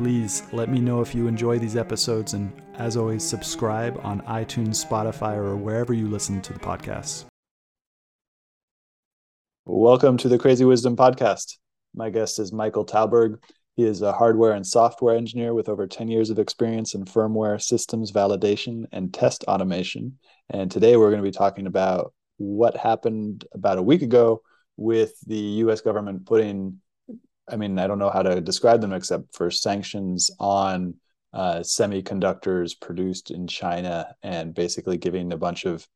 Please 0.00 0.44
let 0.54 0.70
me 0.70 0.80
know 0.80 1.02
if 1.02 1.14
you 1.14 1.26
enjoy 1.26 1.58
these 1.58 1.76
episodes, 1.76 2.32
and 2.32 2.50
as 2.78 2.96
always, 2.96 3.22
subscribe 3.22 4.00
on 4.02 4.22
iTunes, 4.22 4.82
Spotify, 4.82 5.36
or 5.36 5.58
wherever 5.58 5.92
you 5.92 6.08
listen 6.08 6.40
to 6.40 6.54
the 6.54 6.58
podcast. 6.58 7.26
Welcome 9.66 10.16
to 10.16 10.28
the 10.30 10.38
Crazy 10.38 10.64
Wisdom 10.64 10.96
Podcast. 10.96 11.58
My 11.94 12.08
guest 12.08 12.38
is 12.38 12.50
Michael 12.50 12.86
Tauberg. 12.86 13.42
He 13.76 13.84
is 13.84 14.00
a 14.00 14.10
hardware 14.10 14.52
and 14.52 14.66
software 14.66 15.14
engineer 15.14 15.52
with 15.52 15.68
over 15.68 15.86
10 15.86 16.08
years 16.08 16.30
of 16.30 16.38
experience 16.38 16.94
in 16.94 17.04
firmware 17.04 17.60
systems 17.60 18.10
validation 18.10 18.86
and 18.92 19.12
test 19.12 19.44
automation. 19.48 20.18
And 20.48 20.70
today 20.70 20.96
we're 20.96 21.10
going 21.10 21.22
to 21.22 21.30
be 21.30 21.30
talking 21.30 21.66
about 21.66 22.14
what 22.38 22.74
happened 22.74 23.44
about 23.52 23.76
a 23.76 23.82
week 23.82 24.00
ago 24.00 24.40
with 24.78 25.12
the 25.26 25.36
US 25.36 25.82
government 25.82 26.24
putting 26.24 26.80
I 27.50 27.56
mean, 27.56 27.78
I 27.78 27.86
don't 27.86 27.98
know 27.98 28.10
how 28.10 28.22
to 28.22 28.40
describe 28.40 28.80
them 28.80 28.92
except 28.92 29.34
for 29.34 29.50
sanctions 29.50 30.30
on 30.38 30.94
uh, 31.32 31.60
semiconductors 31.60 32.72
produced 32.80 33.30
in 33.30 33.46
China 33.46 34.14
and 34.22 34.54
basically 34.54 34.96
giving 34.96 35.32
a 35.32 35.36
bunch 35.36 35.64
of 35.64 35.86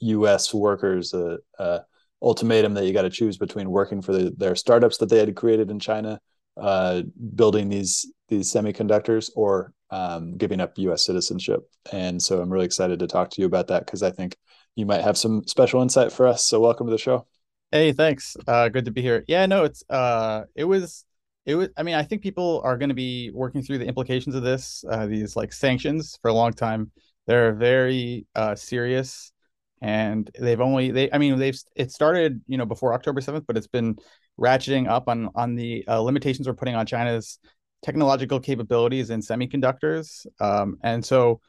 U.S. 0.00 0.52
workers 0.52 1.14
a, 1.14 1.38
a 1.58 1.80
ultimatum 2.20 2.74
that 2.74 2.86
you 2.86 2.92
got 2.92 3.02
to 3.02 3.10
choose 3.10 3.36
between 3.36 3.70
working 3.70 4.02
for 4.02 4.12
the, 4.12 4.34
their 4.36 4.56
startups 4.56 4.98
that 4.98 5.08
they 5.08 5.18
had 5.18 5.34
created 5.36 5.70
in 5.70 5.78
China, 5.78 6.20
uh, 6.56 7.02
building 7.34 7.68
these 7.68 8.10
these 8.28 8.52
semiconductors, 8.52 9.30
or 9.36 9.72
um, 9.90 10.36
giving 10.36 10.60
up 10.60 10.78
U.S. 10.78 11.04
citizenship. 11.04 11.60
And 11.92 12.20
so 12.20 12.40
I'm 12.40 12.50
really 12.50 12.64
excited 12.64 12.98
to 13.00 13.06
talk 13.06 13.30
to 13.30 13.40
you 13.40 13.46
about 13.46 13.68
that 13.68 13.84
because 13.84 14.02
I 14.02 14.10
think 14.10 14.36
you 14.74 14.86
might 14.86 15.02
have 15.02 15.18
some 15.18 15.46
special 15.46 15.82
insight 15.82 16.12
for 16.12 16.26
us. 16.26 16.46
So 16.46 16.60
welcome 16.60 16.86
to 16.86 16.90
the 16.90 16.98
show. 16.98 17.26
Hey, 17.72 17.92
thanks. 17.92 18.36
Uh, 18.46 18.68
good 18.68 18.84
to 18.84 18.90
be 18.90 19.00
here. 19.00 19.24
Yeah, 19.28 19.46
no, 19.46 19.64
it's 19.64 19.82
uh, 19.88 20.42
it 20.54 20.64
was, 20.64 21.06
it 21.46 21.54
was. 21.54 21.70
I 21.74 21.82
mean, 21.82 21.94
I 21.94 22.02
think 22.02 22.20
people 22.20 22.60
are 22.64 22.76
going 22.76 22.90
to 22.90 22.94
be 22.94 23.30
working 23.32 23.62
through 23.62 23.78
the 23.78 23.86
implications 23.86 24.34
of 24.34 24.42
this, 24.42 24.84
uh, 24.90 25.06
these 25.06 25.36
like 25.36 25.54
sanctions 25.54 26.18
for 26.20 26.28
a 26.28 26.34
long 26.34 26.52
time. 26.52 26.90
They're 27.26 27.54
very 27.54 28.26
uh, 28.34 28.56
serious, 28.56 29.32
and 29.80 30.30
they've 30.38 30.60
only 30.60 30.90
they. 30.90 31.10
I 31.10 31.16
mean, 31.16 31.38
they've 31.38 31.58
it 31.74 31.90
started 31.90 32.42
you 32.46 32.58
know 32.58 32.66
before 32.66 32.92
October 32.92 33.22
seventh, 33.22 33.46
but 33.46 33.56
it's 33.56 33.68
been 33.68 33.96
ratcheting 34.38 34.86
up 34.86 35.08
on 35.08 35.30
on 35.34 35.54
the 35.54 35.82
uh, 35.88 35.98
limitations 35.98 36.46
we're 36.46 36.54
putting 36.54 36.74
on 36.74 36.84
China's 36.84 37.38
technological 37.80 38.38
capabilities 38.38 39.08
in 39.08 39.20
semiconductors, 39.20 40.26
um, 40.40 40.76
and 40.82 41.02
so 41.02 41.40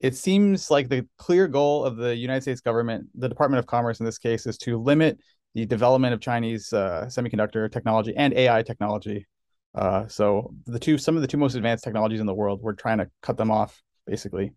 it 0.00 0.14
seems 0.14 0.70
like 0.70 0.90
the 0.90 1.06
clear 1.16 1.48
goal 1.48 1.84
of 1.86 1.96
the 1.96 2.14
United 2.14 2.42
States 2.42 2.60
government, 2.60 3.06
the 3.14 3.28
Department 3.30 3.58
of 3.58 3.66
Commerce 3.66 4.00
in 4.00 4.06
this 4.06 4.18
case, 4.18 4.46
is 4.46 4.58
to 4.58 4.78
limit 4.78 5.18
the 5.54 5.66
development 5.66 6.14
of 6.14 6.20
Chinese 6.20 6.72
uh, 6.72 7.06
semiconductor 7.08 7.70
technology 7.70 8.14
and 8.16 8.32
AI 8.34 8.62
technology. 8.62 9.26
Uh, 9.74 10.06
so 10.08 10.52
the 10.66 10.78
two, 10.78 10.98
some 10.98 11.16
of 11.16 11.22
the 11.22 11.28
two 11.28 11.36
most 11.36 11.54
advanced 11.54 11.84
technologies 11.84 12.20
in 12.20 12.26
the 12.26 12.34
world, 12.34 12.60
we're 12.62 12.72
trying 12.72 12.98
to 12.98 13.08
cut 13.22 13.36
them 13.36 13.50
off, 13.50 13.82
basically. 14.06 14.52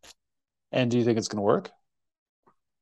And 0.71 0.89
do 0.89 0.97
you 0.97 1.03
think 1.03 1.17
it's 1.17 1.27
going 1.27 1.37
to 1.37 1.43
work? 1.43 1.69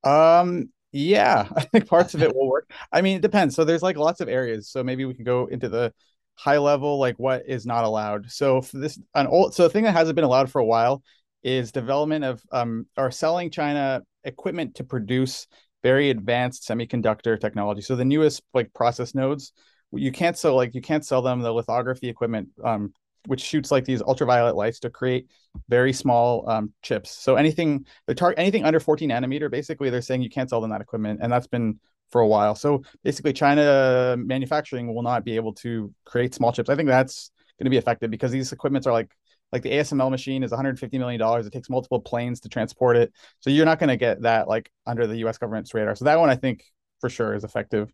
Um, 0.03 0.69
yeah, 0.91 1.47
I 1.55 1.61
think 1.61 1.87
parts 1.87 2.13
of 2.13 2.23
it 2.23 2.35
will 2.35 2.49
work. 2.49 2.71
I 2.91 3.01
mean, 3.01 3.17
it 3.17 3.21
depends. 3.21 3.55
So 3.55 3.63
there's 3.63 3.83
like 3.83 3.97
lots 3.97 4.21
of 4.21 4.29
areas. 4.29 4.69
So 4.69 4.83
maybe 4.83 5.05
we 5.05 5.13
can 5.13 5.25
go 5.25 5.47
into 5.47 5.69
the 5.69 5.93
high 6.35 6.57
level, 6.57 6.99
like 6.99 7.17
what 7.19 7.43
is 7.47 7.65
not 7.65 7.83
allowed. 7.83 8.31
So 8.31 8.61
for 8.61 8.77
this, 8.77 8.99
an 9.13 9.27
old, 9.27 9.53
so 9.53 9.63
the 9.63 9.69
thing 9.69 9.83
that 9.83 9.91
hasn't 9.91 10.15
been 10.15 10.25
allowed 10.25 10.51
for 10.51 10.59
a 10.59 10.65
while 10.65 11.03
is 11.43 11.71
development 11.71 12.23
of 12.23 12.41
um 12.51 12.85
or 12.95 13.09
selling 13.09 13.49
China 13.49 14.01
equipment 14.23 14.75
to 14.75 14.83
produce 14.83 15.47
very 15.83 16.09
advanced 16.09 16.67
semiconductor 16.67 17.39
technology. 17.39 17.81
So 17.81 17.95
the 17.95 18.05
newest 18.05 18.43
like 18.53 18.73
process 18.73 19.15
nodes, 19.15 19.53
you 19.91 20.11
can't 20.11 20.37
sell 20.37 20.55
like 20.55 20.73
you 20.75 20.81
can't 20.81 21.05
sell 21.05 21.21
them 21.21 21.41
the 21.41 21.51
lithography 21.51 22.09
equipment, 22.09 22.49
um, 22.63 22.93
which 23.27 23.41
shoots 23.41 23.71
like 23.71 23.85
these 23.85 24.01
ultraviolet 24.01 24.55
lights 24.55 24.79
to 24.79 24.89
create 24.89 25.27
very 25.69 25.93
small 25.93 26.49
um, 26.49 26.73
chips. 26.81 27.11
So 27.11 27.35
anything 27.35 27.85
the 28.07 28.15
target 28.15 28.39
anything 28.39 28.63
under 28.63 28.79
14 28.79 29.09
nanometer, 29.09 29.49
basically 29.51 29.89
they're 29.89 30.01
saying 30.01 30.21
you 30.21 30.29
can't 30.29 30.49
sell 30.49 30.61
them 30.61 30.71
that 30.71 30.81
equipment, 30.81 31.19
and 31.21 31.31
that's 31.31 31.47
been 31.47 31.79
for 32.11 32.21
a 32.21 32.27
while. 32.27 32.55
So 32.55 32.83
basically, 33.03 33.33
China 33.33 34.15
manufacturing 34.17 34.93
will 34.93 35.03
not 35.03 35.23
be 35.23 35.35
able 35.35 35.53
to 35.55 35.93
create 36.05 36.33
small 36.33 36.51
chips. 36.51 36.69
I 36.69 36.75
think 36.75 36.89
that's 36.89 37.31
going 37.57 37.65
to 37.65 37.69
be 37.69 37.77
affected 37.77 38.11
because 38.11 38.31
these 38.31 38.51
equipments 38.51 38.87
are 38.87 38.93
like 38.93 39.11
like 39.51 39.63
the 39.63 39.71
ASML 39.71 40.09
machine 40.09 40.43
is 40.43 40.51
150 40.51 40.97
million 40.97 41.19
dollars. 41.19 41.45
It 41.45 41.53
takes 41.53 41.69
multiple 41.69 41.99
planes 41.99 42.39
to 42.41 42.49
transport 42.49 42.97
it, 42.97 43.11
so 43.39 43.49
you're 43.49 43.65
not 43.65 43.79
going 43.79 43.89
to 43.89 43.97
get 43.97 44.21
that 44.21 44.47
like 44.47 44.71
under 44.85 45.07
the 45.07 45.17
U.S. 45.17 45.37
government's 45.37 45.73
radar. 45.73 45.95
So 45.95 46.05
that 46.05 46.19
one 46.19 46.29
I 46.29 46.35
think 46.35 46.63
for 46.99 47.09
sure 47.09 47.33
is 47.33 47.43
effective. 47.43 47.91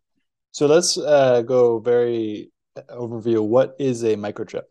So 0.52 0.66
let's 0.66 0.96
uh, 0.96 1.42
go 1.42 1.78
very 1.78 2.50
overview. 2.90 3.44
What 3.46 3.76
is 3.78 4.02
a 4.04 4.16
microchip? 4.16 4.62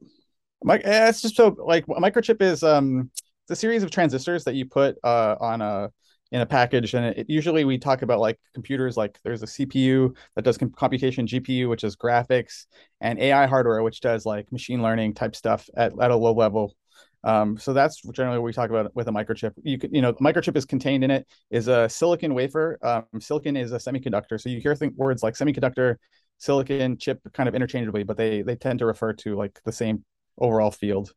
Mike, 0.64 0.82
eh, 0.86 1.10
it's 1.10 1.22
just 1.22 1.36
so 1.36 1.56
like 1.60 1.84
a 1.84 2.02
microchip 2.02 2.42
is 2.42 2.64
um 2.64 3.12
it's 3.44 3.52
a 3.52 3.56
series 3.56 3.84
of 3.84 3.92
transistors 3.92 4.44
that 4.44 4.56
you 4.56 4.66
put 4.66 4.98
uh, 5.04 5.36
on 5.40 5.62
a 5.62 5.92
in 6.32 6.42
a 6.42 6.46
package 6.46 6.94
and 6.94 7.06
it, 7.06 7.26
usually 7.30 7.64
we 7.64 7.78
talk 7.78 8.02
about 8.02 8.20
like 8.20 8.38
computers 8.54 8.98
like 8.98 9.18
there's 9.24 9.44
a 9.44 9.46
cpu 9.46 10.14
that 10.36 10.44
does 10.44 10.58
computation 10.76 11.26
gpu 11.26 11.70
which 11.70 11.84
is 11.84 11.96
graphics 11.96 12.66
and 13.00 13.18
ai 13.20 13.46
hardware 13.46 13.82
which 13.82 14.02
does 14.02 14.26
like 14.26 14.52
machine 14.52 14.82
learning 14.82 15.14
type 15.14 15.36
stuff 15.36 15.70
at, 15.76 15.94
at 16.02 16.12
a 16.12 16.16
low 16.16 16.34
level. 16.34 16.76
Um, 17.24 17.58
so 17.58 17.74
that's 17.74 18.02
generally 18.12 18.38
what 18.38 18.46
we 18.46 18.54
talk 18.54 18.70
about 18.70 18.96
with 18.96 19.08
a 19.08 19.12
microchip. 19.12 19.52
You 19.64 19.78
could 19.78 19.94
you 19.94 20.02
know 20.02 20.14
microchip 20.14 20.56
is 20.56 20.66
contained 20.66 21.04
in 21.04 21.12
it 21.12 21.28
is 21.50 21.68
a 21.68 21.90
silicon 21.90 22.34
wafer. 22.34 22.78
Um, 22.82 23.20
silicon 23.20 23.58
is 23.58 23.72
a 23.72 23.78
semiconductor 23.78 24.40
so 24.40 24.50
you 24.50 24.60
hear 24.60 24.76
think 24.76 24.94
words 24.96 25.24
like 25.24 25.34
semiconductor 25.34 25.96
silicon 26.38 26.98
chip 26.98 27.20
kind 27.34 27.50
of 27.50 27.56
interchangeably 27.56 28.04
but 28.04 28.16
they 28.16 28.44
they 28.44 28.56
tend 28.56 28.80
to 28.80 28.86
refer 28.86 29.12
to 29.12 29.36
like 29.36 29.60
the 29.66 29.72
same 29.72 30.04
overall 30.38 30.70
field 30.70 31.12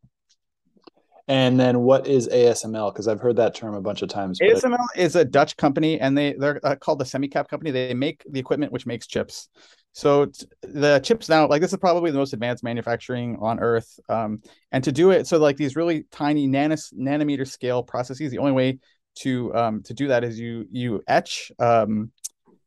and 1.27 1.59
then 1.59 1.81
what 1.81 2.07
is 2.07 2.27
ASML? 2.27 2.93
Because 2.93 3.07
I've 3.07 3.19
heard 3.19 3.35
that 3.37 3.55
term 3.55 3.73
a 3.75 3.81
bunch 3.81 4.01
of 4.01 4.09
times. 4.09 4.39
ASML 4.39 4.85
is 4.95 5.15
a 5.15 5.25
Dutch 5.25 5.57
company, 5.57 5.99
and 5.99 6.17
they 6.17 6.33
they're 6.33 6.59
uh, 6.65 6.75
called 6.75 6.99
the 6.99 7.05
Semicap 7.05 7.47
company. 7.47 7.71
They 7.71 7.93
make 7.93 8.23
the 8.29 8.39
equipment 8.39 8.71
which 8.71 8.85
makes 8.85 9.07
chips. 9.07 9.49
So 9.93 10.31
the 10.61 10.99
chips 10.99 11.27
now, 11.27 11.47
like 11.47 11.61
this 11.61 11.73
is 11.73 11.79
probably 11.79 12.11
the 12.11 12.17
most 12.17 12.33
advanced 12.33 12.63
manufacturing 12.63 13.37
on 13.41 13.59
Earth. 13.59 13.99
Um, 14.07 14.41
and 14.71 14.83
to 14.83 14.91
do 14.91 15.11
it, 15.11 15.27
so 15.27 15.37
like 15.37 15.57
these 15.57 15.75
really 15.75 16.05
tiny 16.11 16.47
nanos, 16.47 16.93
nanometer 16.97 17.47
scale 17.47 17.83
processes, 17.83 18.31
the 18.31 18.37
only 18.37 18.53
way 18.53 18.79
to 19.15 19.53
um, 19.53 19.83
to 19.83 19.93
do 19.93 20.07
that 20.07 20.23
is 20.23 20.39
you 20.39 20.65
you 20.71 21.03
etch 21.07 21.51
um, 21.59 22.11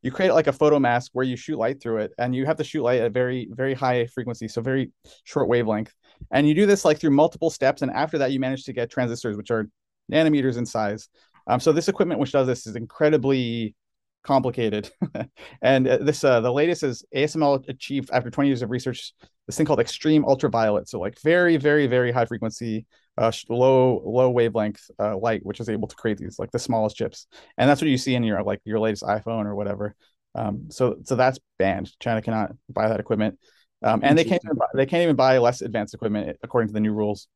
you 0.02 0.10
create 0.10 0.32
like 0.32 0.46
a 0.46 0.52
photo 0.52 0.78
mask 0.78 1.10
where 1.14 1.24
you 1.24 1.36
shoot 1.36 1.58
light 1.58 1.80
through 1.80 1.98
it 1.98 2.12
and 2.18 2.34
you 2.34 2.44
have 2.44 2.58
to 2.58 2.64
shoot 2.64 2.82
light 2.82 3.00
at 3.00 3.12
very 3.12 3.48
very 3.50 3.74
high 3.74 4.06
frequency 4.06 4.46
so 4.46 4.60
very 4.60 4.92
short 5.24 5.48
wavelength 5.48 5.92
and 6.30 6.48
you 6.48 6.54
do 6.54 6.66
this 6.66 6.84
like 6.84 6.98
through 6.98 7.10
multiple 7.10 7.50
steps 7.50 7.82
and 7.82 7.90
after 7.90 8.18
that 8.18 8.32
you 8.32 8.40
manage 8.40 8.64
to 8.64 8.72
get 8.72 8.90
transistors 8.90 9.36
which 9.36 9.50
are 9.50 9.68
nanometers 10.12 10.56
in 10.56 10.66
size. 10.66 11.08
Um, 11.46 11.60
so 11.60 11.72
this 11.72 11.88
equipment 11.88 12.20
which 12.20 12.32
does 12.32 12.46
this 12.46 12.66
is 12.66 12.76
incredibly 12.76 13.74
complicated. 14.22 14.90
And 15.62 15.86
uh, 15.86 15.98
this 15.98 16.24
uh, 16.24 16.40
the 16.40 16.52
latest 16.52 16.82
is 16.82 17.04
asml 17.14 17.68
achieved 17.68 18.10
after 18.12 18.30
20 18.30 18.48
years 18.48 18.62
of 18.62 18.70
research 18.70 19.12
this 19.46 19.56
thing 19.56 19.66
called 19.66 19.80
extreme 19.80 20.24
ultraviolet. 20.24 20.88
So 20.88 21.00
like 21.00 21.20
very 21.22 21.56
very 21.56 21.86
very 21.86 22.10
high 22.12 22.26
frequency 22.26 22.86
uh, 23.16 23.32
low 23.48 24.02
low 24.04 24.30
wavelength 24.30 24.90
uh, 24.98 25.16
light 25.16 25.44
which 25.44 25.60
is 25.60 25.68
able 25.68 25.88
to 25.88 25.96
create 25.96 26.18
these 26.18 26.38
like 26.38 26.50
the 26.50 26.58
smallest 26.58 26.96
chips. 26.96 27.26
And 27.58 27.68
that's 27.68 27.80
what 27.80 27.90
you 27.90 27.98
see 27.98 28.14
in 28.14 28.24
your 28.24 28.42
like 28.42 28.60
your 28.64 28.80
latest 28.80 29.02
iphone 29.04 29.46
or 29.46 29.54
whatever. 29.54 29.94
Um, 30.34 30.70
so 30.70 30.96
so 31.04 31.14
that's 31.16 31.38
banned. 31.58 31.92
China 32.00 32.20
cannot 32.20 32.52
buy 32.68 32.88
that 32.88 33.00
equipment 33.00 33.38
um, 33.82 34.00
and 34.02 34.16
they 34.16 34.24
can't 34.24 34.42
even 34.44 34.56
buy, 34.56 34.66
they 34.74 34.86
can't 34.86 35.02
even 35.02 35.16
buy 35.16 35.38
less 35.38 35.60
advanced 35.60 35.94
equipment 35.94 36.36
according 36.42 36.68
to 36.68 36.74
the 36.74 36.80
new 36.80 36.92
rules. 36.92 37.28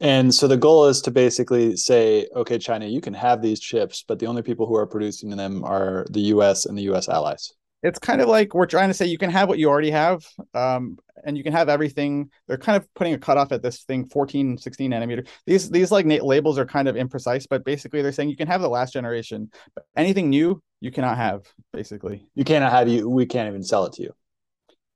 And 0.00 0.34
so 0.34 0.46
the 0.46 0.58
goal 0.58 0.86
is 0.86 1.00
to 1.02 1.10
basically 1.10 1.76
say, 1.76 2.28
okay, 2.34 2.58
China, 2.58 2.86
you 2.86 3.00
can 3.00 3.14
have 3.14 3.40
these 3.40 3.60
chips, 3.60 4.04
but 4.06 4.18
the 4.18 4.26
only 4.26 4.42
people 4.42 4.66
who 4.66 4.76
are 4.76 4.86
producing 4.86 5.30
them 5.30 5.64
are 5.64 6.04
the 6.10 6.20
U.S. 6.20 6.66
and 6.66 6.76
the 6.76 6.82
U.S. 6.82 7.08
allies. 7.08 7.52
It's 7.82 7.98
kind 7.98 8.20
of 8.20 8.28
like 8.28 8.52
we're 8.52 8.66
trying 8.66 8.88
to 8.88 8.94
say 8.94 9.06
you 9.06 9.16
can 9.16 9.30
have 9.30 9.48
what 9.48 9.58
you 9.58 9.68
already 9.68 9.90
have, 9.90 10.26
um, 10.54 10.98
and 11.24 11.36
you 11.36 11.44
can 11.44 11.52
have 11.52 11.68
everything. 11.68 12.30
They're 12.46 12.58
kind 12.58 12.76
of 12.76 12.92
putting 12.94 13.14
a 13.14 13.18
cutoff 13.18 13.52
at 13.52 13.62
this 13.62 13.84
thing, 13.84 14.06
14, 14.06 14.58
16 14.58 14.90
nanometer. 14.90 15.26
These 15.46 15.70
these 15.70 15.92
like 15.92 16.06
labels 16.06 16.58
are 16.58 16.66
kind 16.66 16.88
of 16.88 16.96
imprecise, 16.96 17.46
but 17.48 17.64
basically 17.64 18.02
they're 18.02 18.12
saying 18.12 18.28
you 18.28 18.36
can 18.36 18.48
have 18.48 18.60
the 18.60 18.68
last 18.68 18.92
generation, 18.92 19.50
but 19.74 19.84
anything 19.96 20.30
new 20.30 20.60
you 20.80 20.90
cannot 20.90 21.16
have. 21.16 21.42
Basically, 21.72 22.26
you 22.34 22.44
cannot 22.44 22.72
have 22.72 22.88
you. 22.88 23.08
We 23.08 23.24
can't 23.24 23.48
even 23.48 23.62
sell 23.62 23.84
it 23.84 23.92
to 23.94 24.02
you 24.02 24.14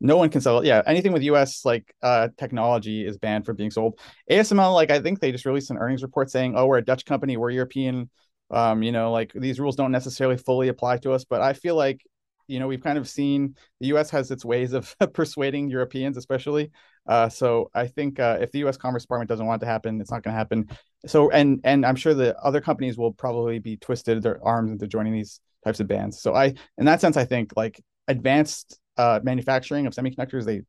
no 0.01 0.17
one 0.17 0.31
can 0.31 0.41
sell. 0.41 0.65
Yeah, 0.65 0.83
anything 0.87 1.13
with 1.13 1.23
U.S. 1.25 1.65
like 1.65 1.95
uh, 2.03 2.29
technology 2.39 3.07
is 3.07 3.19
banned 3.19 3.45
from 3.45 3.57
being 3.57 3.71
sold. 3.71 3.99
ASML, 4.31 4.75
like 4.75 4.91
I 4.91 5.01
think 5.01 5.21
they 5.21 5.33
just 5.33 5.45
released 5.45 5.71
an 5.71 5.77
earnings 5.77 6.03
report 6.03 6.31
saying, 6.31 6.55
"Oh, 6.57 6.67
we're 6.67 6.79
a 6.79 6.85
Dutch 6.85 7.05
company, 7.05 7.37
we're 7.37 7.51
European." 7.51 8.11
Um, 8.51 8.83
you 8.83 8.93
know, 8.93 9.13
like 9.13 9.33
these 9.35 9.61
rules 9.61 9.77
don't 9.77 9.93
necessarily 9.93 10.37
fully 10.37 10.69
apply 10.69 10.99
to 10.99 11.13
us, 11.13 11.25
but 11.25 11.41
I 11.41 11.53
feel 11.53 11.77
like 11.77 12.03
you 12.49 12.59
know 12.59 12.67
we've 12.67 12.83
kind 12.83 12.99
of 12.99 13.09
seen 13.09 13.57
the 13.81 13.89
U.S. 13.89 14.11
has 14.11 14.31
its 14.31 14.45
ways 14.45 14.73
of 14.73 14.95
persuading 15.13 15.69
Europeans, 15.69 16.17
especially. 16.17 16.71
Uh, 17.07 17.29
so 17.29 17.71
I 17.75 17.87
think 17.87 18.19
uh, 18.19 18.39
if 18.41 18.53
the 18.53 18.61
U.S. 18.61 18.77
Commerce 18.77 19.03
Department 19.03 19.29
doesn't 19.29 19.47
want 19.47 19.63
it 19.63 19.67
to 19.67 19.71
happen, 19.71 20.01
it's 20.01 20.11
not 20.11 20.23
going 20.23 20.33
to 20.33 20.39
happen. 20.39 20.69
So 21.07 21.31
and 21.31 21.61
and 21.65 21.85
I'm 21.85 21.97
sure 21.97 22.15
the 22.15 22.37
other 22.39 22.61
companies 22.63 22.97
will 22.97 23.13
probably 23.13 23.59
be 23.59 23.77
twisted 23.77 24.23
their 24.23 24.43
arms 24.45 24.73
into 24.73 24.87
joining 24.87 25.13
these 25.13 25.41
types 25.63 25.81
of 25.81 25.89
bans. 25.89 26.23
So 26.23 26.35
I, 26.35 26.55
in 26.79 26.87
that 26.87 27.03
sense, 27.03 27.19
I 27.19 27.27
think 27.27 27.53
like 27.55 27.81
advanced 28.09 28.80
uh, 28.97 29.21
manufacturing 29.23 29.87
of 29.87 29.95
semiconductors, 29.95 30.45
they 30.45 30.63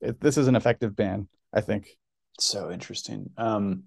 it, 0.00 0.20
this 0.20 0.36
is 0.36 0.48
an 0.48 0.56
effective 0.56 0.94
ban. 0.94 1.28
I 1.52 1.60
think. 1.60 1.88
So 2.38 2.70
interesting. 2.70 3.30
Um, 3.38 3.84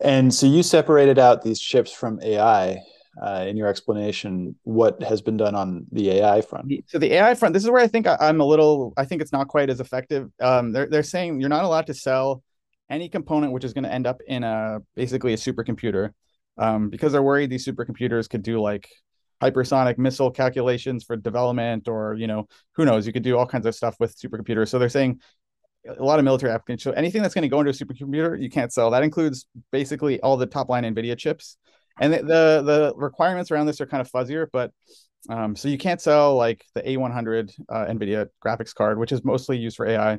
and 0.00 0.32
so 0.34 0.46
you 0.46 0.62
separated 0.62 1.18
out 1.18 1.42
these 1.42 1.60
chips 1.60 1.92
from 1.92 2.20
AI 2.22 2.80
uh, 3.22 3.44
in 3.46 3.56
your 3.56 3.68
explanation. 3.68 4.56
What 4.62 5.02
has 5.02 5.20
been 5.20 5.36
done 5.36 5.54
on 5.54 5.86
the 5.92 6.10
AI 6.10 6.40
front? 6.40 6.72
So 6.86 6.98
the 6.98 7.12
AI 7.12 7.34
front, 7.34 7.52
this 7.52 7.62
is 7.62 7.70
where 7.70 7.82
I 7.82 7.86
think 7.86 8.06
I, 8.06 8.16
am 8.20 8.40
a 8.40 8.44
little. 8.44 8.92
I 8.96 9.04
think 9.04 9.22
it's 9.22 9.32
not 9.32 9.48
quite 9.48 9.70
as 9.70 9.80
effective. 9.80 10.30
Um, 10.40 10.72
they're 10.72 10.88
they're 10.88 11.02
saying 11.02 11.40
you're 11.40 11.50
not 11.50 11.64
allowed 11.64 11.86
to 11.88 11.94
sell 11.94 12.42
any 12.88 13.08
component 13.08 13.52
which 13.52 13.64
is 13.64 13.72
going 13.72 13.84
to 13.84 13.92
end 13.92 14.06
up 14.06 14.20
in 14.26 14.42
a 14.42 14.78
basically 14.96 15.32
a 15.32 15.36
supercomputer, 15.36 16.10
um, 16.58 16.88
because 16.88 17.12
they're 17.12 17.22
worried 17.22 17.50
these 17.50 17.66
supercomputers 17.66 18.28
could 18.28 18.42
do 18.42 18.60
like 18.60 18.88
hypersonic 19.42 19.98
missile 19.98 20.30
calculations 20.30 21.04
for 21.04 21.16
development, 21.16 21.88
or 21.88 22.14
you 22.14 22.26
know 22.26 22.48
who 22.74 22.84
knows, 22.84 23.06
you 23.06 23.12
could 23.12 23.22
do 23.22 23.36
all 23.36 23.46
kinds 23.46 23.66
of 23.66 23.74
stuff 23.74 23.96
with 23.98 24.18
supercomputers. 24.18 24.68
So 24.68 24.78
they're 24.78 24.88
saying 24.88 25.20
a 25.86 26.02
lot 26.02 26.18
of 26.18 26.24
military 26.24 26.52
applications. 26.52 26.82
So 26.82 26.92
anything 26.92 27.22
that's 27.22 27.34
going 27.34 27.42
to 27.42 27.48
go 27.48 27.60
into 27.60 27.70
a 27.70 27.74
supercomputer, 27.74 28.40
you 28.40 28.50
can't 28.50 28.72
sell. 28.72 28.90
That 28.90 29.02
includes 29.02 29.46
basically 29.72 30.20
all 30.20 30.36
the 30.36 30.46
top 30.46 30.68
line 30.68 30.84
NVIDIA 30.84 31.16
chips. 31.16 31.56
And 32.00 32.12
the, 32.12 32.18
the, 32.18 32.62
the 32.62 32.92
requirements 32.96 33.50
around 33.50 33.66
this 33.66 33.80
are 33.80 33.86
kind 33.86 34.00
of 34.00 34.10
fuzzier, 34.10 34.46
but 34.52 34.72
um, 35.28 35.54
so 35.54 35.68
you 35.68 35.76
can't 35.76 36.00
sell 36.00 36.34
like 36.36 36.64
the 36.74 36.82
A100 36.82 37.52
uh, 37.68 37.86
NVIDIA 37.86 38.28
graphics 38.44 38.74
card, 38.74 38.98
which 38.98 39.12
is 39.12 39.24
mostly 39.24 39.58
used 39.58 39.76
for 39.76 39.86
AI, 39.86 40.18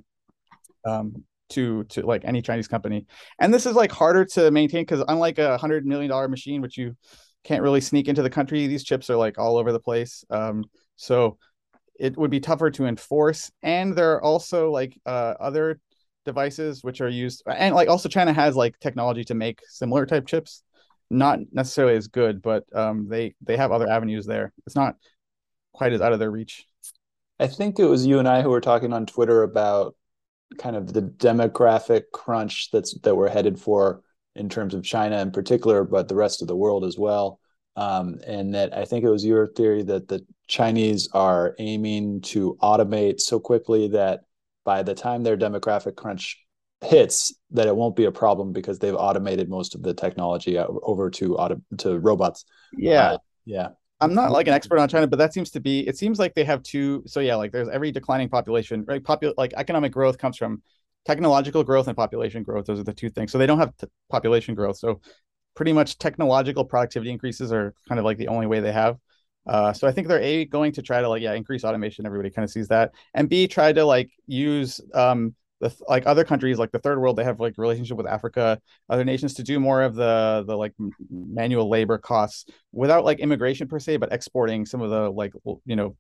um, 0.86 1.24
to 1.50 1.84
to 1.86 2.04
like 2.04 2.24
any 2.24 2.42
Chinese 2.42 2.68
company. 2.68 3.06
And 3.40 3.54
this 3.54 3.66
is 3.66 3.74
like 3.74 3.92
harder 3.92 4.26
to 4.26 4.52
maintain 4.52 4.84
because 4.84 5.04
unlike 5.08 5.40
a 5.40 5.58
hundred 5.58 5.86
million 5.86 6.10
dollar 6.10 6.28
machine, 6.28 6.62
which 6.62 6.78
you 6.78 6.96
can't 7.44 7.64
really 7.64 7.82
sneak 7.82 8.08
into 8.08 8.22
the 8.22 8.30
country, 8.30 8.68
these 8.68 8.84
chips 8.84 9.10
are 9.10 9.16
like 9.16 9.38
all 9.38 9.58
over 9.58 9.72
the 9.72 9.80
place. 9.80 10.24
Um, 10.30 10.66
so 10.96 11.38
it 12.00 12.18
would 12.18 12.32
be 12.32 12.40
tougher 12.40 12.72
to 12.72 12.86
enforce. 12.86 13.52
And 13.62 13.96
there 13.96 14.14
are 14.14 14.24
also 14.24 14.72
like 14.72 15.00
uh, 15.06 15.36
other 15.40 15.80
devices 16.26 16.84
which 16.84 17.02
are 17.02 17.10
used, 17.10 17.44
and 17.48 17.76
like 17.76 17.90
also 17.90 18.10
China 18.10 18.34
has 18.34 18.56
like 18.56 18.80
technology 18.80 19.24
to 19.26 19.34
make 19.34 19.62
similar 19.68 20.06
type 20.06 20.28
chips, 20.28 20.64
not 21.10 21.40
necessarily 21.52 21.96
as 21.96 22.08
good, 22.08 22.42
but 22.42 22.64
um, 22.74 23.08
they 23.10 23.36
they 23.42 23.58
have 23.58 23.72
other 23.72 23.90
avenues 23.90 24.26
there. 24.26 24.54
It's 24.66 24.76
not 24.76 24.96
quite 25.74 25.94
as 25.94 26.02
out 26.02 26.14
of 26.14 26.20
their 26.20 26.32
reach. 26.32 26.66
I 27.40 27.48
think 27.48 27.80
it 27.80 27.86
was 27.86 28.06
you 28.06 28.20
and 28.20 28.28
I 28.28 28.42
who 28.42 28.50
were 28.50 28.62
talking 28.62 28.94
on 28.94 29.08
Twitter 29.08 29.42
about 29.42 29.96
kind 30.60 30.76
of 30.76 30.94
the 30.94 31.02
demographic 31.02 32.04
crunch 32.14 32.70
that's 32.72 32.94
that 33.00 33.16
we're 33.16 33.30
headed 33.30 33.60
for 33.60 34.02
in 34.36 34.50
terms 34.50 34.74
of 34.74 34.84
China 34.84 35.20
in 35.20 35.32
particular, 35.32 35.84
but 35.84 36.08
the 36.08 36.16
rest 36.16 36.42
of 36.42 36.48
the 36.48 36.56
world 36.56 36.84
as 36.84 36.98
well. 36.98 37.40
Um, 37.76 38.20
and 38.28 38.54
that 38.54 38.78
I 38.78 38.86
think 38.86 39.04
it 39.04 39.10
was 39.10 39.26
your 39.26 39.48
theory 39.48 39.84
that 39.84 40.08
the 40.08 40.26
Chinese 40.48 41.08
are 41.14 41.56
aiming 41.60 42.22
to 42.22 42.58
automate 42.62 43.22
so 43.22 43.40
quickly 43.40 43.88
that 43.90 44.22
by 44.66 44.84
the 44.84 44.94
time 44.94 45.24
their 45.24 45.38
demographic 45.38 45.96
crunch 45.96 46.38
hits, 46.82 47.34
that 47.52 47.68
it 47.68 47.76
won't 47.76 47.96
be 47.96 48.06
a 48.06 48.12
problem 48.12 48.52
because 48.52 48.80
they've 48.80 48.96
automated 48.96 49.50
most 49.50 49.76
of 49.76 49.84
the 49.84 49.94
technology 49.94 50.58
over 50.58 51.10
to 51.12 51.38
auto 51.38 51.62
to 51.78 52.00
robots. 52.00 52.46
Yeah, 52.74 53.12
uh, 53.12 53.18
yeah. 53.46 53.70
I'm 54.02 54.16
not 54.16 54.32
like 54.32 54.48
an 54.48 54.54
expert 54.54 54.80
on 54.80 54.90
China, 54.90 55.06
but 55.08 55.20
that 55.20 55.32
seems 55.32 55.52
to 55.52 55.60
be. 55.60 55.88
It 55.88 55.96
seems 55.96 56.18
like 56.18 56.34
they 56.34 56.44
have 56.44 56.64
two. 56.64 57.04
So 57.06 57.20
yeah, 57.20 57.36
like 57.36 57.52
there's 57.52 57.70
every 57.70 57.92
declining 57.92 58.30
population, 58.30 58.84
right? 58.88 59.02
Popul 59.02 59.34
like 59.38 59.54
economic 59.56 59.92
growth 59.92 60.18
comes 60.18 60.38
from 60.38 60.64
technological 61.06 61.64
growth 61.64 61.88
and 61.88 61.98
population 61.98 62.44
growth. 62.44 62.66
Those 62.66 62.80
are 62.80 62.84
the 62.84 62.94
two 62.94 63.10
things. 63.10 63.32
So 63.32 63.38
they 63.38 63.48
don't 63.48 63.60
have 63.60 63.74
population 64.10 64.56
growth. 64.56 64.78
So 64.78 65.02
pretty 65.56 65.74
much 65.74 65.98
technological 65.98 66.66
productivity 66.66 67.12
increases 67.12 67.52
are 67.52 67.74
kind 67.88 68.00
of 68.00 68.06
like 68.06 68.18
the 68.18 68.28
only 68.28 68.48
way 68.48 68.60
they 68.60 68.72
have. 68.72 68.98
Uh, 69.48 69.74
so 69.74 69.88
I 69.88 69.92
think 69.92 70.08
they're 70.08 70.22
a 70.22 70.46
going 70.46 70.72
to 70.74 70.82
try 70.82 71.02
to 71.02 71.10
like 71.10 71.22
yeah 71.22 71.34
increase 71.34 71.64
automation. 71.64 72.06
Everybody 72.06 72.30
kind 72.30 72.44
of 72.44 72.52
sees 72.52 72.68
that, 72.68 72.92
and 73.16 73.28
b 73.28 73.48
try 73.48 73.74
to 73.74 73.84
like 73.84 74.12
use 74.28 74.80
um 74.94 75.34
the 75.60 75.76
like 75.88 76.06
other 76.06 76.24
countries 76.24 76.60
like 76.60 76.72
the 76.72 76.80
third 76.80 77.00
world 77.00 77.16
they 77.16 77.24
have 77.24 77.40
like 77.40 77.56
relationship 77.58 77.98
with 77.98 78.06
Africa, 78.06 78.62
other 78.88 79.04
nations 79.04 79.34
to 79.36 79.44
do 79.44 79.60
more 79.60 79.82
of 79.82 79.96
the 79.96 80.44
the 80.46 80.56
like 80.56 80.74
manual 81.10 81.70
labor 81.70 81.98
costs 81.98 82.46
without 82.72 83.04
like 83.04 83.20
immigration 83.20 83.68
per 83.68 83.80
se, 83.80 83.98
but 83.98 84.14
exporting 84.14 84.66
some 84.66 84.82
of 84.82 84.92
the 84.92 85.10
like 85.10 85.34
you 85.66 85.76
know 85.76 85.96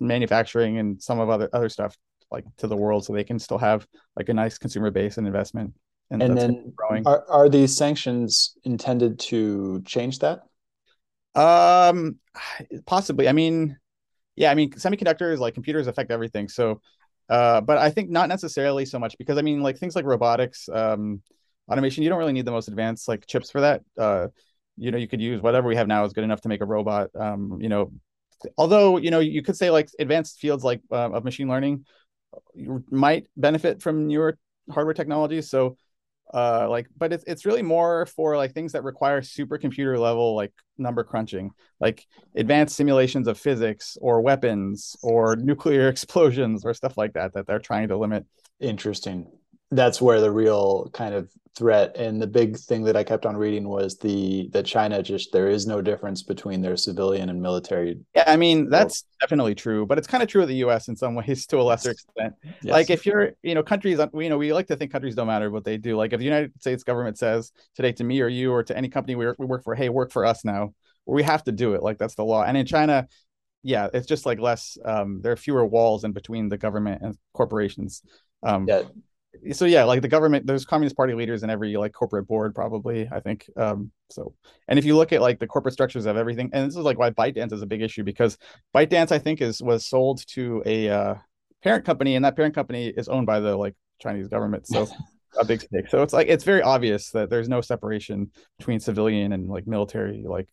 manufacturing 0.00 0.78
and 0.78 1.02
some 1.02 1.20
of 1.20 1.28
other 1.28 1.50
other 1.52 1.68
stuff 1.68 1.96
like 2.30 2.44
to 2.58 2.66
the 2.66 2.76
world 2.76 3.04
so 3.04 3.12
they 3.12 3.24
can 3.24 3.38
still 3.38 3.58
have 3.58 3.86
like 4.16 4.28
a 4.28 4.34
nice 4.34 4.58
consumer 4.58 4.90
base 4.90 5.18
and 5.18 5.26
investment 5.26 5.72
and, 6.10 6.22
and 6.22 6.36
then 6.36 6.72
are, 7.06 7.24
are 7.28 7.48
these 7.48 7.76
sanctions 7.76 8.56
intended 8.64 9.18
to 9.18 9.82
change 9.84 10.20
that? 10.20 10.42
Um 11.34 12.18
possibly. 12.86 13.28
I 13.28 13.32
mean 13.32 13.76
yeah 14.36 14.50
i 14.50 14.54
mean 14.54 14.68
semiconductors 14.72 15.38
like 15.38 15.54
computers 15.54 15.86
affect 15.86 16.10
everything. 16.10 16.48
So 16.48 16.80
uh 17.30 17.60
but 17.62 17.78
i 17.78 17.90
think 17.90 18.10
not 18.10 18.28
necessarily 18.28 18.84
so 18.84 18.98
much 18.98 19.16
because 19.16 19.38
i 19.38 19.42
mean 19.42 19.62
like 19.62 19.78
things 19.78 19.96
like 19.96 20.04
robotics 20.04 20.68
um 20.68 21.22
automation 21.70 22.02
you 22.02 22.10
don't 22.10 22.18
really 22.18 22.34
need 22.34 22.44
the 22.44 22.50
most 22.50 22.68
advanced 22.68 23.08
like 23.08 23.26
chips 23.26 23.50
for 23.50 23.62
that. 23.62 23.82
Uh 23.98 24.28
you 24.76 24.90
know 24.90 24.98
you 24.98 25.08
could 25.08 25.20
use 25.20 25.40
whatever 25.40 25.66
we 25.66 25.76
have 25.76 25.88
now 25.88 26.04
is 26.04 26.12
good 26.12 26.24
enough 26.24 26.42
to 26.42 26.48
make 26.48 26.60
a 26.60 26.66
robot. 26.66 27.10
Um 27.18 27.58
you 27.60 27.68
know 27.68 27.92
although 28.58 28.98
you 28.98 29.10
know 29.10 29.20
you 29.20 29.42
could 29.42 29.56
say 29.56 29.70
like 29.70 29.88
advanced 29.98 30.38
fields 30.38 30.62
like 30.62 30.80
uh, 30.92 31.10
of 31.10 31.24
machine 31.24 31.48
learning 31.48 31.84
might 32.90 33.26
benefit 33.36 33.82
from 33.82 34.06
newer 34.06 34.38
hardware 34.70 34.94
technologies. 34.94 35.50
So 35.50 35.76
uh 36.32 36.66
like 36.70 36.86
but 36.96 37.12
it's 37.12 37.22
it's 37.26 37.44
really 37.44 37.60
more 37.62 38.06
for 38.06 38.34
like 38.36 38.52
things 38.52 38.72
that 38.72 38.82
require 38.82 39.20
supercomputer 39.20 39.98
level 39.98 40.34
like 40.34 40.52
number 40.78 41.04
crunching 41.04 41.50
like 41.80 42.06
advanced 42.34 42.74
simulations 42.74 43.28
of 43.28 43.38
physics 43.38 43.98
or 44.00 44.22
weapons 44.22 44.96
or 45.02 45.36
nuclear 45.36 45.88
explosions 45.94 46.64
or 46.64 46.72
stuff 46.72 46.96
like 46.96 47.12
that 47.12 47.34
that 47.34 47.46
they're 47.46 47.58
trying 47.58 47.88
to 47.88 47.96
limit. 47.96 48.24
Interesting 48.58 49.26
that's 49.74 50.00
where 50.00 50.20
the 50.20 50.30
real 50.30 50.90
kind 50.92 51.14
of 51.14 51.30
threat 51.56 51.96
and 51.96 52.20
the 52.20 52.26
big 52.26 52.56
thing 52.56 52.82
that 52.82 52.96
I 52.96 53.04
kept 53.04 53.24
on 53.24 53.36
reading 53.36 53.68
was 53.68 53.96
the 53.98 54.48
that 54.52 54.66
China 54.66 55.02
just 55.02 55.32
there 55.32 55.48
is 55.48 55.66
no 55.66 55.80
difference 55.80 56.22
between 56.22 56.60
their 56.60 56.76
civilian 56.76 57.28
and 57.28 57.40
military. 57.40 58.00
Yeah, 58.14 58.24
I 58.26 58.36
mean 58.36 58.68
that's 58.68 59.04
definitely 59.20 59.54
true, 59.54 59.86
but 59.86 59.96
it's 59.96 60.08
kind 60.08 60.22
of 60.22 60.28
true 60.28 60.42
of 60.42 60.48
the 60.48 60.56
U.S. 60.56 60.88
in 60.88 60.96
some 60.96 61.14
ways 61.20 61.46
to 61.46 61.60
a 61.60 61.62
lesser 61.62 61.92
extent. 61.92 62.34
Yes. 62.42 62.72
Like 62.72 62.90
if 62.90 63.06
you're, 63.06 63.32
you 63.42 63.54
know, 63.54 63.62
countries, 63.62 64.00
you 64.14 64.28
know, 64.28 64.38
we 64.38 64.52
like 64.52 64.66
to 64.68 64.76
think 64.76 64.90
countries 64.90 65.14
don't 65.14 65.28
matter 65.28 65.50
what 65.50 65.64
they 65.64 65.76
do. 65.76 65.96
Like 65.96 66.12
if 66.12 66.18
the 66.18 66.24
United 66.24 66.60
States 66.60 66.82
government 66.82 67.18
says 67.18 67.52
today 67.76 67.92
to 67.92 68.04
me 68.04 68.20
or 68.20 68.28
you 68.28 68.52
or 68.52 68.64
to 68.64 68.76
any 68.76 68.88
company 68.88 69.14
we 69.14 69.26
work 69.38 69.62
for, 69.62 69.74
hey, 69.74 69.88
work 69.88 70.10
for 70.10 70.24
us 70.24 70.44
now, 70.44 70.74
we 71.06 71.22
have 71.22 71.44
to 71.44 71.52
do 71.52 71.74
it. 71.74 71.82
Like 71.82 71.98
that's 71.98 72.16
the 72.16 72.24
law. 72.24 72.42
And 72.42 72.56
in 72.56 72.66
China, 72.66 73.06
yeah, 73.62 73.88
it's 73.94 74.06
just 74.06 74.26
like 74.26 74.40
less. 74.40 74.76
Um, 74.84 75.20
there 75.22 75.32
are 75.32 75.36
fewer 75.36 75.64
walls 75.64 76.04
in 76.04 76.12
between 76.12 76.48
the 76.48 76.58
government 76.58 77.02
and 77.02 77.16
corporations. 77.32 78.02
Um, 78.42 78.66
yeah 78.68 78.82
so 79.52 79.64
yeah, 79.64 79.84
like 79.84 80.02
the 80.02 80.08
government, 80.08 80.46
there's 80.46 80.64
Communist 80.64 80.96
Party 80.96 81.14
leaders 81.14 81.42
in 81.42 81.50
every 81.50 81.76
like 81.76 81.92
corporate 81.92 82.26
board, 82.26 82.54
probably. 82.54 83.08
I 83.10 83.20
think. 83.20 83.48
Um, 83.56 83.90
so, 84.10 84.34
and 84.68 84.78
if 84.78 84.84
you 84.84 84.96
look 84.96 85.12
at 85.12 85.20
like 85.20 85.38
the 85.38 85.46
corporate 85.46 85.74
structures 85.74 86.06
of 86.06 86.16
everything, 86.16 86.50
and 86.52 86.66
this 86.66 86.76
is 86.76 86.82
like 86.82 86.98
why 86.98 87.10
ByteDance 87.10 87.52
is 87.52 87.62
a 87.62 87.66
big 87.66 87.82
issue 87.82 88.04
because 88.04 88.38
ByteDance, 88.74 89.12
I 89.12 89.18
think, 89.18 89.40
is 89.40 89.62
was 89.62 89.86
sold 89.86 90.26
to 90.28 90.62
a 90.66 90.88
uh, 90.88 91.14
parent 91.62 91.84
company, 91.84 92.16
and 92.16 92.24
that 92.24 92.36
parent 92.36 92.54
company 92.54 92.88
is 92.88 93.08
owned 93.08 93.26
by 93.26 93.40
the 93.40 93.56
like 93.56 93.74
Chinese 94.00 94.28
government. 94.28 94.66
So. 94.66 94.88
a 95.36 95.44
big 95.44 95.60
stake. 95.60 95.88
So 95.88 96.00
it's 96.02 96.12
like 96.12 96.28
it's 96.28 96.44
very 96.44 96.62
obvious 96.62 97.10
that 97.10 97.28
there's 97.28 97.48
no 97.48 97.60
separation 97.60 98.30
between 98.58 98.78
civilian 98.78 99.32
and 99.32 99.48
like 99.48 99.66
military 99.66 100.24
like 100.24 100.48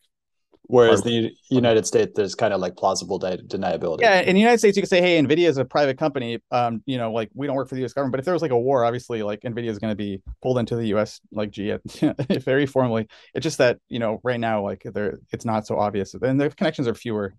Whereas 0.72 1.02
the 1.02 1.30
United 1.50 1.86
States, 1.86 2.12
there's 2.16 2.34
kind 2.34 2.54
of 2.54 2.60
like 2.62 2.76
plausible 2.76 3.18
de- 3.18 3.36
deniability. 3.36 4.00
Yeah, 4.00 4.20
in 4.20 4.34
the 4.34 4.40
United 4.40 4.56
States, 4.56 4.74
you 4.74 4.82
could 4.82 4.88
say, 4.88 5.02
"Hey, 5.02 5.22
Nvidia 5.22 5.46
is 5.46 5.58
a 5.58 5.66
private 5.66 5.98
company. 5.98 6.38
Um, 6.50 6.82
you 6.86 6.96
know, 6.96 7.12
like 7.12 7.28
we 7.34 7.46
don't 7.46 7.56
work 7.56 7.68
for 7.68 7.74
the 7.74 7.82
U.S. 7.82 7.92
government." 7.92 8.12
But 8.12 8.20
if 8.20 8.24
there 8.24 8.32
was 8.32 8.40
like 8.40 8.52
a 8.52 8.58
war, 8.58 8.82
obviously, 8.82 9.22
like 9.22 9.42
Nvidia 9.42 9.68
is 9.68 9.78
going 9.78 9.90
to 9.90 9.96
be 9.96 10.22
pulled 10.40 10.56
into 10.56 10.74
the 10.74 10.86
U.S. 10.86 11.20
like 11.30 11.50
G 11.50 11.76
very 12.40 12.64
formally. 12.64 13.06
It's 13.34 13.44
just 13.44 13.58
that 13.58 13.80
you 13.90 13.98
know, 13.98 14.18
right 14.24 14.40
now, 14.40 14.62
like 14.62 14.82
there, 14.82 15.18
it's 15.30 15.44
not 15.44 15.66
so 15.66 15.78
obvious, 15.78 16.14
and 16.14 16.40
the 16.40 16.48
connections 16.48 16.88
are 16.88 16.94
fewer. 16.94 17.34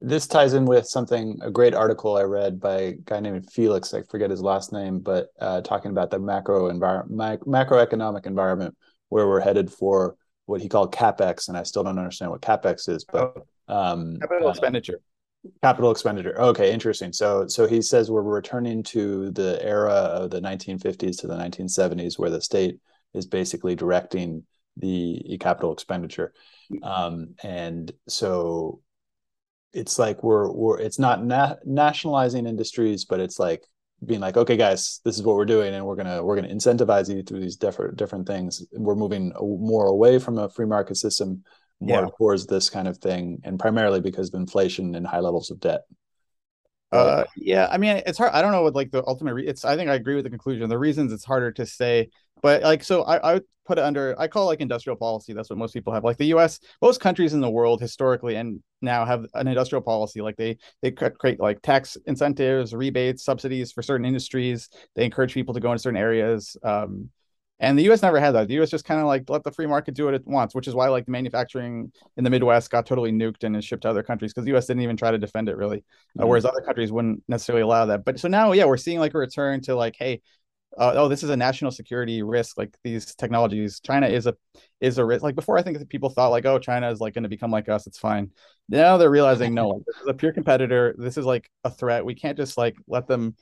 This 0.00 0.28
ties 0.28 0.54
in 0.54 0.64
with 0.64 0.86
something 0.86 1.40
a 1.42 1.50
great 1.50 1.74
article 1.74 2.16
I 2.16 2.22
read 2.22 2.60
by 2.60 2.76
a 2.76 2.92
guy 2.92 3.18
named 3.18 3.50
Felix. 3.50 3.92
I 3.92 4.02
forget 4.02 4.30
his 4.30 4.42
last 4.42 4.72
name, 4.72 5.00
but 5.00 5.30
uh, 5.40 5.60
talking 5.62 5.90
about 5.90 6.12
the 6.12 6.20
macro 6.20 6.68
environment, 6.68 7.42
macroeconomic 7.48 8.26
environment 8.26 8.76
where 9.08 9.26
we're 9.26 9.40
headed 9.40 9.72
for 9.72 10.14
what 10.46 10.60
he 10.60 10.68
called 10.68 10.94
capex, 10.94 11.48
and 11.48 11.56
I 11.56 11.62
still 11.62 11.82
don't 11.82 11.98
understand 11.98 12.30
what 12.30 12.42
capex 12.42 12.88
is, 12.88 13.04
but 13.04 13.36
um, 13.68 14.18
capital 14.20 14.48
uh, 14.48 14.50
expenditure. 14.50 15.00
capital 15.62 15.90
expenditure. 15.90 16.40
Okay, 16.40 16.72
interesting. 16.72 17.12
So 17.12 17.46
so 17.46 17.66
he 17.66 17.82
says 17.82 18.10
we're 18.10 18.22
returning 18.22 18.82
to 18.84 19.30
the 19.30 19.58
era 19.62 19.92
of 19.92 20.30
the 20.30 20.40
1950s 20.40 21.20
to 21.20 21.26
the 21.26 21.36
1970s 21.36 22.18
where 22.18 22.30
the 22.30 22.40
state 22.40 22.78
is 23.14 23.26
basically 23.26 23.74
directing 23.74 24.44
the 24.76 25.38
capital 25.40 25.72
expenditure. 25.72 26.32
Um, 26.82 27.34
and 27.42 27.92
so 28.08 28.80
it's 29.72 29.98
like 29.98 30.22
we're 30.22 30.50
we're 30.50 30.78
it's 30.78 30.98
not 30.98 31.24
na- 31.24 31.56
nationalizing 31.64 32.46
industries, 32.46 33.04
but 33.04 33.20
it's 33.20 33.38
like 33.38 33.64
being 34.04 34.20
like, 34.20 34.36
okay, 34.36 34.56
guys, 34.56 35.00
this 35.04 35.16
is 35.16 35.22
what 35.22 35.36
we're 35.36 35.44
doing, 35.44 35.74
and 35.74 35.84
we're 35.84 35.96
gonna 35.96 36.22
we're 36.22 36.36
gonna 36.36 36.52
incentivize 36.52 37.14
you 37.14 37.22
through 37.22 37.40
these 37.40 37.56
different 37.56 37.96
different 37.96 38.26
things. 38.26 38.64
We're 38.72 38.94
moving 38.94 39.32
more 39.40 39.86
away 39.86 40.18
from 40.18 40.38
a 40.38 40.48
free 40.48 40.66
market 40.66 40.96
system, 40.96 41.42
more 41.80 42.02
yeah. 42.02 42.08
towards 42.18 42.46
this 42.46 42.70
kind 42.70 42.88
of 42.88 42.98
thing, 42.98 43.40
and 43.44 43.58
primarily 43.58 44.00
because 44.00 44.28
of 44.32 44.40
inflation 44.40 44.94
and 44.94 45.06
high 45.06 45.20
levels 45.20 45.50
of 45.50 45.60
debt. 45.60 45.82
Uh, 46.94 47.24
yeah, 47.36 47.68
I 47.70 47.78
mean, 47.78 48.02
it's 48.06 48.18
hard. 48.18 48.32
I 48.32 48.40
don't 48.40 48.52
know 48.52 48.62
what 48.62 48.74
like 48.74 48.90
the 48.90 49.04
ultimate. 49.06 49.34
Re- 49.34 49.46
it's. 49.46 49.64
I 49.64 49.76
think 49.76 49.90
I 49.90 49.94
agree 49.94 50.14
with 50.14 50.24
the 50.24 50.30
conclusion. 50.30 50.68
The 50.68 50.78
reasons 50.78 51.12
it's 51.12 51.24
harder 51.24 51.50
to 51.52 51.66
say, 51.66 52.10
but 52.40 52.62
like, 52.62 52.84
so 52.84 53.02
I, 53.02 53.16
I 53.16 53.32
would 53.34 53.44
put 53.66 53.78
it 53.78 53.84
under. 53.84 54.14
I 54.18 54.28
call 54.28 54.44
it 54.44 54.46
like 54.46 54.60
industrial 54.60 54.96
policy. 54.96 55.32
That's 55.32 55.50
what 55.50 55.58
most 55.58 55.72
people 55.72 55.92
have. 55.92 56.04
Like 56.04 56.18
the 56.18 56.26
U.S., 56.26 56.60
most 56.80 57.00
countries 57.00 57.34
in 57.34 57.40
the 57.40 57.50
world 57.50 57.80
historically 57.80 58.36
and 58.36 58.62
now 58.80 59.04
have 59.04 59.26
an 59.34 59.48
industrial 59.48 59.82
policy. 59.82 60.20
Like 60.20 60.36
they 60.36 60.56
they 60.82 60.92
create 60.92 61.40
like 61.40 61.62
tax 61.62 61.96
incentives, 62.06 62.72
rebates, 62.72 63.24
subsidies 63.24 63.72
for 63.72 63.82
certain 63.82 64.06
industries. 64.06 64.68
They 64.94 65.04
encourage 65.04 65.34
people 65.34 65.54
to 65.54 65.60
go 65.60 65.72
into 65.72 65.80
certain 65.82 65.98
areas. 65.98 66.56
Um, 66.62 67.10
and 67.60 67.78
the 67.78 67.90
US 67.90 68.02
never 68.02 68.18
had 68.18 68.32
that. 68.32 68.48
The 68.48 68.60
US 68.62 68.70
just 68.70 68.84
kind 68.84 69.00
of 69.00 69.06
like 69.06 69.28
let 69.28 69.44
the 69.44 69.52
free 69.52 69.66
market 69.66 69.94
do 69.94 70.06
what 70.06 70.14
it 70.14 70.26
wants, 70.26 70.54
which 70.54 70.66
is 70.66 70.74
why 70.74 70.88
like 70.88 71.06
the 71.06 71.12
manufacturing 71.12 71.92
in 72.16 72.24
the 72.24 72.30
Midwest 72.30 72.70
got 72.70 72.86
totally 72.86 73.12
nuked 73.12 73.44
and 73.44 73.56
is 73.56 73.64
shipped 73.64 73.82
to 73.82 73.90
other 73.90 74.02
countries 74.02 74.32
because 74.32 74.44
the 74.44 74.56
US 74.56 74.66
didn't 74.66 74.82
even 74.82 74.96
try 74.96 75.10
to 75.10 75.18
defend 75.18 75.48
it 75.48 75.56
really. 75.56 75.78
Uh, 75.78 75.80
mm-hmm. 75.80 76.22
Uh, 76.22 76.26
whereas 76.26 76.44
other 76.44 76.60
countries 76.60 76.90
wouldn't 76.90 77.22
necessarily 77.28 77.62
allow 77.62 77.86
that. 77.86 78.04
But 78.04 78.18
so 78.18 78.28
now, 78.28 78.52
yeah, 78.52 78.64
we're 78.64 78.76
seeing 78.76 78.98
like 78.98 79.14
a 79.14 79.18
return 79.18 79.60
to 79.62 79.76
like, 79.76 79.96
hey, 79.98 80.20
uh, 80.76 80.92
oh, 80.96 81.08
this 81.08 81.22
is 81.22 81.30
a 81.30 81.36
national 81.36 81.70
security 81.70 82.22
risk. 82.22 82.58
Like 82.58 82.76
these 82.82 83.14
technologies, 83.14 83.80
China 83.80 84.08
is 84.08 84.26
a 84.26 84.34
is 84.80 84.98
a 84.98 85.04
risk. 85.04 85.22
Like 85.22 85.36
before, 85.36 85.56
I 85.56 85.62
think 85.62 85.78
that 85.78 85.88
people 85.88 86.10
thought 86.10 86.30
like, 86.30 86.46
oh, 86.46 86.58
China 86.58 86.90
is 86.90 87.00
like 87.00 87.14
going 87.14 87.22
to 87.22 87.28
become 87.28 87.50
like 87.50 87.68
us. 87.68 87.86
It's 87.86 87.98
fine. 87.98 88.32
Now 88.68 88.96
they're 88.96 89.10
realizing 89.10 89.54
no, 89.54 89.68
like, 89.68 89.82
this 89.86 89.96
is 89.96 90.08
a 90.08 90.14
pure 90.14 90.32
competitor. 90.32 90.94
This 90.98 91.16
is 91.16 91.24
like 91.24 91.48
a 91.62 91.70
threat. 91.70 92.04
We 92.04 92.14
can't 92.14 92.36
just 92.36 92.58
like 92.58 92.76
let 92.88 93.06
them 93.06 93.36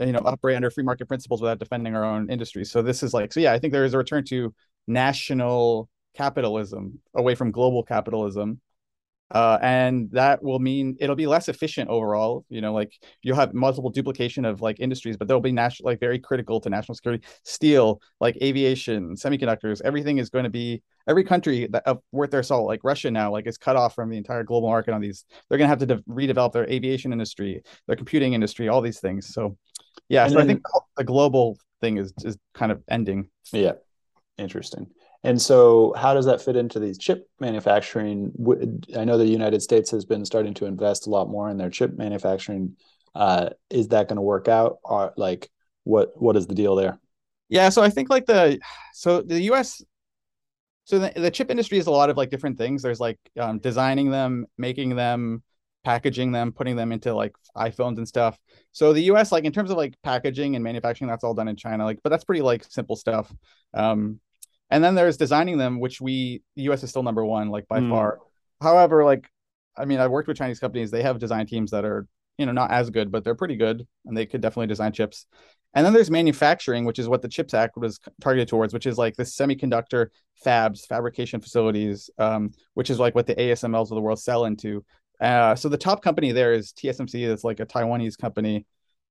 you 0.00 0.12
know 0.12 0.20
operate 0.24 0.56
under 0.56 0.70
free 0.70 0.84
market 0.84 1.06
principles 1.06 1.40
without 1.40 1.58
defending 1.58 1.94
our 1.94 2.04
own 2.04 2.30
industry. 2.30 2.64
So 2.64 2.82
this 2.82 3.02
is 3.02 3.14
like 3.14 3.32
so 3.32 3.40
yeah 3.40 3.52
i 3.52 3.58
think 3.58 3.72
there 3.72 3.84
is 3.84 3.94
a 3.94 3.98
return 3.98 4.24
to 4.26 4.54
national 4.86 5.88
capitalism 6.16 6.98
away 7.14 7.34
from 7.34 7.50
global 7.50 7.82
capitalism. 7.82 8.60
Uh, 9.32 9.56
and 9.62 10.10
that 10.10 10.42
will 10.42 10.58
mean 10.58 10.96
it'll 10.98 11.14
be 11.14 11.28
less 11.28 11.48
efficient 11.48 11.88
overall 11.88 12.44
you 12.48 12.60
know 12.60 12.72
like 12.72 12.92
you'll 13.22 13.36
have 13.36 13.54
multiple 13.54 13.88
duplication 13.88 14.44
of 14.44 14.60
like 14.60 14.80
industries 14.80 15.16
but 15.16 15.28
they'll 15.28 15.38
be 15.38 15.52
national 15.52 15.88
like 15.88 16.00
very 16.00 16.18
critical 16.18 16.60
to 16.60 16.68
national 16.68 16.96
security. 16.96 17.24
Steel 17.44 18.00
like 18.20 18.36
aviation 18.42 19.14
semiconductors 19.14 19.80
everything 19.84 20.18
is 20.18 20.30
going 20.30 20.42
to 20.42 20.50
be 20.50 20.82
every 21.06 21.22
country 21.22 21.68
that 21.70 21.84
uh, 21.86 21.94
worth 22.10 22.32
their 22.32 22.42
salt 22.42 22.66
like 22.66 22.80
russia 22.82 23.08
now 23.08 23.30
like 23.30 23.46
is 23.46 23.56
cut 23.56 23.76
off 23.76 23.94
from 23.94 24.10
the 24.10 24.16
entire 24.16 24.42
global 24.42 24.68
market 24.68 24.92
on 24.94 25.00
these. 25.00 25.24
They're 25.48 25.58
going 25.58 25.70
to 25.70 25.76
have 25.76 25.78
to 25.78 25.86
de- 25.86 26.02
redevelop 26.02 26.52
their 26.52 26.68
aviation 26.68 27.12
industry 27.12 27.62
their 27.86 27.96
computing 27.96 28.32
industry 28.32 28.68
all 28.68 28.80
these 28.80 28.98
things. 28.98 29.32
So 29.32 29.56
yeah, 30.08 30.24
and 30.24 30.32
so 30.32 30.38
then, 30.38 30.44
I 30.44 30.48
think 30.48 30.62
the 30.96 31.04
global 31.04 31.58
thing 31.80 31.98
is 31.98 32.12
is 32.24 32.36
kind 32.54 32.72
of 32.72 32.82
ending. 32.88 33.28
Yeah, 33.52 33.74
interesting. 34.38 34.88
And 35.22 35.40
so, 35.40 35.92
how 35.96 36.14
does 36.14 36.24
that 36.26 36.40
fit 36.40 36.56
into 36.56 36.80
these 36.80 36.96
chip 36.96 37.28
manufacturing? 37.40 38.32
I 38.96 39.04
know 39.04 39.18
the 39.18 39.26
United 39.26 39.62
States 39.62 39.90
has 39.90 40.04
been 40.04 40.24
starting 40.24 40.54
to 40.54 40.66
invest 40.66 41.06
a 41.06 41.10
lot 41.10 41.28
more 41.28 41.50
in 41.50 41.58
their 41.58 41.70
chip 41.70 41.96
manufacturing. 41.96 42.76
Uh, 43.14 43.50
is 43.68 43.88
that 43.88 44.08
going 44.08 44.16
to 44.16 44.22
work 44.22 44.48
out? 44.48 44.78
Or 44.82 45.12
like, 45.16 45.50
what 45.84 46.12
what 46.20 46.36
is 46.36 46.46
the 46.46 46.54
deal 46.54 46.74
there? 46.74 46.98
Yeah, 47.50 47.68
so 47.68 47.82
I 47.82 47.90
think 47.90 48.08
like 48.08 48.26
the 48.26 48.58
so 48.94 49.20
the 49.20 49.42
U.S. 49.42 49.82
So 50.84 50.98
the, 50.98 51.12
the 51.14 51.30
chip 51.30 51.50
industry 51.50 51.78
is 51.78 51.86
a 51.86 51.90
lot 51.90 52.10
of 52.10 52.16
like 52.16 52.30
different 52.30 52.56
things. 52.56 52.82
There's 52.82 53.00
like 53.00 53.18
um, 53.38 53.58
designing 53.58 54.10
them, 54.10 54.46
making 54.56 54.96
them, 54.96 55.42
packaging 55.84 56.32
them, 56.32 56.52
putting 56.52 56.76
them 56.76 56.92
into 56.92 57.14
like 57.14 57.34
iPhones 57.56 57.96
and 57.96 58.06
stuff. 58.06 58.38
So 58.72 58.92
the 58.92 59.02
US, 59.12 59.32
like 59.32 59.44
in 59.44 59.52
terms 59.52 59.70
of 59.70 59.76
like 59.76 59.94
packaging 60.02 60.54
and 60.54 60.64
manufacturing, 60.64 61.08
that's 61.08 61.24
all 61.24 61.34
done 61.34 61.48
in 61.48 61.56
China. 61.56 61.84
Like, 61.84 62.00
but 62.02 62.10
that's 62.10 62.24
pretty 62.24 62.42
like 62.42 62.64
simple 62.64 62.96
stuff. 62.96 63.32
Um, 63.74 64.20
and 64.70 64.84
then 64.84 64.94
there's 64.94 65.16
designing 65.16 65.58
them, 65.58 65.80
which 65.80 66.00
we 66.00 66.42
the 66.56 66.62
US 66.70 66.82
is 66.82 66.90
still 66.90 67.02
number 67.02 67.24
one, 67.24 67.48
like 67.48 67.66
by 67.68 67.80
mm. 67.80 67.90
far. 67.90 68.18
However, 68.60 69.04
like 69.04 69.28
I 69.76 69.84
mean, 69.84 69.98
I've 69.98 70.10
worked 70.10 70.28
with 70.28 70.36
Chinese 70.36 70.60
companies, 70.60 70.90
they 70.90 71.02
have 71.02 71.18
design 71.18 71.46
teams 71.46 71.70
that 71.70 71.84
are, 71.84 72.06
you 72.38 72.46
know, 72.46 72.52
not 72.52 72.70
as 72.70 72.90
good, 72.90 73.10
but 73.10 73.24
they're 73.24 73.34
pretty 73.34 73.56
good 73.56 73.86
and 74.04 74.16
they 74.16 74.26
could 74.26 74.40
definitely 74.40 74.66
design 74.66 74.92
chips. 74.92 75.26
And 75.74 75.86
then 75.86 75.92
there's 75.92 76.10
manufacturing, 76.10 76.84
which 76.84 76.98
is 76.98 77.08
what 77.08 77.22
the 77.22 77.28
CHIPS 77.28 77.54
Act 77.54 77.76
was 77.76 78.00
targeted 78.20 78.48
towards, 78.48 78.74
which 78.74 78.86
is 78.86 78.98
like 78.98 79.14
the 79.14 79.22
semiconductor 79.22 80.08
fabs, 80.44 80.84
fabrication 80.86 81.40
facilities, 81.40 82.10
um, 82.18 82.50
which 82.74 82.90
is 82.90 82.98
like 82.98 83.14
what 83.14 83.26
the 83.26 83.36
ASMLs 83.36 83.82
of 83.82 83.88
the 83.90 84.00
world 84.00 84.18
sell 84.18 84.46
into. 84.46 84.84
Uh, 85.20 85.54
so 85.54 85.68
the 85.68 85.76
top 85.76 86.02
company 86.02 86.32
there 86.32 86.52
is 86.52 86.72
TSMC. 86.72 87.30
It's 87.30 87.44
like 87.44 87.60
a 87.60 87.66
Taiwanese 87.66 88.18
company. 88.18 88.66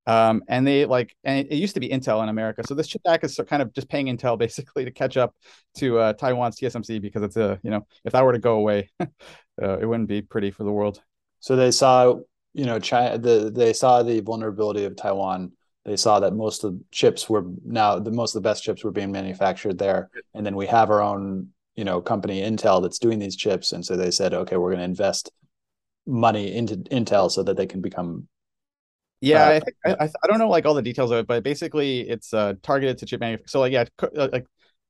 Um, 0.08 0.42
and 0.48 0.66
they 0.66 0.86
like, 0.86 1.16
and 1.24 1.46
it, 1.48 1.56
used 1.56 1.76
to 1.76 1.80
be 1.80 1.90
Intel 1.90 2.24
in 2.24 2.30
America. 2.30 2.64
So 2.66 2.74
this 2.74 2.88
chip 2.88 3.02
act 3.08 3.24
is 3.24 3.40
kind 3.48 3.62
of 3.62 3.72
just 3.74 3.90
paying 3.90 4.08
Intel 4.08 4.38
basically 4.40 4.86
to 4.86 4.92
catch 4.92 5.18
up 5.18 5.36
to 5.78 6.00
uh, 6.00 6.14
Taiwan's 6.14 6.60
TSMC 6.60 7.00
because 7.02 7.22
it's 7.22 7.38
a, 7.38 7.60
you 7.64 7.70
know, 7.70 7.86
if 8.04 8.14
that 8.14 8.24
were 8.24 8.34
to 8.34 8.40
go 8.40 8.56
away, 8.56 8.90
uh, 9.00 9.08
it 9.80 9.86
wouldn't 9.86 10.10
be 10.10 10.22
pretty 10.22 10.50
for 10.52 10.64
the 10.64 10.72
world. 10.72 11.02
So 11.42 11.56
they 11.56 11.72
saw, 11.72 12.16
you 12.54 12.66
know, 12.66 12.80
China, 12.80 13.18
the, 13.20 13.52
they 13.54 13.72
saw 13.74 14.02
the 14.02 14.20
vulnerability 14.22 14.86
of 14.86 14.96
Taiwan. 14.96 15.52
They 15.86 15.96
saw 15.96 16.20
that 16.22 16.34
most 16.34 16.64
of 16.64 16.74
the 16.74 16.84
chips 16.92 17.30
were 17.30 17.46
now 17.64 18.00
the 18.00 18.12
most 18.12 18.36
of 18.36 18.42
the 18.42 18.50
best 18.50 18.64
chips 18.64 18.84
were 18.84 18.92
being 18.92 19.12
manufactured 19.12 19.78
there. 19.78 20.10
And 20.34 20.46
then 20.46 20.56
we 20.56 20.66
have 20.68 20.90
our 20.90 21.02
own, 21.02 21.50
you 21.76 21.86
know, 21.86 22.02
company 22.02 22.42
Intel 22.42 22.82
that's 22.82 23.00
doing 23.00 23.20
these 23.20 23.36
chips. 23.36 23.72
And 23.74 23.86
so 23.86 23.96
they 23.96 24.12
said, 24.12 24.34
okay, 24.34 24.58
we're 24.58 24.72
going 24.72 24.80
to 24.80 24.86
invest 24.86 25.32
money 26.10 26.54
into 26.56 26.78
Intel 26.78 27.32
so 27.32 27.44
that 27.44 27.56
they 27.56 27.68
can 27.68 27.82
become. 27.82 28.28
Yeah, 29.22 29.44
uh, 29.44 29.50
I, 29.50 29.60
think, 29.60 29.76
I, 29.86 30.10
I 30.24 30.28
don't 30.28 30.40
know 30.40 30.50
like 30.50 30.66
all 30.66 30.74
the 30.74 30.82
details 30.82 31.12
of 31.12 31.20
it, 31.20 31.28
but 31.28 31.44
basically 31.44 32.02
it's 32.10 32.34
uh, 32.34 32.54
targeted 32.64 32.98
to 33.00 33.06
chip 33.06 33.20
manufacturers. 33.20 33.52
So 33.52 33.60
like 33.60 33.74
yeah, 33.74 33.86
uh, 34.02 34.30
like 34.32 34.46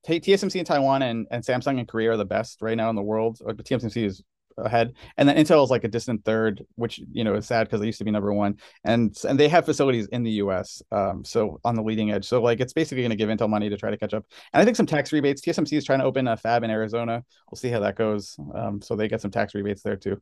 TSMC 0.08 0.56
in 0.56 0.66
Taiwan 0.66 1.02
and, 1.02 1.28
and 1.32 1.44
Samsung 1.44 1.80
in 1.80 1.86
Korea 1.86 2.12
are 2.12 2.18
the 2.18 2.26
best 2.26 2.62
right 2.62 2.78
now 2.78 2.90
in 2.90 2.96
the 2.96 3.02
world. 3.02 3.40
TSMC 3.40 4.06
is 4.06 4.24
ahead, 4.58 4.94
and 5.18 5.28
then 5.28 5.36
Intel 5.38 5.64
is 5.64 5.70
like 5.70 5.84
a 5.84 5.88
distant 5.88 6.24
third, 6.26 6.66
which 6.76 7.00
you 7.12 7.24
know 7.24 7.36
is 7.36 7.48
sad 7.48 7.68
because 7.68 7.80
they 7.80 7.86
used 7.86 8.00
to 8.00 8.06
be 8.06 8.12
number 8.12 8.34
one, 8.34 8.58
and 8.84 9.16
and 9.28 9.40
they 9.40 9.48
have 9.48 9.66
facilities 9.66 10.08
in 10.08 10.24
the 10.24 10.32
U.S. 10.32 10.82
Um, 10.92 11.24
so 11.26 11.60
on 11.64 11.76
the 11.76 11.82
leading 11.82 12.12
edge. 12.12 12.26
So 12.26 12.42
like 12.42 12.60
it's 12.60 12.74
basically 12.74 13.02
going 13.02 13.12
to 13.12 13.16
give 13.16 13.30
Intel 13.30 13.50
money 13.50 13.70
to 13.70 13.78
try 13.78 13.90
to 13.90 13.98
catch 13.98 14.14
up, 14.14 14.26
and 14.54 14.62
I 14.62 14.66
think 14.66 14.78
some 14.78 14.86
tax 14.86 15.12
rebates. 15.12 15.42
TSMC 15.42 15.78
is 15.78 15.86
trying 15.86 16.00
to 16.00 16.06
open 16.06 16.28
a 16.28 16.38
fab 16.38 16.64
in 16.64 16.70
Arizona. 16.70 17.24
We'll 17.50 17.58
see 17.58 17.70
how 17.70 17.80
that 17.80 17.96
goes. 17.96 18.38
Um, 18.54 18.82
so 18.82 18.96
they 18.96 19.08
get 19.08 19.22
some 19.22 19.32
tax 19.32 19.56
rebates 19.56 19.82
there 19.82 19.96
too. 19.96 20.22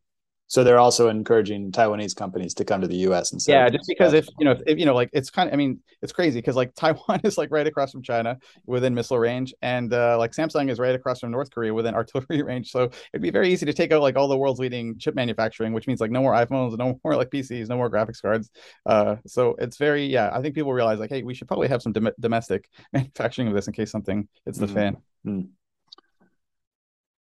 So 0.50 0.64
they're 0.64 0.80
also 0.80 1.10
encouraging 1.10 1.72
Taiwanese 1.74 2.16
companies 2.16 2.54
to 2.56 2.66
come 2.66 2.80
to 2.80 2.88
the 2.88 2.96
U.S. 3.08 3.34
and 3.34 3.42
yeah, 3.46 3.68
just 3.70 3.86
because 3.88 4.14
if 4.14 4.28
you 4.40 4.46
know, 4.46 4.56
if, 4.66 4.80
you 4.80 4.86
know, 4.86 4.96
like 4.96 5.10
it's 5.12 5.30
kind 5.30 5.50
of, 5.50 5.54
I 5.54 5.58
mean, 5.58 5.80
it's 6.02 6.14
crazy 6.14 6.40
because 6.40 6.56
like 6.56 6.74
Taiwan 6.76 7.20
is 7.26 7.38
like 7.38 7.50
right 7.52 7.68
across 7.68 7.92
from 7.92 8.02
China 8.02 8.38
within 8.66 8.94
missile 8.94 9.20
range, 9.20 9.54
and 9.62 9.94
uh, 9.94 10.18
like 10.18 10.32
Samsung 10.32 10.72
is 10.72 10.80
right 10.80 10.96
across 10.96 11.20
from 11.20 11.32
North 11.32 11.52
Korea 11.52 11.74
within 11.74 11.94
artillery 12.02 12.44
range. 12.44 12.72
So 12.72 12.90
it'd 13.14 13.22
be 13.22 13.30
very 13.30 13.50
easy 13.50 13.66
to 13.66 13.74
take 13.74 13.92
out 13.92 14.02
like 14.02 14.16
all 14.16 14.30
the 14.30 14.38
world's 14.38 14.60
leading 14.60 14.98
chip 14.98 15.16
manufacturing, 15.16 15.74
which 15.74 15.86
means 15.86 16.00
like 16.00 16.12
no 16.12 16.22
more 16.22 16.34
iPhones, 16.34 16.78
no 16.78 17.00
more 17.04 17.16
like 17.16 17.30
PCs, 17.30 17.68
no 17.68 17.76
more 17.76 17.90
graphics 17.90 18.22
cards. 18.22 18.50
Uh, 18.86 19.18
so 19.26 19.56
it's 19.60 19.78
very, 19.78 20.06
yeah, 20.06 20.30
I 20.32 20.42
think 20.42 20.56
people 20.56 20.72
realize 20.72 21.00
like, 21.00 21.10
hey, 21.10 21.24
we 21.24 21.34
should 21.34 21.50
probably 21.50 21.68
have 21.68 21.82
some 21.82 21.92
dom- 21.92 22.12
domestic 22.20 22.70
manufacturing 22.94 23.50
of 23.50 23.54
this 23.54 23.68
in 23.68 23.74
case 23.74 23.92
something 23.92 24.30
hits 24.46 24.58
the 24.58 24.66
mm-hmm. 24.66 24.76
fan. 24.76 24.98
Mm-hmm. 25.26 25.48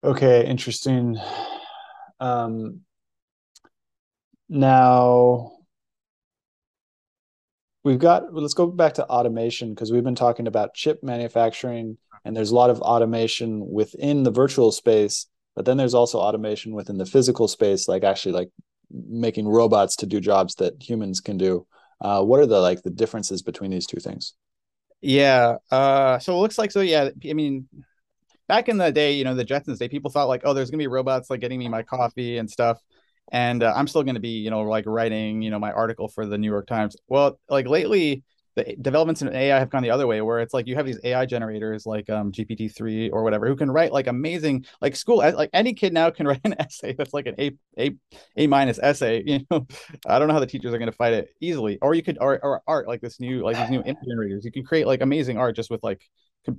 Okay, 0.07 0.45
interesting. 0.45 1.17
Um, 2.19 2.81
now, 4.49 5.53
we've 7.83 7.99
got, 7.99 8.33
let's 8.33 8.53
go 8.53 8.67
back 8.67 8.95
to 8.95 9.07
automation 9.07 9.73
because 9.73 9.91
we've 9.91 10.03
been 10.03 10.15
talking 10.15 10.47
about 10.47 10.73
chip 10.73 11.03
manufacturing 11.03 11.97
and 12.23 12.35
there's 12.35 12.51
a 12.51 12.55
lot 12.55 12.69
of 12.69 12.81
automation 12.81 13.71
within 13.71 14.23
the 14.23 14.31
virtual 14.31 14.71
space, 14.71 15.27
but 15.55 15.65
then 15.65 15.77
there's 15.77 15.93
also 15.93 16.19
automation 16.19 16.73
within 16.73 16.97
the 16.97 17.05
physical 17.05 17.47
space, 17.47 17.87
like 17.87 18.03
actually 18.03 18.33
like 18.33 18.49
making 18.91 19.47
robots 19.47 19.95
to 19.97 20.05
do 20.05 20.19
jobs 20.19 20.55
that 20.55 20.81
humans 20.81 21.21
can 21.21 21.37
do. 21.37 21.65
Uh, 22.01 22.23
what 22.23 22.39
are 22.39 22.45
the 22.45 22.59
like 22.59 22.81
the 22.83 22.89
differences 22.89 23.41
between 23.41 23.71
these 23.71 23.87
two 23.87 23.99
things? 23.99 24.33
Yeah. 25.01 25.57
Uh, 25.71 26.19
so 26.19 26.33
it 26.33 26.41
looks 26.41 26.57
like 26.57 26.71
so. 26.71 26.81
Yeah. 26.81 27.09
I 27.29 27.33
mean, 27.33 27.67
back 28.47 28.69
in 28.69 28.77
the 28.77 28.91
day, 28.91 29.13
you 29.13 29.23
know, 29.23 29.35
the 29.35 29.45
Jetsons 29.45 29.77
day, 29.77 29.87
people 29.87 30.11
thought 30.11 30.27
like, 30.27 30.41
oh, 30.43 30.53
there's 30.53 30.69
gonna 30.69 30.81
be 30.81 30.87
robots 30.87 31.29
like 31.29 31.39
getting 31.39 31.59
me 31.59 31.69
my 31.69 31.83
coffee 31.83 32.37
and 32.37 32.49
stuff 32.49 32.81
and 33.31 33.63
uh, 33.63 33.73
I'm 33.75 33.87
still 33.87 34.03
going 34.03 34.15
to 34.15 34.21
be, 34.21 34.39
you 34.39 34.49
know, 34.49 34.61
like 34.61 34.85
writing, 34.85 35.41
you 35.41 35.49
know, 35.49 35.59
my 35.59 35.71
article 35.71 36.07
for 36.07 36.25
the 36.25 36.37
New 36.37 36.49
York 36.49 36.67
Times. 36.67 36.95
Well, 37.07 37.39
like 37.49 37.67
lately, 37.67 38.23
the 38.55 38.75
developments 38.81 39.21
in 39.21 39.33
AI 39.35 39.59
have 39.59 39.69
gone 39.69 39.83
the 39.83 39.89
other 39.89 40.07
way, 40.07 40.21
where 40.21 40.39
it's 40.39 40.53
like 40.53 40.67
you 40.67 40.75
have 40.75 40.85
these 40.85 40.99
AI 41.03 41.25
generators 41.25 41.85
like 41.85 42.09
um, 42.09 42.31
GPT 42.31 42.69
three 42.69 43.09
or 43.09 43.23
whatever 43.23 43.47
who 43.47 43.55
can 43.55 43.69
write 43.69 43.91
like 43.91 44.07
amazing 44.07 44.65
like 44.81 44.95
school 44.95 45.17
like 45.17 45.49
any 45.53 45.73
kid 45.73 45.93
now 45.93 46.09
can 46.09 46.25
write 46.27 46.41
an 46.45 46.55
essay 46.59 46.93
that's 46.93 47.13
like 47.13 47.27
an 47.27 47.35
A 47.37 47.51
A 47.77 47.91
A 48.37 48.47
minus 48.47 48.79
essay. 48.81 49.23
You 49.35 49.39
know, 49.51 49.67
I 50.07 50.19
don't 50.19 50.27
know 50.27 50.33
how 50.33 50.39
the 50.39 50.47
teachers 50.47 50.73
are 50.73 50.77
going 50.77 50.91
to 50.91 50.95
fight 50.95 51.13
it 51.13 51.29
easily. 51.41 51.77
Or 51.81 51.93
you 51.93 52.03
could 52.03 52.17
or, 52.21 52.39
or 52.41 52.61
art 52.67 52.87
like 52.87 53.01
this 53.01 53.19
new 53.19 53.43
like 53.43 53.57
these 53.57 53.69
new 53.69 53.81
image 53.81 53.97
generators. 54.07 54.45
You 54.45 54.51
can 54.51 54.63
create 54.63 54.87
like 54.87 55.01
amazing 55.01 55.37
art 55.37 55.55
just 55.55 55.69
with 55.69 55.83
like 55.83 56.01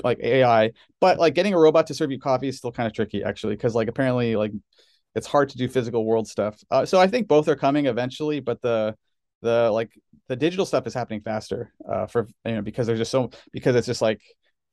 like 0.04 0.18
AI. 0.23 0.73
But 1.00 1.18
like 1.18 1.35
getting 1.35 1.54
a 1.54 1.58
robot 1.58 1.87
to 1.87 1.94
serve 1.94 2.11
you 2.11 2.18
coffee 2.18 2.49
is 2.49 2.58
still 2.58 2.73
kind 2.73 2.87
of 2.87 2.92
tricky 2.92 3.23
actually 3.23 3.54
because 3.54 3.75
like 3.75 3.88
apparently 3.88 4.37
like 4.37 4.52
it's 5.16 5.26
hard 5.26 5.49
to 5.49 5.56
do 5.56 5.66
physical 5.66 6.04
world 6.04 6.28
stuff. 6.28 6.62
Uh, 6.70 6.85
so 6.85 7.00
I 7.00 7.08
think 7.08 7.26
both 7.26 7.49
are 7.49 7.56
coming 7.56 7.87
eventually, 7.87 8.38
but 8.38 8.61
the 8.61 8.94
the 9.42 9.70
like 9.73 9.90
the 10.28 10.37
digital 10.37 10.66
stuff 10.66 10.87
is 10.87 10.94
happening 10.94 11.23
faster 11.23 11.73
uh, 11.90 12.06
for 12.06 12.28
you 12.44 12.52
know 12.52 12.62
because 12.62 12.87
there's 12.87 12.99
just 12.99 13.11
so 13.11 13.30
because 13.50 13.75
it's 13.75 13.87
just 13.87 14.02
like 14.02 14.20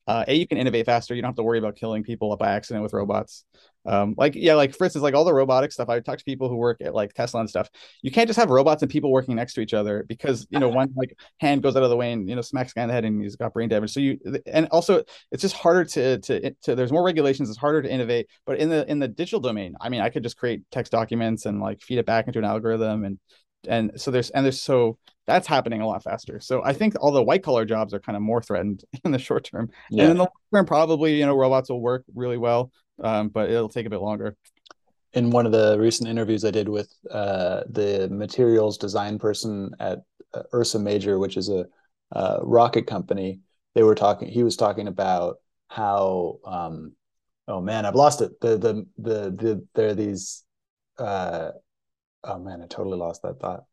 uh, 0.07 0.25
a 0.27 0.35
you 0.35 0.47
can 0.47 0.57
innovate 0.57 0.85
faster. 0.85 1.15
You 1.15 1.21
don't 1.21 1.29
have 1.29 1.35
to 1.35 1.43
worry 1.43 1.59
about 1.59 1.75
killing 1.75 2.03
people 2.03 2.35
by 2.37 2.51
accident 2.51 2.83
with 2.83 2.93
robots. 2.93 3.45
Um, 3.85 4.15
like 4.17 4.33
yeah 4.33 4.55
like 4.55 4.73
for 4.73 4.85
instance 4.85 5.03
like 5.03 5.13
all 5.13 5.25
the 5.25 5.33
robotic 5.33 5.73
stuff 5.73 5.89
i 5.89 5.99
talk 5.99 6.17
to 6.17 6.23
people 6.23 6.47
who 6.47 6.55
work 6.55 6.77
at 6.79 6.93
like 6.93 7.13
tesla 7.13 7.41
and 7.41 7.49
stuff. 7.49 7.69
You 8.01 8.11
can't 8.11 8.27
just 8.27 8.39
have 8.39 8.49
robots 8.49 8.81
and 8.81 8.89
people 8.89 9.11
working 9.11 9.35
next 9.35 9.55
to 9.55 9.61
each 9.61 9.73
other 9.73 10.05
because 10.07 10.47
you 10.49 10.59
know 10.59 10.69
one 10.69 10.93
like 10.95 11.17
hand 11.41 11.63
goes 11.63 11.75
out 11.75 11.83
of 11.83 11.89
the 11.89 11.97
way 11.97 12.13
and 12.13 12.29
you 12.29 12.35
know 12.35 12.41
smacks 12.41 12.71
guy 12.71 12.83
in 12.83 12.87
the 12.87 12.93
head 12.93 13.03
and 13.03 13.21
he's 13.21 13.35
got 13.35 13.53
brain 13.53 13.67
damage. 13.67 13.91
So 13.91 13.99
you 13.99 14.19
and 14.45 14.67
also 14.71 15.03
it's 15.31 15.41
just 15.41 15.55
harder 15.55 15.83
to 15.85 16.19
to, 16.19 16.55
to 16.63 16.75
there's 16.75 16.93
more 16.93 17.03
regulations. 17.03 17.49
It's 17.49 17.57
harder 17.57 17.81
to 17.81 17.91
innovate. 17.91 18.27
But 18.45 18.59
in 18.59 18.69
the 18.69 18.89
in 18.89 18.99
the 18.99 19.07
digital 19.07 19.39
domain 19.39 19.75
i 19.81 19.89
mean 19.89 20.01
i 20.01 20.09
could 20.09 20.23
just 20.23 20.37
create 20.37 20.61
text 20.71 20.91
documents 20.91 21.45
and 21.45 21.59
like 21.59 21.81
feed 21.81 21.97
it 21.97 22.05
back 22.05 22.27
into 22.27 22.39
an 22.39 22.45
algorithm 22.45 23.03
and 23.03 23.19
and 23.67 23.91
so 23.95 24.11
there's 24.11 24.29
and 24.31 24.45
there's 24.45 24.61
so 24.61 24.97
that's 25.25 25.47
happening 25.47 25.81
a 25.81 25.87
lot 25.87 26.03
faster. 26.03 26.39
So 26.39 26.63
I 26.63 26.73
think 26.73 26.95
all 26.99 27.11
the 27.11 27.23
white 27.23 27.43
collar 27.43 27.65
jobs 27.65 27.93
are 27.93 27.99
kind 27.99 28.15
of 28.15 28.21
more 28.21 28.41
threatened 28.41 28.83
in 29.05 29.11
the 29.11 29.19
short 29.19 29.45
term. 29.45 29.69
Yeah. 29.89 30.03
And 30.03 30.11
in 30.11 30.17
the 30.17 30.23
long 30.23 30.31
term, 30.53 30.65
probably 30.65 31.19
you 31.19 31.25
know 31.25 31.35
robots 31.35 31.69
will 31.69 31.81
work 31.81 32.03
really 32.13 32.37
well, 32.37 32.71
um, 33.01 33.29
but 33.29 33.49
it'll 33.49 33.69
take 33.69 33.85
a 33.85 33.89
bit 33.89 34.01
longer. 34.01 34.35
In 35.13 35.29
one 35.29 35.45
of 35.45 35.51
the 35.51 35.77
recent 35.79 36.09
interviews 36.09 36.43
I 36.43 36.51
did 36.51 36.67
with 36.67 36.91
uh, 37.11 37.61
the 37.69 38.09
materials 38.11 38.79
design 38.79 39.19
person 39.19 39.71
at 39.79 39.99
uh, 40.33 40.41
Ursa 40.53 40.79
Major, 40.79 41.19
which 41.19 41.37
is 41.37 41.49
a 41.49 41.65
uh, 42.11 42.39
rocket 42.41 42.87
company, 42.87 43.39
they 43.75 43.83
were 43.83 43.95
talking. 43.95 44.27
He 44.27 44.43
was 44.43 44.57
talking 44.57 44.87
about 44.87 45.37
how. 45.67 46.39
Um, 46.45 46.93
oh 47.47 47.61
man, 47.61 47.85
I've 47.85 47.95
lost 47.95 48.21
it. 48.21 48.39
The 48.41 48.57
the 48.57 48.85
the 48.97 49.31
the 49.31 49.67
there 49.75 49.89
are 49.89 49.93
these. 49.95 50.43
Uh, 50.97 51.51
oh 52.23 52.39
man, 52.39 52.61
I 52.61 52.67
totally 52.67 52.97
lost 52.97 53.21
that 53.21 53.39
thought 53.39 53.63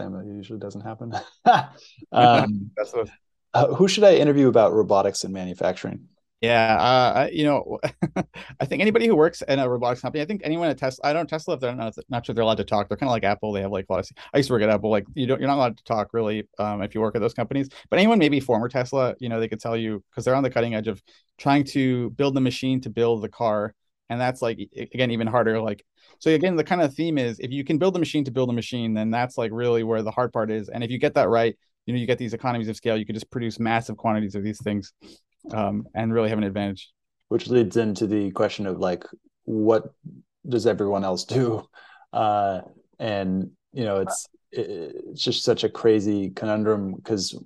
damn 0.00 0.14
it 0.14 0.26
usually 0.26 0.58
doesn't 0.58 0.82
happen 0.82 1.12
um, 2.12 2.70
That's 2.76 2.92
what... 2.92 3.08
uh, 3.54 3.74
who 3.74 3.88
should 3.88 4.04
i 4.04 4.14
interview 4.14 4.48
about 4.48 4.72
robotics 4.72 5.24
and 5.24 5.32
manufacturing 5.32 6.08
yeah, 6.40 6.76
uh, 6.76 7.28
you 7.30 7.44
know, 7.44 7.78
I 8.60 8.64
think 8.64 8.80
anybody 8.80 9.06
who 9.06 9.14
works 9.14 9.42
in 9.42 9.58
a 9.58 9.68
robotics 9.68 10.00
company, 10.00 10.22
I 10.22 10.24
think 10.24 10.40
anyone 10.42 10.70
at 10.70 10.78
Tesla, 10.78 11.10
I 11.10 11.12
don't 11.12 11.28
Tesla 11.28 11.54
if 11.54 11.60
they're 11.60 11.74
not, 11.74 11.94
not 12.08 12.24
sure 12.24 12.34
they're 12.34 12.42
allowed 12.42 12.56
to 12.56 12.64
talk. 12.64 12.88
They're 12.88 12.96
kind 12.96 13.10
of 13.10 13.12
like 13.12 13.24
Apple. 13.24 13.52
They 13.52 13.60
have 13.60 13.70
like 13.70 13.84
a 13.90 13.92
lot 13.92 14.00
of. 14.00 14.08
I 14.32 14.38
used 14.38 14.46
to 14.46 14.54
work 14.54 14.62
at 14.62 14.70
Apple. 14.70 14.90
Like 14.90 15.04
you 15.12 15.26
don't, 15.26 15.38
you're 15.38 15.48
not 15.48 15.56
allowed 15.56 15.76
to 15.76 15.84
talk 15.84 16.14
really 16.14 16.48
um, 16.58 16.80
if 16.80 16.94
you 16.94 17.02
work 17.02 17.14
at 17.14 17.20
those 17.20 17.34
companies. 17.34 17.68
But 17.90 17.98
anyone 17.98 18.18
maybe 18.18 18.40
former 18.40 18.70
Tesla, 18.70 19.14
you 19.18 19.28
know, 19.28 19.38
they 19.38 19.48
could 19.48 19.60
tell 19.60 19.76
you 19.76 20.02
because 20.10 20.24
they're 20.24 20.34
on 20.34 20.42
the 20.42 20.48
cutting 20.48 20.74
edge 20.74 20.88
of 20.88 21.02
trying 21.36 21.64
to 21.64 22.08
build 22.10 22.34
the 22.34 22.40
machine 22.40 22.80
to 22.82 22.90
build 22.90 23.20
the 23.20 23.28
car, 23.28 23.74
and 24.10 24.20
that's 24.20 24.42
like 24.42 24.58
again 24.76 25.12
even 25.12 25.26
harder. 25.26 25.60
Like 25.60 25.84
so 26.18 26.30
again, 26.30 26.56
the 26.56 26.64
kind 26.64 26.82
of 26.82 26.92
theme 26.92 27.16
is 27.16 27.38
if 27.38 27.50
you 27.50 27.64
can 27.64 27.78
build 27.78 27.96
a 27.96 27.98
machine 27.98 28.24
to 28.24 28.30
build 28.30 28.50
a 28.50 28.52
machine, 28.52 28.92
then 28.92 29.10
that's 29.10 29.38
like 29.38 29.52
really 29.54 29.84
where 29.84 30.02
the 30.02 30.10
hard 30.10 30.32
part 30.32 30.50
is. 30.50 30.68
And 30.68 30.84
if 30.84 30.90
you 30.90 30.98
get 30.98 31.14
that 31.14 31.28
right, 31.28 31.56
you 31.86 31.94
know, 31.94 32.00
you 32.00 32.06
get 32.06 32.18
these 32.18 32.34
economies 32.34 32.68
of 32.68 32.76
scale. 32.76 32.96
You 32.96 33.06
can 33.06 33.14
just 33.14 33.30
produce 33.30 33.58
massive 33.58 33.96
quantities 33.96 34.34
of 34.34 34.42
these 34.42 34.60
things, 34.62 34.92
um, 35.52 35.86
and 35.94 36.12
really 36.12 36.28
have 36.28 36.38
an 36.38 36.44
advantage. 36.44 36.90
Which 37.28 37.46
leads 37.46 37.76
into 37.76 38.08
the 38.08 38.32
question 38.32 38.66
of 38.66 38.78
like, 38.78 39.04
what 39.44 39.94
does 40.46 40.66
everyone 40.66 41.04
else 41.04 41.24
do? 41.24 41.66
Uh, 42.12 42.62
and 42.98 43.52
you 43.72 43.84
know, 43.84 43.98
it's 43.98 44.26
it's 44.50 45.22
just 45.22 45.44
such 45.44 45.62
a 45.62 45.68
crazy 45.68 46.30
conundrum 46.30 46.92
because 46.96 47.40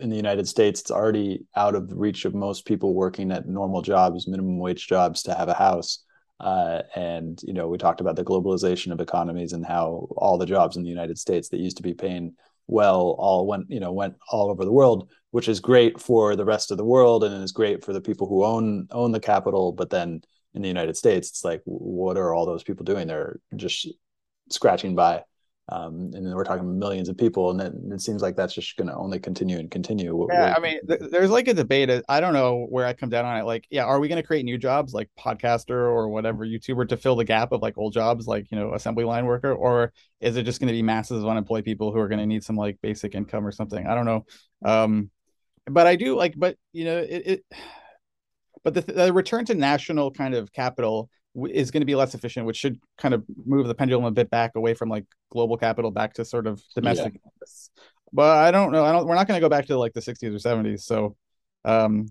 in 0.00 0.10
the 0.10 0.16
United 0.16 0.48
States, 0.48 0.80
it's 0.80 0.90
already 0.90 1.46
out 1.56 1.74
of 1.74 1.88
the 1.88 1.94
reach 1.94 2.24
of 2.24 2.34
most 2.34 2.66
people 2.66 2.94
working 2.94 3.30
at 3.30 3.48
normal 3.48 3.82
jobs, 3.82 4.26
minimum 4.26 4.58
wage 4.58 4.86
jobs, 4.86 5.22
to 5.22 5.34
have 5.34 5.48
a 5.48 5.54
house. 5.54 6.04
Uh, 6.40 6.82
and 6.94 7.40
you 7.42 7.52
know, 7.52 7.68
we 7.68 7.78
talked 7.78 8.00
about 8.00 8.16
the 8.16 8.24
globalization 8.24 8.92
of 8.92 9.00
economies 9.00 9.52
and 9.52 9.64
how 9.64 10.08
all 10.16 10.38
the 10.38 10.46
jobs 10.46 10.76
in 10.76 10.82
the 10.82 10.88
United 10.88 11.18
States 11.18 11.48
that 11.50 11.60
used 11.60 11.76
to 11.76 11.82
be 11.82 11.94
paying 11.94 12.34
well 12.66 13.16
all 13.18 13.48
went 13.48 13.68
you 13.68 13.80
know 13.80 13.92
went 13.92 14.14
all 14.30 14.50
over 14.50 14.64
the 14.64 14.72
world, 14.72 15.10
which 15.32 15.48
is 15.48 15.60
great 15.60 16.00
for 16.00 16.36
the 16.36 16.44
rest 16.44 16.70
of 16.70 16.78
the 16.78 16.84
world 16.84 17.24
and 17.24 17.42
is 17.42 17.52
great 17.52 17.84
for 17.84 17.92
the 17.92 18.00
people 18.00 18.26
who 18.26 18.44
own 18.44 18.88
own 18.90 19.12
the 19.12 19.20
capital. 19.20 19.72
But 19.72 19.90
then 19.90 20.22
in 20.54 20.62
the 20.62 20.68
United 20.68 20.96
States, 20.96 21.28
it's 21.28 21.44
like, 21.44 21.62
what 21.64 22.16
are 22.16 22.34
all 22.34 22.46
those 22.46 22.64
people 22.64 22.84
doing? 22.84 23.06
They're 23.06 23.38
just 23.56 23.88
scratching 24.48 24.94
by 24.94 25.22
um, 25.70 26.10
and 26.14 26.26
then 26.26 26.34
we're 26.34 26.44
talking 26.44 26.78
millions 26.78 27.08
of 27.08 27.16
people, 27.16 27.50
and 27.50 27.60
then 27.60 27.90
it 27.92 28.00
seems 28.00 28.22
like 28.22 28.34
that's 28.34 28.54
just 28.54 28.76
going 28.76 28.88
to 28.88 28.94
only 28.94 29.20
continue 29.20 29.58
and 29.58 29.70
continue. 29.70 30.26
Yeah, 30.28 30.52
I 30.56 30.60
mean, 30.60 30.80
th- 30.86 31.00
there's 31.12 31.30
like 31.30 31.46
a 31.46 31.54
debate. 31.54 31.88
Uh, 31.88 32.02
I 32.08 32.18
don't 32.18 32.32
know 32.32 32.66
where 32.68 32.86
I 32.86 32.92
come 32.92 33.08
down 33.08 33.24
on 33.24 33.36
it. 33.36 33.44
Like, 33.44 33.66
yeah, 33.70 33.84
are 33.84 34.00
we 34.00 34.08
going 34.08 34.20
to 34.20 34.26
create 34.26 34.44
new 34.44 34.58
jobs 34.58 34.92
like 34.92 35.08
podcaster 35.18 35.70
or 35.70 36.08
whatever 36.08 36.44
YouTuber 36.44 36.88
to 36.88 36.96
fill 36.96 37.14
the 37.14 37.24
gap 37.24 37.52
of 37.52 37.62
like 37.62 37.78
old 37.78 37.92
jobs, 37.92 38.26
like 38.26 38.50
you 38.50 38.58
know, 38.58 38.74
assembly 38.74 39.04
line 39.04 39.26
worker, 39.26 39.54
or 39.54 39.92
is 40.20 40.36
it 40.36 40.42
just 40.42 40.58
going 40.58 40.68
to 40.68 40.72
be 40.72 40.82
masses 40.82 41.22
of 41.22 41.28
unemployed 41.28 41.64
people 41.64 41.92
who 41.92 42.00
are 42.00 42.08
going 42.08 42.18
to 42.18 42.26
need 42.26 42.42
some 42.42 42.56
like 42.56 42.76
basic 42.82 43.14
income 43.14 43.46
or 43.46 43.52
something? 43.52 43.86
I 43.86 43.94
don't 43.94 44.06
know. 44.06 44.26
Um, 44.64 45.10
but 45.66 45.86
I 45.86 45.94
do 45.94 46.16
like, 46.16 46.34
but 46.36 46.56
you 46.72 46.84
know, 46.84 46.98
it. 46.98 47.22
it 47.26 47.44
but 48.64 48.74
the, 48.74 48.80
the 48.80 49.12
return 49.12 49.44
to 49.46 49.54
national 49.54 50.10
kind 50.10 50.34
of 50.34 50.52
capital 50.52 51.08
is 51.48 51.70
going 51.70 51.80
to 51.80 51.86
be 51.86 51.94
less 51.94 52.14
efficient, 52.14 52.46
which 52.46 52.56
should 52.56 52.80
kind 52.98 53.14
of 53.14 53.24
move 53.46 53.66
the 53.66 53.74
pendulum 53.74 54.04
a 54.04 54.10
bit 54.10 54.30
back 54.30 54.52
away 54.56 54.74
from 54.74 54.88
like 54.88 55.04
global 55.30 55.56
capital 55.56 55.90
back 55.90 56.14
to 56.14 56.24
sort 56.24 56.46
of 56.46 56.62
domestic. 56.74 57.20
Yeah. 57.24 57.46
But 58.12 58.38
I 58.38 58.50
don't 58.50 58.72
know. 58.72 58.84
I 58.84 58.92
don't. 58.92 59.06
We're 59.06 59.14
not 59.14 59.28
going 59.28 59.38
to 59.38 59.44
go 59.44 59.48
back 59.48 59.66
to 59.66 59.78
like 59.78 59.92
the 59.92 60.00
60s 60.00 60.34
or 60.34 60.38
70s. 60.38 60.80
So, 60.80 61.16
um, 61.64 62.08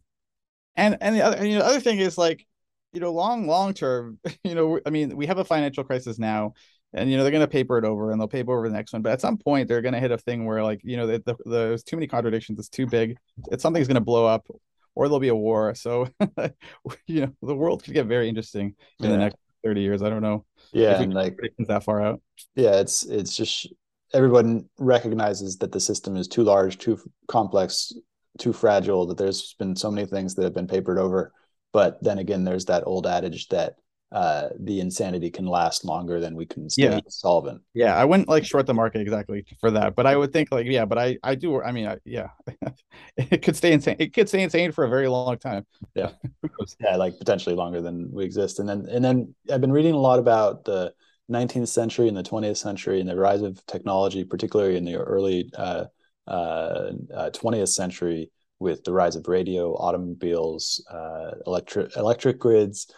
and 0.76 0.98
and 1.02 1.16
the 1.16 1.22
other 1.22 1.46
you 1.46 1.60
know 1.60 1.66
other 1.66 1.82
thing 1.82 2.00
is 2.00 2.18
like, 2.18 2.46
you 2.94 3.02
know, 3.02 3.12
long 3.12 3.48
long 3.48 3.74
term. 3.74 4.20
You 4.44 4.56
know, 4.56 4.80
I 4.86 4.90
mean, 4.90 5.18
we 5.18 5.28
have 5.28 5.38
a 5.38 5.44
financial 5.44 5.84
crisis 5.84 6.18
now, 6.18 6.54
and 6.94 7.12
you 7.12 7.18
know 7.18 7.24
they're 7.24 7.32
going 7.32 7.42
to 7.42 7.48
paper 7.48 7.78
it 7.78 7.84
over 7.84 8.12
and 8.12 8.20
they'll 8.20 8.30
paper 8.30 8.58
over 8.58 8.70
the 8.70 8.74
next 8.74 8.94
one. 8.94 9.02
But 9.02 9.12
at 9.12 9.22
some 9.22 9.38
point, 9.38 9.68
they're 9.68 9.82
going 9.82 9.94
to 9.94 10.00
hit 10.00 10.12
a 10.12 10.18
thing 10.18 10.46
where 10.46 10.64
like 10.64 10.80
you 10.84 10.96
know 10.96 11.08
the, 11.08 11.22
the, 11.26 11.36
the, 11.44 11.50
there's 11.50 11.84
too 11.84 11.98
many 11.98 12.08
contradictions. 12.08 12.60
It's 12.60 12.70
too 12.70 12.88
big. 12.88 13.18
It's 13.52 13.62
something's 13.62 13.88
going 13.88 13.96
to 13.96 14.02
blow 14.02 14.26
up 14.26 14.48
or 14.96 15.08
there'll 15.08 15.20
be 15.20 15.30
a 15.30 15.36
war. 15.36 15.76
So, 15.76 16.08
you 17.08 17.22
know, 17.22 17.34
the 17.42 17.56
world 17.56 17.84
could 17.84 17.94
get 17.94 18.08
very 18.08 18.30
interesting 18.30 18.76
in 19.00 19.06
yeah. 19.06 19.12
the 19.12 19.18
next 19.18 19.38
30 19.64 19.82
years. 19.82 20.02
I 20.02 20.10
don't 20.10 20.22
know. 20.22 20.46
Yeah. 20.72 21.02
And 21.02 21.14
like 21.14 21.38
that 21.60 21.84
far 21.84 22.02
out. 22.02 22.22
Yeah. 22.56 22.80
It's, 22.80 23.06
it's 23.06 23.36
just 23.36 23.68
everyone 24.14 24.70
recognizes 24.78 25.58
that 25.58 25.72
the 25.72 25.80
system 25.80 26.16
is 26.16 26.28
too 26.28 26.44
large, 26.44 26.78
too 26.78 27.00
complex, 27.28 27.94
too 28.38 28.54
fragile, 28.54 29.06
that 29.08 29.18
there's 29.18 29.54
been 29.60 29.76
so 29.76 29.92
many 29.92 30.08
things 30.08 30.36
that 30.36 30.44
have 30.44 30.54
been 30.54 30.68
papered 30.68 30.98
over. 30.98 31.34
But 31.72 32.02
then 32.04 32.18
again, 32.18 32.44
there's 32.44 32.66
that 32.66 32.84
old 32.86 33.06
adage 33.06 33.48
that 33.50 33.76
uh, 34.12 34.50
the 34.60 34.80
insanity 34.80 35.30
can 35.30 35.46
last 35.46 35.86
longer 35.86 36.20
than 36.20 36.36
we 36.36 36.46
can 36.46 36.68
stay 36.70 36.84
yeah. 36.84 37.00
solvent. 37.10 37.62
Yeah, 37.76 37.96
I 37.96 38.06
wouldn't 38.06 38.28
like 38.28 38.44
short 38.44 38.66
the 38.66 38.74
market 38.74 39.02
exactly 39.02 39.46
for 39.60 39.70
that, 39.72 39.96
but 39.96 40.08
I 40.08 40.16
would 40.16 40.34
think 40.34 40.52
like 40.52 40.66
yeah, 40.66 40.86
but 40.86 40.98
I 40.98 41.18
I 41.22 41.36
do. 41.36 41.62
I 41.62 41.72
mean, 41.72 41.88
I, 41.88 41.98
yeah, 42.06 42.30
it 43.18 43.44
could 43.44 43.56
stay 43.56 43.72
insane. 43.72 43.98
It 44.00 44.14
could 44.14 44.28
stay 44.28 44.42
insane 44.42 44.72
for 44.72 44.84
a 44.84 44.90
very 44.90 45.08
long 45.08 45.38
time. 45.38 45.66
Yeah, 45.94 46.12
yeah, 46.80 46.96
like 46.96 47.20
potentially 47.20 47.56
longer 47.56 47.82
than 47.82 48.12
we 48.12 48.26
exist. 48.26 48.60
And 48.60 48.68
then 48.68 48.88
and 48.90 49.06
then 49.06 49.36
I've 49.52 49.62
been 49.62 49.72
reading 49.72 49.94
a 49.94 50.00
lot 50.00 50.18
about 50.18 50.66
the 50.66 50.92
19th 51.32 51.68
century 51.68 52.08
and 52.08 52.18
the 52.18 52.24
20th 52.24 52.58
century 52.58 53.00
and 53.00 53.08
the 53.08 53.16
rise 53.16 53.44
of 53.44 53.64
technology, 53.68 54.24
particularly 54.24 54.76
in 54.76 54.86
the 54.86 54.96
early 54.96 55.52
uh, 55.56 55.86
uh, 56.26 56.92
20th 57.14 57.62
uh, 57.62 57.66
century 57.68 58.32
with 58.58 58.84
the 58.84 58.92
rise 58.92 59.16
of 59.16 59.28
radio, 59.28 59.76
automobiles, 59.76 60.84
uh, 60.90 61.32
electric 61.46 61.96
electric 61.96 62.40
grids 62.40 62.92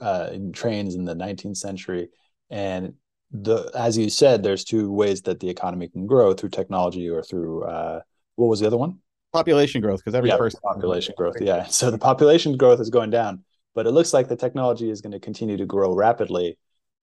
uh, 0.00 0.30
in 0.32 0.52
trains 0.52 0.94
in 0.94 1.04
the 1.04 1.14
19th 1.14 1.56
century. 1.56 2.08
And 2.50 2.94
the 3.30 3.70
as 3.74 3.98
you 3.98 4.08
said, 4.10 4.42
there's 4.42 4.64
two 4.64 4.92
ways 4.92 5.22
that 5.22 5.40
the 5.40 5.48
economy 5.48 5.88
can 5.88 6.06
grow 6.06 6.34
through 6.34 6.50
technology 6.50 7.08
or 7.08 7.22
through 7.22 7.64
uh, 7.64 8.00
what 8.36 8.46
was 8.46 8.60
the 8.60 8.66
other 8.66 8.76
one? 8.76 8.98
Population 9.32 9.80
growth, 9.80 10.00
because 10.00 10.14
every 10.14 10.30
yeah, 10.30 10.36
person 10.36 10.60
population 10.62 11.14
growth. 11.16 11.36
Yeah. 11.40 11.64
So 11.64 11.90
the 11.90 11.98
population 11.98 12.56
growth 12.56 12.80
is 12.80 12.90
going 12.90 13.10
down, 13.10 13.44
but 13.74 13.86
it 13.86 13.90
looks 13.90 14.12
like 14.12 14.28
the 14.28 14.36
technology 14.36 14.90
is 14.90 15.00
going 15.00 15.12
to 15.12 15.20
continue 15.20 15.56
to 15.56 15.66
grow 15.66 15.92
rapidly. 15.92 16.56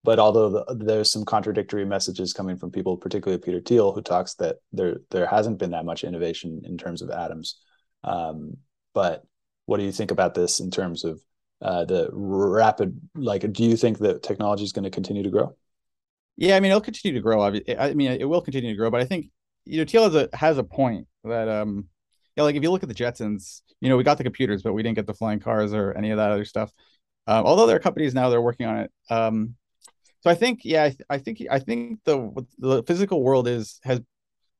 But 0.03 0.17
although 0.17 0.49
the, 0.49 0.75
there's 0.75 1.11
some 1.11 1.25
contradictory 1.25 1.85
messages 1.85 2.33
coming 2.33 2.57
from 2.57 2.71
people, 2.71 2.97
particularly 2.97 3.41
Peter 3.41 3.59
Thiel, 3.59 3.91
who 3.91 4.01
talks 4.01 4.35
that 4.35 4.57
there 4.71 4.97
there 5.11 5.27
hasn't 5.27 5.59
been 5.59 5.71
that 5.71 5.85
much 5.85 6.03
innovation 6.03 6.61
in 6.63 6.77
terms 6.77 7.01
of 7.01 7.09
atoms. 7.09 7.59
Um, 8.03 8.57
but 8.93 9.23
what 9.65 9.77
do 9.77 9.83
you 9.83 9.91
think 9.91 10.11
about 10.11 10.33
this 10.33 10.59
in 10.59 10.71
terms 10.71 11.03
of 11.03 11.21
the 11.62 12.10
rapid 12.12 13.00
like 13.15 13.52
do 13.54 13.63
you 13.63 13.78
think 13.78 14.00
that 14.00 14.24
technology 14.24 14.63
is 14.63 14.71
going 14.71 14.84
to 14.84 14.89
continue 14.89 15.24
to 15.24 15.30
grow 15.30 15.56
yeah 16.38 16.56
i 16.56 16.60
mean 16.60 16.71
it'll 16.71 16.82
continue 16.82 17.13
to 17.13 17.21
grow 17.21 17.41
i 17.43 17.93
mean 17.93 18.12
it 18.12 18.28
will 18.28 18.41
continue 18.41 18.71
to 18.71 18.78
grow 18.78 18.89
but 18.89 19.02
i 19.02 19.06
think 19.06 19.28
you 19.65 19.78
know 19.78 19.86
Thiel 19.86 20.04
has 20.04 20.15
a 20.15 20.30
has 20.34 20.58
a 20.58 20.63
point 20.63 21.08
that 21.24 21.47
um 21.47 21.88
yeah, 22.36 22.43
like 22.43 22.56
if 22.56 22.63
you 22.63 22.71
look 22.71 22.84
at 22.84 22.89
the 22.89 22.95
Jetsons, 22.95 23.62
you 23.82 23.89
know, 23.89 23.97
we 23.97 24.04
got 24.04 24.17
the 24.17 24.24
computers, 24.24 24.63
but 24.63 24.74
we 24.74 24.84
didn't 24.84 24.95
get 24.95 25.08
the 25.08 25.13
flying 25.13 25.39
cars 25.39 25.74
or 25.74 25.93
any 25.97 26.12
of 26.12 26.17
that 26.17 26.32
other 26.32 26.45
stuff. 26.45 26.71
Um, 27.28 27.45
although 27.45 27.67
there 27.67 27.76
are 27.76 27.80
companies 27.80 28.13
now 28.13 28.30
that 28.30 28.36
are 28.36 28.41
working 28.41 28.67
on 28.67 28.80
it. 28.80 28.91
Um, 29.10 29.56
so 30.21 30.30
I 30.30 30.36
think, 30.36 30.62
yeah, 30.63 30.84
I, 30.84 30.89
th- 30.89 31.02
I 31.10 31.17
think 31.17 31.41
I 31.50 31.60
think 31.60 32.00
the 32.06 32.45
the 32.60 32.84
physical 32.84 33.24
world 33.24 33.47
is 33.47 33.80
has 33.84 34.02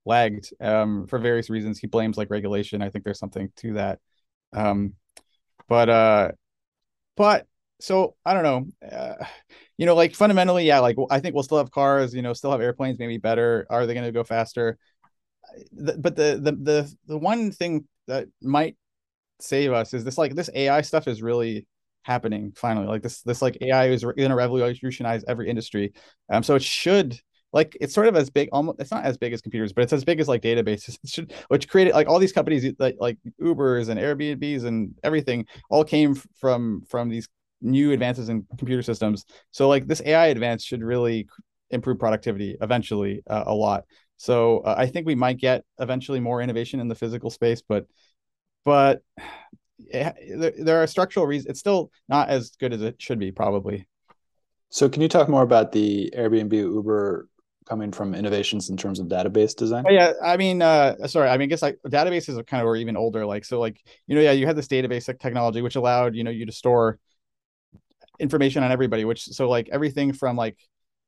lagged 0.06 0.54
um, 0.60 1.08
for 1.08 1.20
various 1.20 1.50
reasons. 1.50 1.80
He 1.80 1.88
blames 1.88 2.18
like 2.18 2.30
regulation. 2.30 2.82
I 2.82 2.90
think 2.90 3.06
there's 3.06 3.20
something 3.20 3.52
to 3.58 3.74
that. 3.74 4.00
Um, 4.54 4.94
but 5.70 5.90
uh, 5.90 6.32
but 7.16 7.48
so 7.80 8.16
I 8.26 8.34
don't 8.34 8.44
know. 8.44 8.88
Uh, 8.88 9.26
you 9.78 9.86
know, 9.86 9.96
like 9.96 10.16
fundamentally, 10.16 10.66
yeah, 10.66 10.80
like 10.80 10.96
I 11.10 11.20
think 11.20 11.34
we'll 11.34 11.44
still 11.44 11.58
have 11.58 11.72
cars. 11.72 12.14
You 12.14 12.22
know, 12.22 12.34
still 12.34 12.52
have 12.52 12.62
airplanes, 12.62 13.00
maybe 13.00 13.18
better. 13.18 13.66
Are 13.70 13.86
they 13.86 13.94
going 13.94 14.06
to 14.06 14.12
go 14.12 14.24
faster? 14.24 14.78
But 15.74 16.16
the 16.16 16.40
the 16.42 16.52
the 16.52 16.96
the 17.08 17.18
one 17.18 17.52
thing 17.52 17.88
that 18.08 18.28
might 18.42 18.78
save 19.40 19.74
us 19.74 19.94
is 19.94 20.04
this 20.04 20.18
like 20.18 20.36
this 20.36 20.50
AI 20.56 20.82
stuff 20.82 21.08
is 21.08 21.22
really 21.22 21.68
happening 22.04 22.54
finally. 22.56 22.88
Like 22.88 23.04
this 23.04 23.22
this 23.24 23.42
like 23.42 23.58
AI 23.62 23.90
is 23.90 24.04
going 24.04 24.30
to 24.30 24.36
revolutionize 24.36 25.24
every 25.28 25.50
industry. 25.50 25.94
Um, 26.30 26.44
so 26.44 26.56
it 26.56 26.64
should 26.64 27.20
like 27.54 27.78
it's 27.82 27.94
sort 27.94 28.08
of 28.08 28.16
as 28.16 28.30
big 28.30 28.50
almost 28.52 28.80
it's 28.80 28.92
not 28.92 29.04
as 29.04 29.18
big 29.18 29.34
as 29.34 29.42
computers 29.42 29.74
but 29.74 29.84
it's 29.84 29.94
as 29.94 30.06
big 30.06 30.20
as 30.20 30.28
like 30.28 30.42
databases 30.42 30.98
which 31.50 31.68
created 31.68 31.94
like 31.94 32.08
all 32.08 32.20
these 32.20 32.32
companies 32.32 32.74
like 32.80 32.96
like 33.00 33.18
ubers 33.42 33.90
and 33.90 34.00
airbnbs 34.00 34.64
and 34.64 34.94
everything 35.04 35.46
all 35.70 35.84
came 35.84 36.16
from 36.40 36.82
from 36.90 37.10
these 37.10 37.28
new 37.62 37.92
advances 37.92 38.30
in 38.30 38.46
computer 38.58 38.82
systems. 38.82 39.26
So 39.52 39.68
like 39.68 39.88
this 39.88 40.02
ai 40.06 40.28
advance 40.28 40.64
should 40.64 40.84
really 40.84 41.28
improve 41.70 42.00
productivity 42.00 42.58
eventually 42.62 43.22
uh, 43.28 43.44
a 43.46 43.54
lot. 43.54 43.84
So 44.18 44.60
uh, 44.60 44.76
i 44.78 44.86
think 44.86 45.08
we 45.08 45.16
might 45.16 45.38
get 45.38 45.64
eventually 45.80 46.20
more 46.20 46.42
innovation 46.42 46.80
in 46.80 46.88
the 46.88 46.96
physical 46.96 47.30
space 47.30 47.62
but 47.68 47.86
but 48.66 49.02
it, 49.80 50.16
there, 50.38 50.54
there 50.58 50.84
are 50.84 50.88
structural 50.88 51.26
reasons 51.26 51.50
it's 51.50 51.60
still 51.60 51.92
not 52.08 52.30
as 52.30 52.52
good 52.60 52.74
as 52.74 52.82
it 52.82 53.02
should 53.02 53.20
be 53.20 53.32
probably. 53.32 53.88
So 54.70 54.88
can 54.88 55.02
you 55.02 55.10
talk 55.10 55.28
more 55.28 55.42
about 55.42 55.72
the 55.72 56.14
airbnb 56.16 56.54
uber 56.54 57.28
coming 57.68 57.92
from 57.92 58.14
innovations 58.14 58.70
in 58.70 58.78
terms 58.78 59.00
of 59.00 59.08
database 59.08 59.56
design? 59.56 59.86
Oh, 59.88 59.92
yeah, 59.92 60.14
I 60.24 60.38
mean, 60.38 60.62
uh, 60.62 61.08
sorry, 61.08 61.30
I 61.30 61.38
mean, 61.38 61.46
I 61.46 61.50
guess 61.50 61.62
like 61.62 61.80
databases 61.88 62.38
are 62.38 62.44
kind 62.44 62.62
of 62.62 62.66
were 62.66 62.76
even 62.76 62.98
older. 62.98 63.26
Like, 63.26 63.46
so 63.46 63.60
like, 63.60 63.82
you 64.08 64.16
know, 64.16 64.22
yeah, 64.22 64.32
you 64.32 64.46
had 64.46 64.56
this 64.56 64.68
database 64.68 65.06
technology 65.20 65.62
which 65.62 65.76
allowed, 65.76 66.16
you 66.16 66.24
know, 66.24 66.32
you 66.32 66.46
to 66.46 66.52
store 66.52 67.00
information 68.20 68.64
on 68.64 68.72
everybody, 68.72 69.06
which 69.06 69.24
so 69.24 69.50
like 69.50 69.70
everything 69.72 70.14
from 70.14 70.36
like 70.36 70.58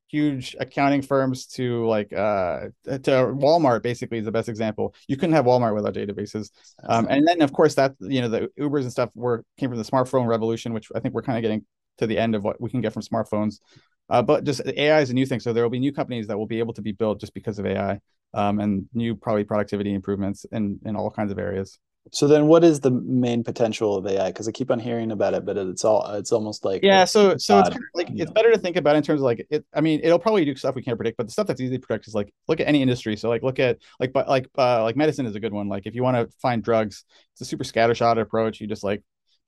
huge 0.10 0.56
accounting 0.60 1.02
firms 1.02 1.48
to 1.48 1.88
like 1.88 2.13
uh 2.13 2.66
to 2.86 3.10
Walmart 3.34 3.82
basically 3.82 4.20
is 4.20 4.26
the 4.26 4.32
best 4.32 4.50
example. 4.50 4.94
You 5.08 5.16
couldn't 5.18 5.34
have 5.34 5.46
Walmart 5.46 5.74
without 5.74 5.96
databases. 5.96 6.52
Um, 6.84 7.08
and 7.10 7.28
then 7.28 7.42
of 7.42 7.52
course 7.52 7.76
that 7.76 7.96
you 8.00 8.22
know 8.22 8.30
the 8.30 8.50
Ubers 8.60 8.82
and 8.82 8.92
stuff 8.92 9.10
were 9.16 9.44
came 9.58 9.70
from 9.70 9.80
the 9.80 9.86
smartphone 9.86 10.28
revolution, 10.28 10.74
which 10.74 10.89
I 10.96 11.00
think 11.00 11.13
we're 11.13 11.24
kind 11.24 11.38
of 11.38 11.42
getting 11.42 11.66
to 11.98 12.08
the 12.08 12.18
end 12.18 12.36
of 12.36 12.44
what 12.44 12.60
we 12.60 12.70
can 12.70 12.82
get 12.82 12.94
from 12.94 13.02
smartphones. 13.02 13.60
Uh, 14.13 14.21
but 14.21 14.43
just 14.43 14.62
AI 14.78 15.02
is 15.02 15.10
a 15.10 15.13
new 15.13 15.26
thing, 15.26 15.39
so 15.39 15.52
there 15.54 15.63
will 15.63 15.71
be 15.71 15.80
new 15.80 15.91
companies 15.91 16.28
that 16.28 16.38
will 16.38 16.45
be 16.45 16.60
able 16.60 16.71
to 16.71 16.84
be 16.84 16.91
built 16.91 17.19
just 17.19 17.34
because 17.34 17.58
of 17.58 17.65
AI, 17.65 17.99
um, 18.36 18.60
and 18.60 18.86
new 18.93 19.15
probably 19.15 19.43
productivity 19.43 19.91
improvements 19.91 20.45
in 20.52 20.80
in 20.86 20.95
all 20.95 21.10
kinds 21.10 21.32
of 21.32 21.39
areas. 21.39 21.80
So 22.12 22.28
then, 22.28 22.45
what 22.45 22.63
is 22.63 22.80
the 22.80 22.91
main 22.91 23.43
potential 23.43 23.95
of 23.95 24.06
AI? 24.06 24.28
Because 24.28 24.47
I 24.47 24.52
keep 24.52 24.69
on 24.69 24.78
hearing 24.78 25.12
about 25.12 25.34
it, 25.34 25.45
but 25.45 25.58
it's 25.58 25.84
all 25.84 26.06
it's 26.12 26.32
almost 26.32 26.63
like 26.63 26.84
yeah. 26.84 27.06
So 27.06 27.38
so 27.38 27.58
it's 27.58 27.69
kind 27.69 27.82
of 27.82 27.89
like 27.95 28.10
it's 28.12 28.30
know. 28.30 28.34
better 28.34 28.52
to 28.52 28.60
think 28.60 28.76
about 28.76 28.95
in 28.95 29.02
terms 29.02 29.19
of 29.19 29.26
like 29.26 29.47
it. 29.49 29.65
I 29.73 29.82
mean, 29.82 29.99
it'll 30.04 30.19
probably 30.19 30.45
do 30.45 30.56
stuff 30.56 30.76
we 30.76 30.84
can't 30.84 30.97
predict, 30.97 31.17
but 31.17 31.26
the 31.26 31.32
stuff 31.32 31.47
that's 31.47 31.60
easy 31.60 31.80
to 31.80 31.82
predict 31.82 32.08
is 32.08 32.13
like 32.13 32.32
look 32.47 32.60
at 32.60 32.67
any 32.67 32.84
industry. 32.84 33.17
So 33.17 33.30
like 33.30 33.41
look 33.41 33.58
at 33.58 33.80
like 33.99 34.13
but 34.13 34.30
like 34.30 34.47
uh, 34.60 34.84
like 34.84 34.95
medicine 34.95 35.26
is 35.26 35.34
a 35.34 35.39
good 35.39 35.54
one. 35.54 35.69
Like 35.69 35.88
if 35.88 35.95
you 35.95 36.04
want 36.04 36.17
to 36.17 36.38
find 36.39 36.62
drugs, 36.62 37.04
it's 37.34 37.41
a 37.41 37.45
super 37.45 37.63
scattershot 37.63 38.21
approach. 38.21 38.62
You 38.62 38.67
just 38.67 38.84
like 38.84 39.02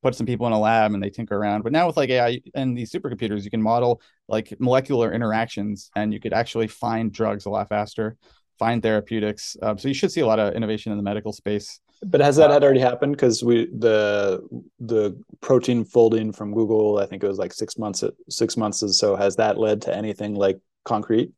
put 0.05 0.13
some 0.13 0.27
people 0.27 0.45
in 0.45 0.53
a 0.53 0.59
lab 0.59 0.93
and 0.93 1.01
they 1.01 1.09
tinker 1.09 1.35
around. 1.35 1.63
But 1.63 1.71
now 1.71 1.87
with 1.87 1.97
like 1.97 2.11
AI 2.11 2.39
and 2.53 2.77
these 2.77 2.91
supercomputers, 2.91 3.43
you 3.43 3.49
can 3.49 3.61
model 3.61 4.01
like 4.27 4.53
molecular 4.59 5.11
interactions 5.11 5.89
and 5.95 6.13
you 6.13 6.19
could 6.19 6.31
actually 6.31 6.67
find 6.67 7.11
drugs 7.11 7.47
a 7.47 7.49
lot 7.49 7.69
faster, 7.69 8.15
find 8.59 8.83
therapeutics. 8.83 9.57
Um, 9.63 9.79
so 9.79 9.87
you 9.87 9.95
should 9.95 10.11
see 10.11 10.21
a 10.21 10.27
lot 10.27 10.37
of 10.37 10.53
innovation 10.53 10.91
in 10.91 10.99
the 10.99 11.03
medical 11.03 11.33
space. 11.33 11.79
But 12.03 12.21
has 12.21 12.35
that 12.35 12.51
uh, 12.51 12.53
had 12.53 12.63
already 12.63 12.81
happened? 12.81 13.13
Because 13.13 13.43
we 13.43 13.65
the 13.65 14.47
the 14.79 15.19
protein 15.41 15.83
folding 15.83 16.31
from 16.31 16.53
Google, 16.53 16.99
I 16.99 17.07
think 17.07 17.23
it 17.23 17.27
was 17.27 17.39
like 17.39 17.53
six 17.53 17.79
months 17.79 18.03
six 18.29 18.57
months 18.57 18.83
or 18.83 18.89
so. 18.89 19.15
Has 19.15 19.35
that 19.37 19.57
led 19.57 19.81
to 19.83 19.95
anything 19.95 20.35
like 20.35 20.59
concrete? 20.83 21.31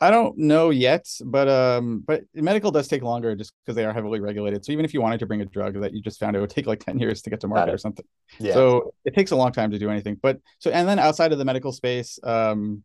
I 0.00 0.10
don't 0.10 0.36
know 0.36 0.68
yet, 0.70 1.06
but 1.24 1.48
um, 1.48 2.04
but 2.06 2.24
medical 2.34 2.70
does 2.70 2.86
take 2.86 3.02
longer 3.02 3.34
just 3.34 3.54
because 3.64 3.76
they 3.76 3.84
are 3.84 3.94
heavily 3.94 4.20
regulated. 4.20 4.64
So 4.64 4.72
even 4.72 4.84
if 4.84 4.92
you 4.92 5.00
wanted 5.00 5.20
to 5.20 5.26
bring 5.26 5.40
a 5.40 5.46
drug 5.46 5.80
that 5.80 5.94
you 5.94 6.02
just 6.02 6.20
found 6.20 6.36
it 6.36 6.40
would 6.40 6.50
take 6.50 6.66
like 6.66 6.80
10 6.84 6.98
years 6.98 7.22
to 7.22 7.30
get 7.30 7.40
to 7.40 7.48
market 7.48 7.72
or 7.72 7.78
something. 7.78 8.04
Yeah. 8.38 8.52
So 8.52 8.92
it 9.04 9.14
takes 9.14 9.30
a 9.30 9.36
long 9.36 9.52
time 9.52 9.70
to 9.70 9.78
do 9.78 9.88
anything. 9.88 10.18
But 10.20 10.38
so 10.58 10.70
and 10.70 10.86
then 10.86 10.98
outside 10.98 11.32
of 11.32 11.38
the 11.38 11.46
medical 11.46 11.72
space, 11.72 12.18
um, 12.24 12.84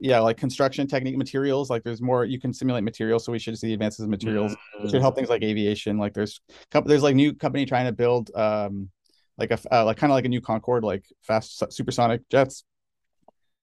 yeah, 0.00 0.20
like 0.20 0.38
construction 0.38 0.86
technique 0.86 1.18
materials, 1.18 1.68
like 1.68 1.82
there's 1.82 2.00
more 2.00 2.24
you 2.24 2.40
can 2.40 2.54
simulate 2.54 2.84
materials. 2.84 3.26
So 3.26 3.32
we 3.32 3.38
should 3.38 3.58
see 3.58 3.74
advances 3.74 4.04
in 4.04 4.10
materials, 4.10 4.52
mm-hmm. 4.52 4.88
should 4.88 5.02
help 5.02 5.16
things 5.16 5.28
like 5.28 5.42
aviation. 5.42 5.98
Like 5.98 6.14
there's 6.14 6.40
there's 6.86 7.02
like 7.02 7.14
new 7.14 7.34
company 7.34 7.66
trying 7.66 7.86
to 7.86 7.92
build 7.92 8.30
um 8.34 8.88
like 9.36 9.50
a 9.50 9.58
uh, 9.70 9.84
like 9.84 9.98
kind 9.98 10.10
of 10.10 10.14
like 10.14 10.24
a 10.24 10.28
new 10.28 10.40
Concorde, 10.40 10.82
like 10.82 11.04
fast 11.22 11.62
supersonic 11.72 12.26
jets 12.30 12.64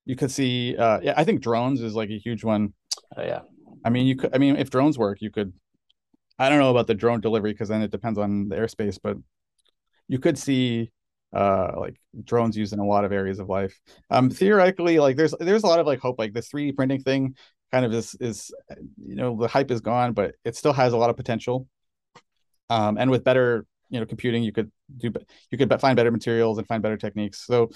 you 0.06 0.16
could 0.16 0.32
see 0.32 0.76
uh 0.78 1.00
yeah 1.02 1.14
i 1.18 1.24
think 1.24 1.42
drones 1.42 1.82
is 1.82 1.96
like 1.96 2.10
a 2.10 2.18
huge 2.18 2.44
one. 2.44 2.74
Uh, 3.18 3.24
yeah. 3.24 3.42
I 3.84 3.90
mean 3.90 4.08
you 4.08 4.16
could 4.16 4.34
i 4.34 4.38
mean 4.38 4.56
if 4.56 4.70
drones 4.70 4.98
work 4.98 5.22
you 5.22 5.32
could 5.32 5.54
i 6.40 6.50
don't 6.50 6.60
know 6.60 6.72
about 6.72 6.88
the 6.88 6.96
drone 6.96 7.22
delivery 7.22 7.52
because 7.52 7.70
then 7.70 7.82
it 7.82 7.92
depends 7.92 8.18
on 8.20 8.50
the 8.50 8.56
airspace 8.56 8.98
but 9.02 9.18
you 10.08 10.20
could 10.20 10.38
see 10.38 10.92
uh 11.34 11.72
like 11.78 11.96
drones 12.24 12.56
used 12.56 12.74
in 12.74 12.80
a 12.80 12.86
lot 12.86 13.04
of 13.04 13.12
areas 13.12 13.40
of 13.40 13.50
life. 13.50 13.80
Um 14.10 14.30
theoretically 14.30 15.00
like 15.00 15.18
there's 15.18 15.34
there's 15.40 15.64
a 15.64 15.68
lot 15.68 15.80
of 15.80 15.86
like 15.86 16.00
hope 16.00 16.18
like 16.18 16.34
the 16.34 16.42
3d 16.42 16.76
printing 16.76 17.02
thing 17.02 17.36
kind 17.72 17.86
of 17.86 17.94
is 17.94 18.16
is 18.20 18.54
you 19.06 19.16
know 19.16 19.36
the 19.38 19.48
hype 19.48 19.72
is 19.72 19.82
gone 19.82 20.14
but 20.14 20.36
it 20.46 20.56
still 20.56 20.74
has 20.74 20.94
a 20.94 20.98
lot 20.98 21.10
of 21.10 21.18
potential. 21.18 21.68
Um 22.70 22.98
and 22.98 23.12
with 23.12 23.24
better 23.24 23.66
you 23.90 24.00
know 24.00 24.06
computing 24.06 24.44
you 24.44 24.52
could 24.52 24.72
do 24.98 25.12
you 25.52 25.58
could 25.58 25.82
find 25.82 25.96
better 25.96 26.12
materials 26.12 26.58
and 26.58 26.68
find 26.68 26.82
better 26.82 26.98
techniques. 26.98 27.46
So 27.46 27.70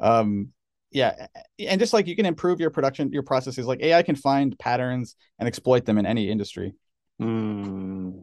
um 0.00 0.52
yeah 0.92 1.26
and 1.58 1.80
just 1.80 1.92
like 1.92 2.06
you 2.06 2.16
can 2.16 2.26
improve 2.26 2.60
your 2.60 2.70
production 2.70 3.10
your 3.12 3.22
processes 3.22 3.66
like 3.66 3.82
ai 3.82 4.02
can 4.02 4.16
find 4.16 4.58
patterns 4.58 5.16
and 5.38 5.48
exploit 5.48 5.84
them 5.84 5.98
in 5.98 6.06
any 6.06 6.30
industry. 6.30 6.74
Mm, 7.20 8.22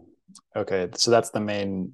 okay 0.56 0.90
so 0.96 1.12
that's 1.12 1.30
the 1.30 1.40
main 1.40 1.94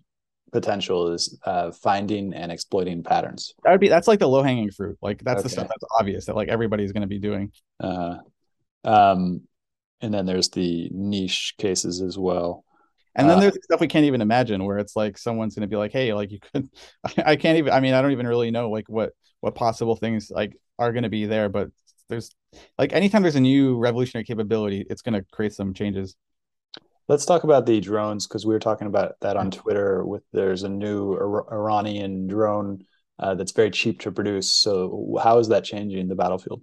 potential 0.52 1.12
is 1.12 1.38
uh, 1.46 1.70
finding 1.72 2.34
and 2.34 2.50
exploiting 2.50 3.04
patterns. 3.04 3.54
That 3.64 3.72
would 3.72 3.82
be 3.82 3.90
that's 3.90 4.08
like 4.08 4.20
the 4.20 4.28
low-hanging 4.28 4.72
fruit 4.72 4.98
like 5.02 5.22
that's 5.22 5.40
okay. 5.40 5.44
the 5.44 5.50
stuff 5.50 5.68
that's 5.68 5.84
obvious 6.00 6.26
that 6.26 6.36
like 6.36 6.48
everybody's 6.48 6.92
going 6.94 7.02
to 7.02 7.08
be 7.08 7.20
doing. 7.20 7.52
Uh, 7.80 8.18
um 8.86 9.42
and 10.02 10.14
then 10.14 10.26
there's 10.26 10.50
the 10.50 10.90
niche 10.92 11.56
cases 11.58 12.02
as 12.02 12.18
well. 12.18 12.64
And 13.16 13.30
then 13.30 13.38
uh, 13.38 13.42
there's 13.42 13.58
stuff 13.64 13.80
we 13.80 13.88
can't 13.88 14.06
even 14.06 14.22
imagine 14.22 14.64
where 14.66 14.78
it's 14.78 14.96
like 14.96 15.18
someone's 15.18 15.56
going 15.56 15.62
to 15.62 15.68
be 15.68 15.78
like 15.78 15.92
hey 15.92 16.14
like 16.14 16.32
you 16.32 16.40
could 16.40 16.70
I 17.26 17.36
can't 17.38 17.58
even 17.58 17.72
i 17.72 17.80
mean 17.80 17.94
i 17.94 18.02
don't 18.02 18.12
even 18.12 18.28
really 18.28 18.52
know 18.52 18.70
like 18.70 18.90
what 18.90 19.14
what 19.40 19.56
possible 19.56 19.96
things 19.96 20.30
like 20.30 20.58
are 20.80 20.92
going 20.92 21.04
to 21.04 21.10
be 21.10 21.26
there, 21.26 21.50
but 21.50 21.70
there's 22.10 22.30
like 22.78 22.94
anytime 22.94 23.22
there's 23.22 23.36
a 23.36 23.42
new 23.42 23.78
revolutionary 23.78 24.26
capability, 24.26 24.86
it's 24.90 25.02
going 25.02 25.14
to 25.14 25.26
create 25.32 25.54
some 25.54 25.74
changes. 25.74 26.16
Let's 27.08 27.26
talk 27.26 27.44
about 27.44 27.66
the 27.66 27.80
drones 27.80 28.28
because 28.28 28.46
we 28.46 28.54
were 28.54 28.60
talking 28.60 28.88
about 28.88 29.14
that 29.22 29.38
on 29.38 29.52
Twitter. 29.52 30.04
With 30.04 30.24
there's 30.34 30.64
a 30.64 30.70
new 30.70 31.14
Iranian 31.14 32.28
drone 32.28 32.84
uh, 33.20 33.36
that's 33.36 33.52
very 33.52 33.70
cheap 33.72 34.02
to 34.02 34.12
produce. 34.12 34.52
So 34.52 35.18
how 35.22 35.38
is 35.38 35.50
that 35.50 35.64
changing 35.64 36.08
the 36.08 36.16
battlefield? 36.16 36.62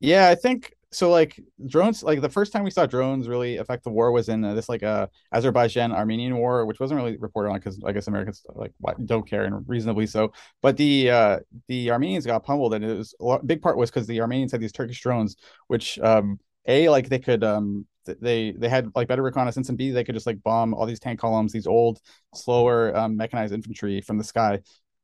Yeah, 0.00 0.28
I 0.28 0.34
think 0.34 0.72
so 0.96 1.10
like 1.10 1.38
drones 1.66 2.02
like 2.02 2.22
the 2.22 2.28
first 2.28 2.54
time 2.54 2.64
we 2.64 2.70
saw 2.70 2.86
drones 2.86 3.28
really 3.28 3.58
affect 3.58 3.84
the 3.84 3.90
war 3.90 4.10
was 4.12 4.30
in 4.30 4.42
uh, 4.42 4.54
this 4.54 4.66
like 4.66 4.82
uh 4.82 5.06
azerbaijan 5.30 5.92
armenian 5.92 6.34
war 6.38 6.64
which 6.64 6.80
wasn't 6.80 6.96
really 6.96 7.18
reported 7.18 7.50
on 7.50 7.56
because 7.56 7.78
i 7.84 7.92
guess 7.92 8.06
americans 8.06 8.46
like 8.54 8.72
don't 9.04 9.28
care 9.28 9.44
and 9.44 9.62
reasonably 9.68 10.06
so. 10.06 10.32
But 10.62 10.78
the 10.78 11.10
uh 11.10 11.40
the 11.68 11.90
armenians 11.90 12.24
got 12.24 12.44
pummeled 12.44 12.72
and 12.72 12.82
it 12.82 12.96
was 12.96 13.14
a 13.20 13.44
big 13.44 13.60
part 13.60 13.76
was 13.76 13.90
because 13.90 14.06
the 14.06 14.22
armenians 14.22 14.52
had 14.52 14.60
these 14.62 14.72
turkish 14.72 15.02
drones 15.02 15.36
which 15.66 15.98
um 15.98 16.40
a 16.66 16.88
like 16.88 17.10
they 17.10 17.18
could 17.18 17.44
um 17.44 17.84
they 18.06 18.52
they 18.52 18.68
had 18.70 18.90
like 18.94 19.06
better 19.06 19.22
reconnaissance 19.22 19.68
and 19.68 19.76
b 19.76 19.90
they 19.90 20.02
could 20.02 20.14
just 20.14 20.26
like 20.26 20.42
bomb 20.42 20.72
all 20.72 20.86
these 20.86 21.00
tank 21.00 21.20
columns 21.20 21.52
these 21.52 21.66
old 21.66 22.00
slower 22.34 22.96
um, 22.96 23.18
mechanized 23.18 23.52
infantry 23.52 24.00
from 24.00 24.16
the 24.16 24.24
sky. 24.24 24.60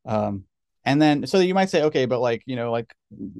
Um 0.06 0.44
and 0.84 1.00
then, 1.00 1.26
so 1.26 1.38
you 1.38 1.54
might 1.54 1.70
say, 1.70 1.82
okay, 1.84 2.06
but 2.06 2.20
like, 2.20 2.42
you 2.46 2.56
know, 2.56 2.72
like 2.72 2.92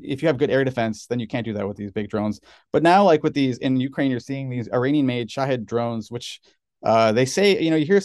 if 0.03 0.23
you 0.23 0.29
have 0.29 0.39
good 0.39 0.51
air 0.51 0.65
defense, 0.65 1.07
then 1.07 1.19
you 1.21 1.27
can't 1.27 1.45
do 1.45 1.53
that 1.55 1.67
with 1.67 1.77
these 1.77 1.91
big 1.91 2.09
drones. 2.09 2.41
But 2.73 2.83
now, 2.83 3.05
like 3.05 3.23
with 3.23 3.35
these 3.35 3.59
in 3.59 3.79
Ukraine, 3.81 4.11
you're 4.11 4.21
seeing 4.21 4.49
these 4.49 4.69
Iranian 4.73 5.07
made 5.07 5.31
Shahed 5.31 5.67
drones, 5.67 6.11
which 6.11 6.41
uh, 6.85 7.13
they 7.13 7.25
say, 7.25 7.61
you 7.61 7.71
know, 7.71 7.77
you 7.77 7.87
hear 7.87 8.01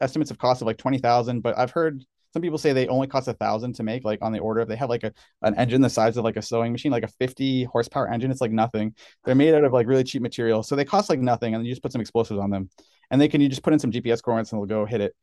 estimates 0.00 0.30
of 0.30 0.38
cost 0.38 0.62
of 0.62 0.66
like 0.66 0.78
20,000, 0.78 1.40
but 1.40 1.56
I've 1.58 1.70
heard 1.70 2.04
some 2.32 2.40
people 2.40 2.56
say 2.58 2.72
they 2.72 2.88
only 2.88 3.08
cost 3.08 3.28
a 3.28 3.34
thousand 3.34 3.74
to 3.74 3.82
make, 3.82 4.04
like 4.04 4.20
on 4.22 4.32
the 4.32 4.38
order. 4.38 4.62
If 4.62 4.68
they 4.68 4.76
have 4.76 4.88
like 4.88 5.04
a 5.04 5.12
an 5.42 5.54
engine 5.56 5.82
the 5.82 5.90
size 5.90 6.16
of 6.16 6.24
like 6.24 6.36
a 6.36 6.42
sewing 6.42 6.72
machine, 6.72 6.90
like 6.92 7.02
a 7.04 7.08
50 7.08 7.64
horsepower 7.64 8.08
engine, 8.10 8.30
it's 8.30 8.40
like 8.40 8.52
nothing. 8.52 8.94
They're 9.24 9.34
made 9.34 9.54
out 9.54 9.64
of 9.64 9.72
like 9.74 9.86
really 9.86 10.04
cheap 10.04 10.22
material. 10.22 10.62
So 10.62 10.74
they 10.76 10.86
cost 10.86 11.10
like 11.10 11.20
nothing, 11.20 11.54
and 11.54 11.64
you 11.66 11.72
just 11.72 11.82
put 11.82 11.92
some 11.92 12.00
explosives 12.00 12.40
on 12.40 12.50
them 12.50 12.70
and 13.12 13.20
they 13.20 13.28
can 13.28 13.40
you 13.40 13.48
just 13.48 13.62
put 13.62 13.72
in 13.72 13.78
some 13.78 13.92
GPS 13.92 14.20
coordinates 14.20 14.52
and 14.52 14.60
they'll 14.60 14.66
go 14.66 14.86
hit 14.86 15.00
it. 15.00 15.14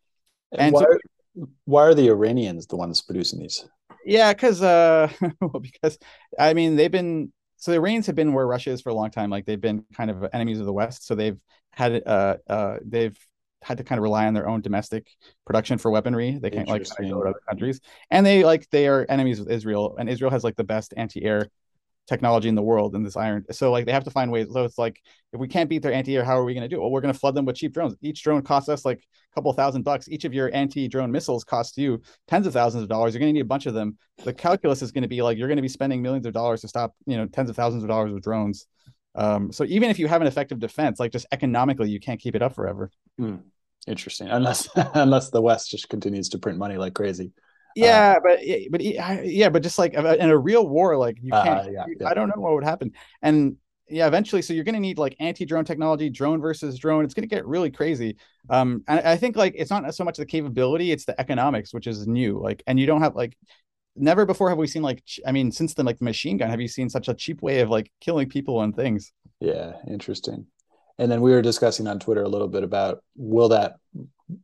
And, 0.51 0.61
And 0.61 0.73
why, 0.73 0.81
so- 0.81 0.97
why 1.65 1.83
are 1.83 1.93
the 1.93 2.07
Iranians 2.09 2.67
the 2.67 2.75
ones 2.75 3.01
producing 3.01 3.39
these? 3.39 3.65
Yeah, 4.05 4.33
because 4.33 4.61
uh, 4.61 5.11
well, 5.41 5.59
because 5.61 5.97
I 6.37 6.53
mean 6.53 6.75
they've 6.75 6.91
been 6.91 7.31
so 7.57 7.71
the 7.71 7.77
Iranians 7.77 8.07
have 8.07 8.15
been 8.15 8.33
where 8.33 8.47
Russia 8.47 8.71
is 8.71 8.81
for 8.81 8.89
a 8.89 8.93
long 8.93 9.11
time. 9.11 9.29
Like 9.29 9.45
they've 9.45 9.59
been 9.59 9.85
kind 9.93 10.09
of 10.09 10.25
enemies 10.33 10.59
of 10.59 10.65
the 10.65 10.73
West, 10.73 11.05
so 11.05 11.15
they've 11.15 11.37
had 11.71 12.01
uh 12.05 12.37
uh 12.49 12.77
they've 12.85 13.17
had 13.61 13.77
to 13.77 13.83
kind 13.83 13.99
of 13.99 14.03
rely 14.03 14.25
on 14.25 14.33
their 14.33 14.47
own 14.47 14.61
domestic 14.61 15.07
production 15.45 15.77
for 15.77 15.91
weaponry. 15.91 16.39
They 16.41 16.49
can't 16.49 16.67
like 16.67 16.85
go 16.97 17.23
to 17.23 17.29
other 17.29 17.41
countries, 17.47 17.81
and 18.09 18.25
they 18.25 18.43
like 18.43 18.69
they 18.69 18.87
are 18.87 19.05
enemies 19.09 19.39
with 19.39 19.51
Israel, 19.51 19.95
and 19.99 20.09
Israel 20.09 20.31
has 20.31 20.43
like 20.43 20.55
the 20.55 20.63
best 20.63 20.93
anti-air 20.95 21.49
technology 22.09 22.49
in 22.49 22.55
the 22.55 22.63
world 22.63 22.95
in 22.95 23.03
this 23.03 23.15
iron. 23.15 23.45
So 23.51 23.71
like 23.71 23.85
they 23.85 23.93
have 23.93 24.03
to 24.05 24.11
find 24.11 24.31
ways. 24.31 24.47
So 24.51 24.65
it's 24.65 24.79
like 24.79 24.99
if 25.31 25.39
we 25.39 25.47
can't 25.47 25.69
beat 25.69 25.83
their 25.83 25.93
anti-air, 25.93 26.23
how 26.25 26.37
are 26.37 26.43
we 26.43 26.55
going 26.55 26.63
to 26.63 26.67
do 26.67 26.77
it? 26.77 26.79
Well, 26.79 26.89
we're 26.89 27.01
going 27.01 27.13
to 27.13 27.19
flood 27.19 27.35
them 27.35 27.45
with 27.45 27.55
cheap 27.55 27.73
drones. 27.73 27.95
Each 28.01 28.21
drone 28.23 28.41
costs 28.41 28.67
us 28.67 28.83
like 28.83 28.97
a 28.97 29.35
couple 29.35 29.53
thousand 29.53 29.83
bucks. 29.83 30.09
Each 30.09 30.25
of 30.25 30.33
your 30.33 30.53
anti-drone 30.53 31.11
missiles 31.11 31.43
costs 31.43 31.77
you 31.77 32.01
tens 32.27 32.47
of 32.47 32.53
thousands 32.53 32.81
of 32.81 32.89
dollars. 32.89 33.13
You're 33.13 33.19
going 33.19 33.29
to 33.29 33.33
need 33.33 33.45
a 33.45 33.45
bunch 33.45 33.67
of 33.67 33.75
them. 33.75 33.97
The 34.25 34.33
calculus 34.33 34.81
is 34.81 34.91
going 34.91 35.03
to 35.03 35.07
be 35.07 35.21
like 35.21 35.37
you're 35.37 35.47
going 35.47 35.57
to 35.57 35.61
be 35.61 35.69
spending 35.69 36.01
millions 36.01 36.25
of 36.25 36.33
dollars 36.33 36.61
to 36.61 36.67
stop, 36.67 36.95
you 37.05 37.15
know, 37.15 37.27
tens 37.27 37.49
of 37.49 37.55
thousands 37.55 37.83
of 37.83 37.89
dollars 37.89 38.11
with 38.11 38.23
drones. 38.23 38.65
Um, 39.15 39.51
so 39.51 39.63
even 39.65 39.89
if 39.89 39.99
you 39.99 40.07
have 40.07 40.21
an 40.21 40.27
effective 40.27 40.59
defense, 40.59 40.99
like 40.99 41.11
just 41.11 41.27
economically, 41.31 41.89
you 41.89 41.99
can't 41.99 42.19
keep 42.19 42.35
it 42.35 42.41
up 42.41 42.55
forever. 42.55 42.91
Hmm. 43.17 43.37
Interesting. 43.87 44.29
Unless 44.29 44.69
unless 44.75 45.29
the 45.29 45.41
West 45.41 45.69
just 45.69 45.89
continues 45.89 46.29
to 46.29 46.39
print 46.39 46.57
money 46.57 46.77
like 46.77 46.93
crazy. 46.93 47.31
Yeah, 47.79 48.15
uh, 48.17 48.19
but 48.23 48.39
but 48.71 48.81
yeah, 48.81 49.49
but 49.49 49.63
just 49.63 49.79
like 49.79 49.93
in 49.93 50.29
a 50.29 50.37
real 50.37 50.67
war, 50.67 50.97
like 50.97 51.17
you 51.21 51.31
can't. 51.31 51.67
Uh, 51.67 51.71
yeah, 51.71 51.85
you, 51.87 51.97
yeah. 51.99 52.09
I 52.09 52.13
don't 52.13 52.27
know 52.27 52.41
what 52.41 52.53
would 52.53 52.63
happen, 52.63 52.91
and 53.21 53.57
yeah, 53.89 54.07
eventually, 54.07 54.41
so 54.41 54.53
you're 54.53 54.63
going 54.63 54.75
to 54.75 54.79
need 54.79 54.97
like 54.97 55.15
anti-drone 55.19 55.65
technology, 55.65 56.09
drone 56.09 56.41
versus 56.41 56.77
drone. 56.77 57.03
It's 57.03 57.13
going 57.13 57.27
to 57.27 57.35
get 57.35 57.45
really 57.47 57.71
crazy. 57.71 58.17
Um, 58.49 58.83
and 58.87 58.99
I 58.99 59.15
think 59.17 59.35
like 59.35 59.53
it's 59.57 59.71
not 59.71 59.93
so 59.95 60.03
much 60.03 60.17
the 60.17 60.25
capability, 60.25 60.91
it's 60.91 61.05
the 61.05 61.19
economics, 61.19 61.73
which 61.73 61.87
is 61.87 62.07
new. 62.07 62.39
Like, 62.39 62.63
and 62.67 62.79
you 62.79 62.85
don't 62.85 63.01
have 63.01 63.15
like 63.15 63.35
never 63.95 64.25
before 64.25 64.49
have 64.49 64.57
we 64.57 64.67
seen 64.67 64.83
like 64.83 65.03
I 65.25 65.31
mean, 65.31 65.51
since 65.51 65.73
the 65.73 65.83
like 65.83 65.97
the 65.97 66.05
machine 66.05 66.37
gun, 66.37 66.49
have 66.49 66.61
you 66.61 66.67
seen 66.67 66.89
such 66.89 67.07
a 67.07 67.13
cheap 67.13 67.41
way 67.41 67.61
of 67.61 67.69
like 67.69 67.91
killing 67.99 68.29
people 68.29 68.61
and 68.61 68.75
things? 68.75 69.11
Yeah, 69.39 69.73
interesting. 69.87 70.45
And 70.99 71.09
then 71.09 71.21
we 71.21 71.31
were 71.31 71.41
discussing 71.41 71.87
on 71.87 71.97
Twitter 71.97 72.23
a 72.23 72.27
little 72.27 72.49
bit 72.49 72.63
about 72.63 73.03
will 73.15 73.49
that 73.49 73.77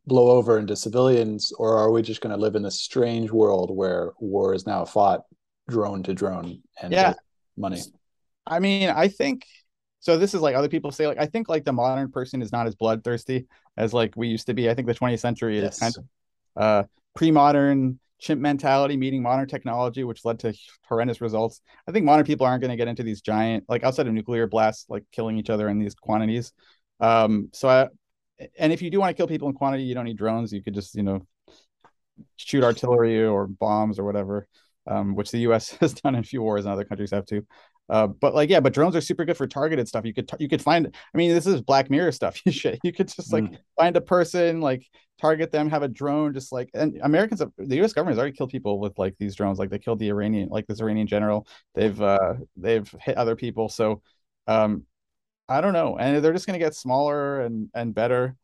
blow 0.07 0.29
over 0.31 0.57
into 0.57 0.75
civilians, 0.75 1.51
or 1.51 1.77
are 1.77 1.91
we 1.91 2.01
just 2.01 2.21
going 2.21 2.33
to 2.33 2.41
live 2.41 2.55
in 2.55 2.63
this 2.63 2.79
strange 2.81 3.29
world 3.29 3.75
where 3.75 4.13
war 4.19 4.53
is 4.55 4.65
now 4.65 4.85
fought 4.85 5.23
drone 5.69 6.01
to 6.03 6.13
drone 6.13 6.61
and 6.81 6.93
yeah. 6.93 7.13
money? 7.57 7.81
I 8.47 8.59
mean, 8.59 8.89
I 8.89 9.09
think 9.09 9.45
so. 9.99 10.17
This 10.17 10.33
is 10.33 10.41
like 10.41 10.55
other 10.55 10.69
people 10.69 10.91
say, 10.91 11.07
like, 11.07 11.19
I 11.19 11.25
think 11.25 11.49
like 11.49 11.65
the 11.65 11.73
modern 11.73 12.09
person 12.09 12.41
is 12.41 12.51
not 12.51 12.67
as 12.67 12.75
bloodthirsty 12.75 13.47
as 13.75 13.93
like 13.93 14.15
we 14.15 14.29
used 14.29 14.47
to 14.47 14.53
be. 14.53 14.69
I 14.69 14.73
think 14.73 14.87
the 14.87 14.95
20th 14.95 15.19
century 15.19 15.59
Yes. 15.59 15.75
is 15.75 15.79
kind 15.79 15.95
of 15.97 16.03
uh, 16.63 16.83
pre 17.15 17.31
modern 17.31 17.99
chimp 18.25 18.41
mentality 18.41 18.97
meeting 18.97 19.21
modern 19.21 19.47
technology, 19.47 20.03
which 20.03 20.25
led 20.25 20.39
to 20.39 20.53
horrendous 20.89 21.21
results. 21.21 21.61
I 21.87 21.91
think 21.91 22.05
modern 22.05 22.25
people 22.25 22.47
aren't 22.47 22.61
going 22.61 22.71
to 22.71 22.75
get 22.75 22.87
into 22.87 23.03
these 23.03 23.21
giant, 23.21 23.65
like 23.69 23.83
outside 23.83 24.07
of 24.07 24.13
nuclear 24.13 24.47
blasts, 24.47 24.85
like 24.89 25.03
killing 25.11 25.37
each 25.37 25.51
other 25.51 25.69
in 25.69 25.77
these 25.77 25.93
quantities. 25.93 26.51
Um, 26.99 27.49
so 27.53 27.69
I, 27.69 27.87
and 28.57 28.73
if 28.73 28.81
you 28.81 28.89
do 28.89 28.99
want 28.99 29.11
to 29.11 29.13
kill 29.13 29.27
people 29.27 29.47
in 29.47 29.53
quantity, 29.53 29.83
you 29.83 29.93
don't 29.93 30.05
need 30.05 30.17
drones. 30.17 30.51
You 30.51 30.63
could 30.63 30.73
just, 30.73 30.95
you 30.95 31.03
know, 31.03 31.27
shoot 32.37 32.63
artillery 32.63 33.23
or 33.23 33.45
bombs 33.45 33.99
or 33.99 34.05
whatever, 34.05 34.47
um, 34.87 35.13
which 35.13 35.29
the 35.29 35.39
U.S. 35.39 35.69
has 35.79 35.93
done 35.93 36.15
in 36.15 36.21
a 36.21 36.23
few 36.23 36.41
wars 36.41 36.65
and 36.65 36.73
other 36.73 36.83
countries 36.83 37.11
have 37.11 37.27
too. 37.27 37.45
Uh, 37.89 38.07
but 38.07 38.33
like, 38.33 38.49
yeah, 38.49 38.59
but 38.59 38.73
drones 38.73 38.95
are 38.95 39.01
super 39.01 39.25
good 39.25 39.37
for 39.37 39.47
targeted 39.47 39.87
stuff. 39.87 40.05
You 40.05 40.13
could 40.13 40.29
you 40.39 40.49
could 40.49 40.61
find. 40.61 40.87
I 41.13 41.17
mean, 41.17 41.33
this 41.33 41.45
is 41.45 41.61
Black 41.61 41.89
Mirror 41.89 42.11
stuff. 42.13 42.39
You 42.45 42.51
should 42.51 42.79
you 42.83 42.91
could 42.93 43.07
just 43.09 43.31
like 43.31 43.45
Mm. 43.45 43.57
find 43.77 43.95
a 43.97 44.01
person, 44.01 44.59
like 44.61 44.87
target 45.21 45.51
them, 45.51 45.69
have 45.69 45.83
a 45.83 45.87
drone, 45.87 46.33
just 46.33 46.51
like 46.51 46.69
and 46.73 46.99
Americans, 47.03 47.39
have, 47.41 47.51
the 47.57 47.75
U.S. 47.77 47.93
government 47.93 48.15
has 48.15 48.19
already 48.19 48.35
killed 48.35 48.49
people 48.49 48.79
with 48.79 48.97
like 48.97 49.15
these 49.19 49.35
drones. 49.35 49.59
Like 49.59 49.69
they 49.69 49.79
killed 49.79 49.99
the 49.99 50.09
Iranian, 50.09 50.49
like 50.49 50.65
this 50.67 50.81
Iranian 50.81 51.07
general. 51.07 51.47
They've 51.75 51.99
uh 52.01 52.35
they've 52.57 52.89
hit 53.01 53.17
other 53.17 53.35
people. 53.35 53.69
So, 53.69 54.01
um, 54.47 54.83
I 55.49 55.61
don't 55.61 55.73
know, 55.73 55.97
and 55.97 56.23
they're 56.23 56.33
just 56.33 56.47
gonna 56.47 56.59
get 56.59 56.75
smaller 56.75 57.41
and 57.41 57.69
and 57.75 57.93
better. 57.93 58.35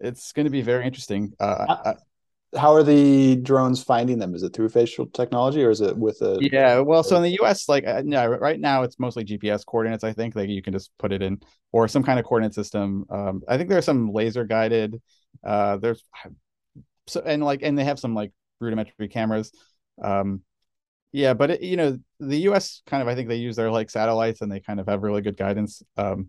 It's 0.00 0.32
going 0.32 0.44
to 0.44 0.50
be 0.50 0.62
very 0.62 0.86
interesting. 0.86 1.32
Uh, 1.40 1.66
I, 1.84 1.94
How 2.56 2.72
are 2.72 2.82
the 2.82 3.36
drones 3.36 3.82
finding 3.82 4.18
them? 4.18 4.34
Is 4.34 4.42
it 4.42 4.52
through 4.52 4.68
facial 4.68 5.06
technology 5.06 5.62
or 5.62 5.70
is 5.70 5.80
it 5.80 5.96
with 5.96 6.20
a? 6.22 6.38
Yeah, 6.40 6.80
well, 6.80 7.02
so 7.02 7.16
in 7.16 7.22
the 7.22 7.30
U.S., 7.40 7.68
like, 7.68 7.86
uh, 7.86 8.02
yeah, 8.04 8.24
right 8.24 8.58
now 8.58 8.82
it's 8.82 8.98
mostly 8.98 9.24
GPS 9.24 9.64
coordinates. 9.64 10.04
I 10.04 10.12
think 10.12 10.36
like 10.36 10.48
you 10.48 10.62
can 10.62 10.72
just 10.72 10.90
put 10.98 11.12
it 11.12 11.22
in 11.22 11.40
or 11.72 11.88
some 11.88 12.02
kind 12.02 12.18
of 12.18 12.24
coordinate 12.24 12.54
system. 12.54 13.04
Um, 13.10 13.42
I 13.48 13.56
think 13.56 13.68
there's 13.68 13.84
some 13.84 14.12
laser 14.12 14.44
guided. 14.44 15.00
Uh, 15.44 15.76
there's 15.78 16.02
so 17.06 17.22
and 17.24 17.42
like 17.44 17.62
and 17.62 17.78
they 17.78 17.84
have 17.84 17.98
some 17.98 18.14
like 18.14 18.32
rudimentary 18.60 19.08
cameras. 19.08 19.52
Um, 20.02 20.42
yeah, 21.12 21.34
but 21.34 21.52
it, 21.52 21.62
you 21.62 21.76
know 21.76 21.98
the 22.20 22.38
U.S. 22.38 22.82
kind 22.86 23.02
of 23.02 23.08
I 23.08 23.14
think 23.14 23.28
they 23.28 23.36
use 23.36 23.56
their 23.56 23.70
like 23.70 23.90
satellites 23.90 24.40
and 24.40 24.50
they 24.50 24.60
kind 24.60 24.80
of 24.80 24.88
have 24.88 25.02
really 25.02 25.22
good 25.22 25.36
guidance. 25.36 25.82
Um, 25.96 26.28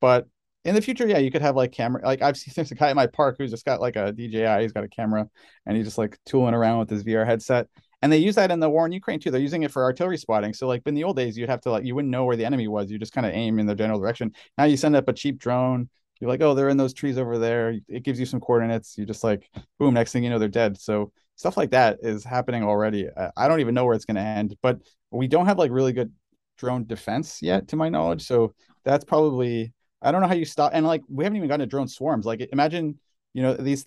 but 0.00 0.26
in 0.64 0.74
the 0.74 0.82
future, 0.82 1.06
yeah, 1.06 1.18
you 1.18 1.30
could 1.30 1.42
have 1.42 1.56
like 1.56 1.72
camera. 1.72 2.02
Like 2.04 2.22
I've 2.22 2.36
seen 2.36 2.52
there's 2.56 2.70
a 2.70 2.74
guy 2.74 2.90
at 2.90 2.96
my 2.96 3.06
park 3.06 3.36
who's 3.38 3.50
just 3.50 3.64
got 3.64 3.80
like 3.80 3.96
a 3.96 4.12
DJI. 4.12 4.62
He's 4.62 4.72
got 4.72 4.84
a 4.84 4.88
camera 4.88 5.28
and 5.66 5.76
he's 5.76 5.86
just 5.86 5.98
like 5.98 6.18
tooling 6.26 6.54
around 6.54 6.78
with 6.78 6.90
his 6.90 7.04
VR 7.04 7.26
headset. 7.26 7.68
And 8.00 8.12
they 8.12 8.18
use 8.18 8.34
that 8.34 8.50
in 8.50 8.58
the 8.58 8.68
war 8.68 8.84
in 8.84 8.92
Ukraine 8.92 9.20
too. 9.20 9.30
They're 9.30 9.40
using 9.40 9.62
it 9.62 9.70
for 9.70 9.84
artillery 9.84 10.18
spotting. 10.18 10.52
So 10.54 10.66
like 10.66 10.82
in 10.86 10.94
the 10.94 11.04
old 11.04 11.16
days, 11.16 11.38
you'd 11.38 11.48
have 11.48 11.60
to 11.62 11.70
like 11.70 11.84
you 11.84 11.94
wouldn't 11.94 12.10
know 12.10 12.24
where 12.24 12.36
the 12.36 12.44
enemy 12.44 12.66
was. 12.66 12.90
You 12.90 12.98
just 12.98 13.12
kind 13.12 13.26
of 13.26 13.32
aim 13.32 13.58
in 13.58 13.66
the 13.66 13.74
general 13.74 14.00
direction. 14.00 14.32
Now 14.58 14.64
you 14.64 14.76
send 14.76 14.96
up 14.96 15.08
a 15.08 15.12
cheap 15.12 15.38
drone. 15.38 15.88
You're 16.20 16.30
like, 16.30 16.40
oh, 16.40 16.54
they're 16.54 16.68
in 16.68 16.76
those 16.76 16.94
trees 16.94 17.18
over 17.18 17.38
there. 17.38 17.78
It 17.88 18.04
gives 18.04 18.18
you 18.20 18.26
some 18.26 18.40
coordinates. 18.40 18.96
You 18.96 19.04
just 19.04 19.24
like, 19.24 19.48
boom. 19.78 19.94
Next 19.94 20.12
thing 20.12 20.22
you 20.22 20.30
know, 20.30 20.38
they're 20.38 20.48
dead. 20.48 20.80
So 20.80 21.12
stuff 21.36 21.56
like 21.56 21.70
that 21.70 21.98
is 22.02 22.22
happening 22.22 22.62
already. 22.62 23.08
I 23.36 23.48
don't 23.48 23.60
even 23.60 23.74
know 23.74 23.84
where 23.84 23.94
it's 23.94 24.04
going 24.04 24.16
to 24.16 24.22
end, 24.22 24.56
but 24.62 24.78
we 25.10 25.26
don't 25.26 25.46
have 25.46 25.58
like 25.58 25.72
really 25.72 25.92
good 25.92 26.12
drone 26.58 26.86
defense 26.86 27.42
yet, 27.42 27.68
to 27.68 27.76
my 27.76 27.88
knowledge. 27.88 28.22
So 28.22 28.54
that's 28.84 29.04
probably 29.04 29.72
I 30.02 30.12
don't 30.12 30.20
know 30.20 30.28
how 30.28 30.34
you 30.34 30.44
stop. 30.44 30.72
And 30.74 30.86
like 30.86 31.02
we 31.08 31.24
haven't 31.24 31.36
even 31.36 31.48
gotten 31.48 31.60
to 31.60 31.66
drone 31.66 31.88
swarms. 31.88 32.26
Like 32.26 32.48
imagine 32.52 32.98
you 33.34 33.42
know 33.42 33.54
these 33.54 33.86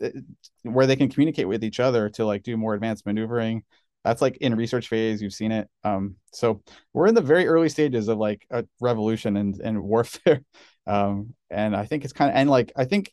where 0.64 0.88
they 0.88 0.96
can 0.96 1.10
communicate 1.10 1.48
with 1.48 1.64
each 1.64 1.80
other 1.80 2.10
to 2.12 2.26
like 2.26 2.44
do 2.44 2.58
more 2.58 2.74
advanced 2.74 3.06
maneuvering. 3.06 3.64
That's 4.04 4.22
like 4.22 4.38
in 4.38 4.56
research 4.56 4.88
phase. 4.88 5.22
You've 5.22 5.34
seen 5.34 5.52
it. 5.52 5.68
Um 5.84 6.16
so 6.32 6.62
we're 6.94 7.08
in 7.08 7.16
the 7.16 7.22
very 7.22 7.48
early 7.48 7.70
stages 7.70 8.08
of 8.08 8.18
like 8.18 8.46
a 8.50 8.66
revolution 8.80 9.38
and 9.38 9.60
and 9.60 9.84
warfare. 9.84 10.42
Um 10.88 11.34
and 11.50 11.76
i 11.76 11.84
think 11.88 12.04
it's 12.04 12.14
kind 12.14 12.30
of 12.30 12.38
and 12.38 12.48
like 12.48 12.72
i 12.76 12.86
think 12.86 13.12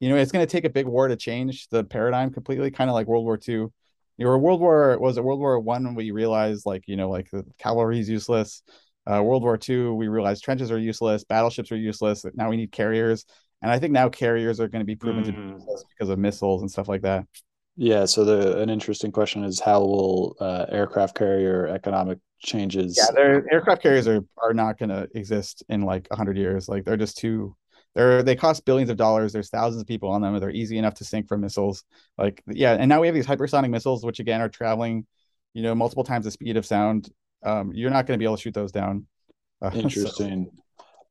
you 0.00 0.08
know 0.08 0.16
it's 0.16 0.32
going 0.32 0.44
to 0.44 0.50
take 0.50 0.64
a 0.64 0.70
big 0.70 0.86
war 0.86 1.08
to 1.08 1.16
change 1.16 1.68
the 1.68 1.84
paradigm 1.84 2.32
completely 2.32 2.70
kind 2.70 2.90
of 2.90 2.94
like 2.94 3.06
world 3.06 3.24
war 3.24 3.38
ii 3.48 3.54
you 3.54 3.70
know 4.18 4.36
world 4.38 4.60
war 4.60 4.98
was 4.98 5.16
it 5.16 5.24
world 5.24 5.40
war 5.40 5.58
one 5.60 5.84
when 5.84 5.94
we 5.94 6.10
realized 6.10 6.66
like 6.66 6.84
you 6.86 6.96
know 6.96 7.08
like 7.10 7.30
the 7.30 7.44
cavalry 7.58 8.00
is 8.00 8.08
useless 8.08 8.62
uh, 9.06 9.22
world 9.22 9.42
war 9.42 9.58
ii 9.68 9.86
we 9.86 10.08
realized 10.08 10.42
trenches 10.42 10.70
are 10.70 10.78
useless 10.78 11.24
battleships 11.24 11.72
are 11.72 11.76
useless 11.76 12.24
now 12.34 12.50
we 12.50 12.56
need 12.56 12.72
carriers 12.72 13.24
and 13.62 13.70
I 13.70 13.78
think 13.78 13.92
now 13.92 14.08
carriers 14.08 14.60
are 14.60 14.68
going 14.68 14.80
to 14.80 14.86
be 14.86 14.96
proven 14.96 15.22
to 15.24 15.32
be 15.32 15.38
useless 15.38 15.84
because 15.90 16.08
of 16.08 16.18
missiles 16.18 16.62
and 16.62 16.70
stuff 16.70 16.88
like 16.88 17.02
that. 17.02 17.26
Yeah. 17.76 18.06
So 18.06 18.24
the 18.24 18.60
an 18.60 18.70
interesting 18.70 19.12
question 19.12 19.44
is 19.44 19.60
how 19.60 19.80
will 19.80 20.36
uh, 20.40 20.66
aircraft 20.70 21.16
carrier 21.16 21.66
economic 21.66 22.18
changes? 22.40 22.98
Yeah, 22.98 23.12
their 23.14 23.52
aircraft 23.52 23.82
carriers 23.82 24.08
are 24.08 24.24
are 24.42 24.54
not 24.54 24.78
going 24.78 24.88
to 24.88 25.08
exist 25.14 25.62
in 25.68 25.82
like 25.82 26.08
hundred 26.10 26.36
years. 26.36 26.68
Like 26.68 26.84
they're 26.84 26.96
just 26.96 27.18
too. 27.18 27.54
They're 27.94 28.22
they 28.22 28.36
cost 28.36 28.64
billions 28.64 28.88
of 28.88 28.96
dollars. 28.96 29.32
There's 29.32 29.50
thousands 29.50 29.82
of 29.82 29.88
people 29.88 30.10
on 30.10 30.22
them. 30.22 30.38
They're 30.38 30.50
easy 30.50 30.78
enough 30.78 30.94
to 30.94 31.04
sink 31.04 31.28
from 31.28 31.40
missiles. 31.40 31.84
Like 32.16 32.42
yeah, 32.46 32.74
and 32.74 32.88
now 32.88 33.00
we 33.00 33.08
have 33.08 33.14
these 33.14 33.26
hypersonic 33.26 33.70
missiles, 33.70 34.04
which 34.04 34.20
again 34.20 34.40
are 34.40 34.48
traveling, 34.48 35.06
you 35.52 35.62
know, 35.62 35.74
multiple 35.74 36.04
times 36.04 36.24
the 36.24 36.30
speed 36.30 36.56
of 36.56 36.64
sound. 36.64 37.10
Um, 37.42 37.72
you're 37.74 37.90
not 37.90 38.06
going 38.06 38.18
to 38.18 38.18
be 38.18 38.24
able 38.24 38.36
to 38.36 38.42
shoot 38.42 38.54
those 38.54 38.72
down. 38.72 39.06
Uh, 39.62 39.70
Interesting. 39.74 40.50
So. 40.52 40.60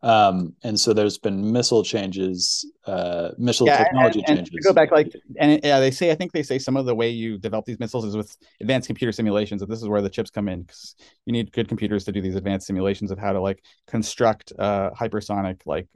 Um, 0.01 0.55
and 0.63 0.79
so 0.79 0.93
there's 0.93 1.17
been 1.17 1.51
missile 1.51 1.83
changes, 1.83 2.65
uh, 2.85 3.31
missile 3.37 3.67
yeah, 3.67 3.83
technology 3.83 4.23
and, 4.27 4.39
and 4.39 4.47
changes. 4.47 4.65
Go 4.65 4.71
back, 4.71 4.91
like, 4.91 5.11
and 5.37 5.59
yeah, 5.61 5.81
they 5.81 5.91
say 5.91 6.09
I 6.09 6.15
think 6.15 6.31
they 6.31 6.43
say 6.43 6.57
some 6.57 6.77
of 6.77 6.85
the 6.85 6.95
way 6.95 7.09
you 7.09 7.37
develop 7.37 7.65
these 7.65 7.79
missiles 7.79 8.05
is 8.05 8.15
with 8.15 8.35
advanced 8.61 8.87
computer 8.87 9.11
simulations. 9.11 9.61
And 9.61 9.69
this 9.69 9.81
is 9.81 9.89
where 9.89 10.01
the 10.01 10.09
chips 10.09 10.29
come 10.29 10.47
in 10.47 10.61
because 10.61 10.95
you 11.25 11.33
need 11.33 11.51
good 11.51 11.67
computers 11.67 12.05
to 12.05 12.13
do 12.13 12.21
these 12.21 12.35
advanced 12.35 12.67
simulations 12.67 13.11
of 13.11 13.19
how 13.19 13.33
to 13.33 13.41
like 13.41 13.61
construct 13.87 14.53
uh, 14.57 14.91
hypersonic 14.91 15.61
like 15.65 15.87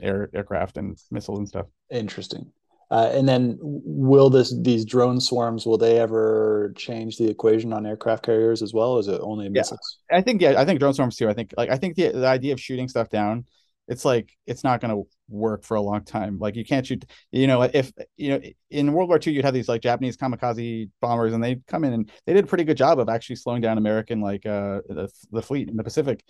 air 0.00 0.28
aircraft 0.34 0.76
and 0.76 0.98
missiles 1.10 1.38
and 1.38 1.48
stuff. 1.48 1.66
Interesting. 1.90 2.52
Uh, 2.92 3.10
and 3.14 3.26
then 3.26 3.56
will 3.62 4.28
this 4.28 4.54
these 4.60 4.84
drone 4.84 5.18
swarms 5.18 5.64
will 5.64 5.78
they 5.78 5.98
ever 5.98 6.74
change 6.76 7.16
the 7.16 7.26
equation 7.26 7.72
on 7.72 7.86
aircraft 7.86 8.22
carriers 8.22 8.60
as 8.60 8.74
well? 8.74 8.98
is 8.98 9.08
it 9.08 9.18
only 9.22 9.48
missiles? 9.48 9.98
Yeah. 10.10 10.18
I 10.18 10.20
think 10.20 10.42
yeah, 10.42 10.60
I 10.60 10.66
think 10.66 10.78
drone 10.78 10.92
swarms 10.92 11.16
too. 11.16 11.26
I 11.26 11.32
think 11.32 11.54
like 11.56 11.70
I 11.70 11.78
think 11.78 11.96
the, 11.96 12.10
the 12.10 12.26
idea 12.26 12.52
of 12.52 12.60
shooting 12.60 12.88
stuff 12.88 13.08
down, 13.08 13.46
it's 13.88 14.04
like 14.04 14.36
it's 14.46 14.62
not 14.62 14.82
going 14.82 14.94
to 14.94 15.08
work 15.30 15.64
for 15.64 15.78
a 15.78 15.80
long 15.80 16.04
time. 16.04 16.38
Like 16.38 16.54
you 16.54 16.66
can't 16.66 16.86
shoot. 16.86 17.02
You 17.30 17.46
know, 17.46 17.62
if 17.62 17.90
you 18.18 18.28
know 18.28 18.42
in 18.68 18.92
World 18.92 19.08
War 19.08 19.18
II, 19.26 19.32
you'd 19.32 19.46
have 19.46 19.54
these 19.54 19.70
like 19.70 19.80
Japanese 19.80 20.18
kamikaze 20.18 20.90
bombers, 21.00 21.32
and 21.32 21.42
they'd 21.42 21.66
come 21.66 21.84
in 21.84 21.94
and 21.94 22.12
they 22.26 22.34
did 22.34 22.44
a 22.44 22.46
pretty 22.46 22.64
good 22.64 22.76
job 22.76 22.98
of 22.98 23.08
actually 23.08 23.36
slowing 23.36 23.62
down 23.62 23.78
American 23.78 24.20
like 24.20 24.44
uh 24.44 24.80
the, 24.86 25.08
the 25.30 25.40
fleet 25.40 25.70
in 25.70 25.78
the 25.78 25.84
Pacific. 25.84 26.22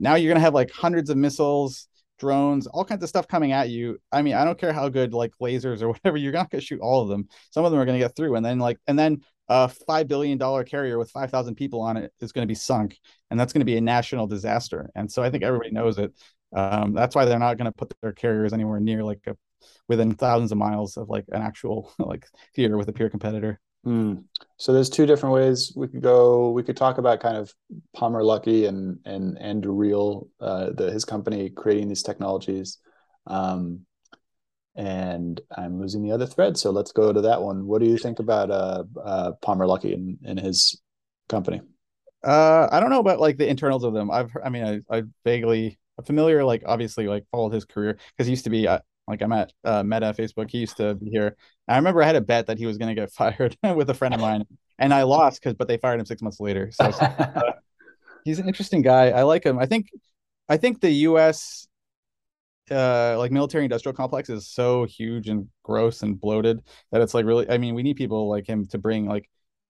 Now 0.00 0.16
you're 0.16 0.30
going 0.30 0.40
to 0.40 0.44
have 0.44 0.54
like 0.54 0.72
hundreds 0.72 1.10
of 1.10 1.16
missiles 1.16 1.86
drones, 2.18 2.66
all 2.66 2.84
kinds 2.84 3.02
of 3.02 3.08
stuff 3.08 3.28
coming 3.28 3.52
at 3.52 3.70
you. 3.70 3.98
I 4.12 4.22
mean, 4.22 4.34
I 4.34 4.44
don't 4.44 4.58
care 4.58 4.72
how 4.72 4.88
good 4.88 5.14
like 5.14 5.32
lasers 5.40 5.82
or 5.82 5.88
whatever, 5.92 6.16
you're 6.16 6.32
not 6.32 6.50
to 6.60 6.66
shoot 6.66 6.80
all 6.80 7.02
of 7.02 7.08
them. 7.08 7.28
Some 7.50 7.64
of 7.64 7.70
them 7.70 7.80
are 7.80 7.84
to 7.98 8.04
get 8.04 8.16
through, 8.16 8.36
and 8.36 8.44
then 8.44 8.58
like, 8.58 8.78
and 8.86 8.98
then 8.98 9.22
a 9.48 9.68
five 9.68 10.08
billion 10.08 10.38
dollar 10.38 10.64
carrier 10.64 10.98
with 10.98 11.10
five 11.10 11.30
thousand 11.30 11.54
people 11.54 11.80
on 11.80 11.96
it 11.96 12.12
is 12.20 12.32
going 12.32 12.46
to 12.46 12.50
be 12.50 12.54
sunk, 12.54 12.98
and 13.30 13.38
that's 13.38 13.52
to 13.60 13.66
be 13.66 13.76
a 13.76 13.80
national 13.80 14.26
disaster. 14.26 14.90
And 14.94 15.10
so 15.10 15.22
I 15.22 15.30
think 15.30 15.42
everybody 15.42 15.70
knows 15.70 15.98
it. 15.98 16.12
Um, 16.54 16.94
that's 16.94 17.14
why 17.14 17.24
they're 17.24 17.38
not 17.38 17.58
to 17.70 17.76
put 17.76 17.94
their 18.02 18.12
carriers 18.12 18.52
anywhere 18.52 18.80
near 18.80 19.04
like 19.04 19.20
a 19.26 19.36
within 19.88 20.14
thousands 20.14 20.52
of 20.52 20.58
miles 20.58 20.96
of 20.96 21.08
like 21.08 21.24
an 21.28 21.42
actual 21.42 21.92
like 21.98 22.26
theater 22.54 22.76
with 22.76 22.88
a 22.88 22.92
peer 22.92 23.10
competitor. 23.10 23.60
Mm. 23.86 24.24
So 24.56 24.72
there's 24.72 24.90
two 24.90 25.06
different 25.06 25.34
ways 25.34 25.72
we 25.76 25.88
could 25.88 26.02
go. 26.02 26.50
We 26.50 26.62
could 26.62 26.76
talk 26.76 26.98
about 26.98 27.20
kind 27.20 27.36
of 27.36 27.52
Palmer 27.94 28.22
Luckey 28.22 28.68
and 28.68 28.98
and 29.04 29.38
Anduril, 29.38 30.28
uh, 30.40 30.70
the 30.70 30.90
his 30.90 31.04
company 31.04 31.50
creating 31.50 31.88
these 31.88 32.02
technologies. 32.02 32.78
Um, 33.26 33.86
and 34.74 35.40
I'm 35.56 35.80
losing 35.80 36.02
the 36.02 36.12
other 36.12 36.26
thread. 36.26 36.56
So 36.56 36.70
let's 36.70 36.92
go 36.92 37.12
to 37.12 37.20
that 37.22 37.42
one. 37.42 37.66
What 37.66 37.80
do 37.80 37.86
you 37.86 37.98
think 37.98 38.20
about 38.20 38.50
uh, 38.50 38.84
uh, 39.02 39.32
Palmer 39.42 39.66
Luckey 39.66 39.92
and, 39.92 40.18
and 40.24 40.38
his 40.38 40.80
company? 41.28 41.60
Uh, 42.24 42.68
I 42.70 42.78
don't 42.78 42.90
know 42.90 43.00
about 43.00 43.20
like 43.20 43.38
the 43.38 43.48
internals 43.48 43.82
of 43.82 43.92
them. 43.92 44.08
I've, 44.10 44.30
I 44.42 44.50
mean, 44.50 44.82
I, 44.90 44.96
I 44.96 45.02
vaguely 45.24 45.78
familiar, 46.06 46.44
like 46.44 46.62
obviously, 46.64 47.08
like 47.08 47.24
followed 47.32 47.52
his 47.52 47.64
career 47.64 47.98
because 48.12 48.26
he 48.26 48.32
used 48.32 48.44
to 48.44 48.50
be 48.50 48.68
uh, 48.68 48.78
like 49.08 49.22
I'm 49.22 49.32
at 49.32 49.52
uh, 49.64 49.82
Meta 49.82 50.14
Facebook. 50.16 50.50
He 50.50 50.58
used 50.58 50.76
to 50.76 50.94
be 50.94 51.10
here. 51.10 51.36
I 51.66 51.76
remember 51.76 52.02
I 52.02 52.06
had 52.06 52.16
a 52.16 52.20
bet 52.20 52.46
that 52.46 52.58
he 52.58 52.66
was 52.66 52.78
going 52.78 52.94
to 52.94 53.00
get 53.00 53.10
fired 53.12 53.56
with 53.74 53.90
a 53.90 53.94
friend 53.94 54.14
of 54.14 54.20
mine, 54.20 54.44
and 54.78 54.92
I 54.92 55.02
lost 55.02 55.40
because, 55.40 55.54
but 55.54 55.68
they 55.68 55.78
fired 55.78 55.98
him 55.98 56.06
six 56.06 56.22
months 56.22 56.40
later. 56.40 56.70
So 56.72 56.84
uh, 56.84 57.52
he's 58.24 58.38
an 58.38 58.46
interesting 58.46 58.82
guy. 58.82 59.10
I 59.10 59.22
like 59.22 59.44
him. 59.44 59.58
I 59.58 59.66
think, 59.66 59.88
I 60.48 60.56
think 60.56 60.80
the 60.80 60.90
U.S. 60.90 61.66
Uh, 62.70 63.16
like 63.16 63.32
military 63.32 63.64
industrial 63.64 63.94
complex 63.94 64.28
is 64.28 64.46
so 64.46 64.84
huge 64.84 65.28
and 65.28 65.48
gross 65.62 66.02
and 66.02 66.20
bloated 66.20 66.60
that 66.92 67.00
it's 67.00 67.14
like 67.14 67.24
really. 67.24 67.48
I 67.48 67.58
mean, 67.58 67.74
we 67.74 67.82
need 67.82 67.96
people 67.96 68.28
like 68.28 68.46
him 68.46 68.66
to 68.66 68.78
bring 68.78 69.06
like 69.06 69.28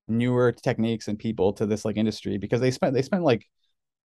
newer 0.08 0.52
techniques 0.52 1.06
and 1.06 1.18
people 1.18 1.52
to 1.52 1.66
this 1.66 1.84
like 1.84 1.96
industry 1.96 2.38
because 2.38 2.60
they 2.60 2.70
spent 2.70 2.94
they 2.94 3.02
spent 3.02 3.22
like 3.22 3.46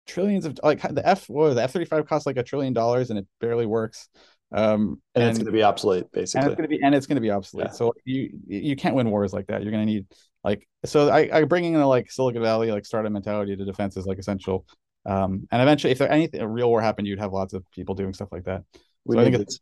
trillions 0.05 0.45
of 0.45 0.59
like 0.63 0.81
the 0.81 1.07
F 1.07 1.27
well, 1.29 1.53
the 1.53 1.63
F 1.63 1.71
thirty 1.71 1.85
five 1.85 2.05
costs 2.07 2.25
like 2.25 2.37
a 2.37 2.43
trillion 2.43 2.73
dollars 2.73 3.09
and 3.09 3.17
it 3.17 3.27
barely 3.39 3.65
works. 3.65 4.09
Um, 4.53 5.01
and, 5.15 5.23
and 5.23 5.29
it's 5.31 5.39
going 5.39 5.47
to 5.47 5.51
be 5.51 5.63
obsolete, 5.63 6.05
basically. 6.13 6.41
And 6.41 6.51
it's 6.51 6.57
going 6.57 6.69
to 6.69 6.77
be 6.77 6.83
and 6.83 6.95
it's 6.95 7.07
going 7.07 7.15
to 7.15 7.21
be 7.21 7.31
obsolete. 7.31 7.67
Yeah. 7.69 7.73
So 7.73 7.93
you 8.05 8.29
you 8.47 8.75
can't 8.75 8.95
win 8.95 9.09
wars 9.09 9.33
like 9.33 9.47
that. 9.47 9.63
You're 9.63 9.71
going 9.71 9.85
to 9.85 9.91
need 9.91 10.05
like 10.43 10.67
so. 10.85 11.09
I 11.09 11.29
I 11.33 11.43
bringing 11.45 11.73
the 11.73 11.85
like 11.85 12.11
Silicon 12.11 12.41
Valley 12.41 12.71
like 12.71 12.85
startup 12.85 13.11
mentality 13.11 13.55
to 13.55 13.65
defense 13.65 13.97
is 13.97 14.05
like 14.05 14.19
essential. 14.19 14.65
Um, 15.05 15.47
and 15.51 15.61
eventually, 15.61 15.91
if 15.91 15.97
there 15.97 16.11
anything 16.11 16.41
a 16.41 16.47
real 16.47 16.69
war 16.69 16.81
happened, 16.81 17.07
you'd 17.07 17.19
have 17.19 17.33
lots 17.33 17.53
of 17.53 17.69
people 17.71 17.95
doing 17.95 18.13
stuff 18.13 18.29
like 18.31 18.45
that. 18.45 18.63
We 19.05 19.15
so 19.15 19.21
I 19.21 19.23
think 19.23 19.35
it's 19.35 19.59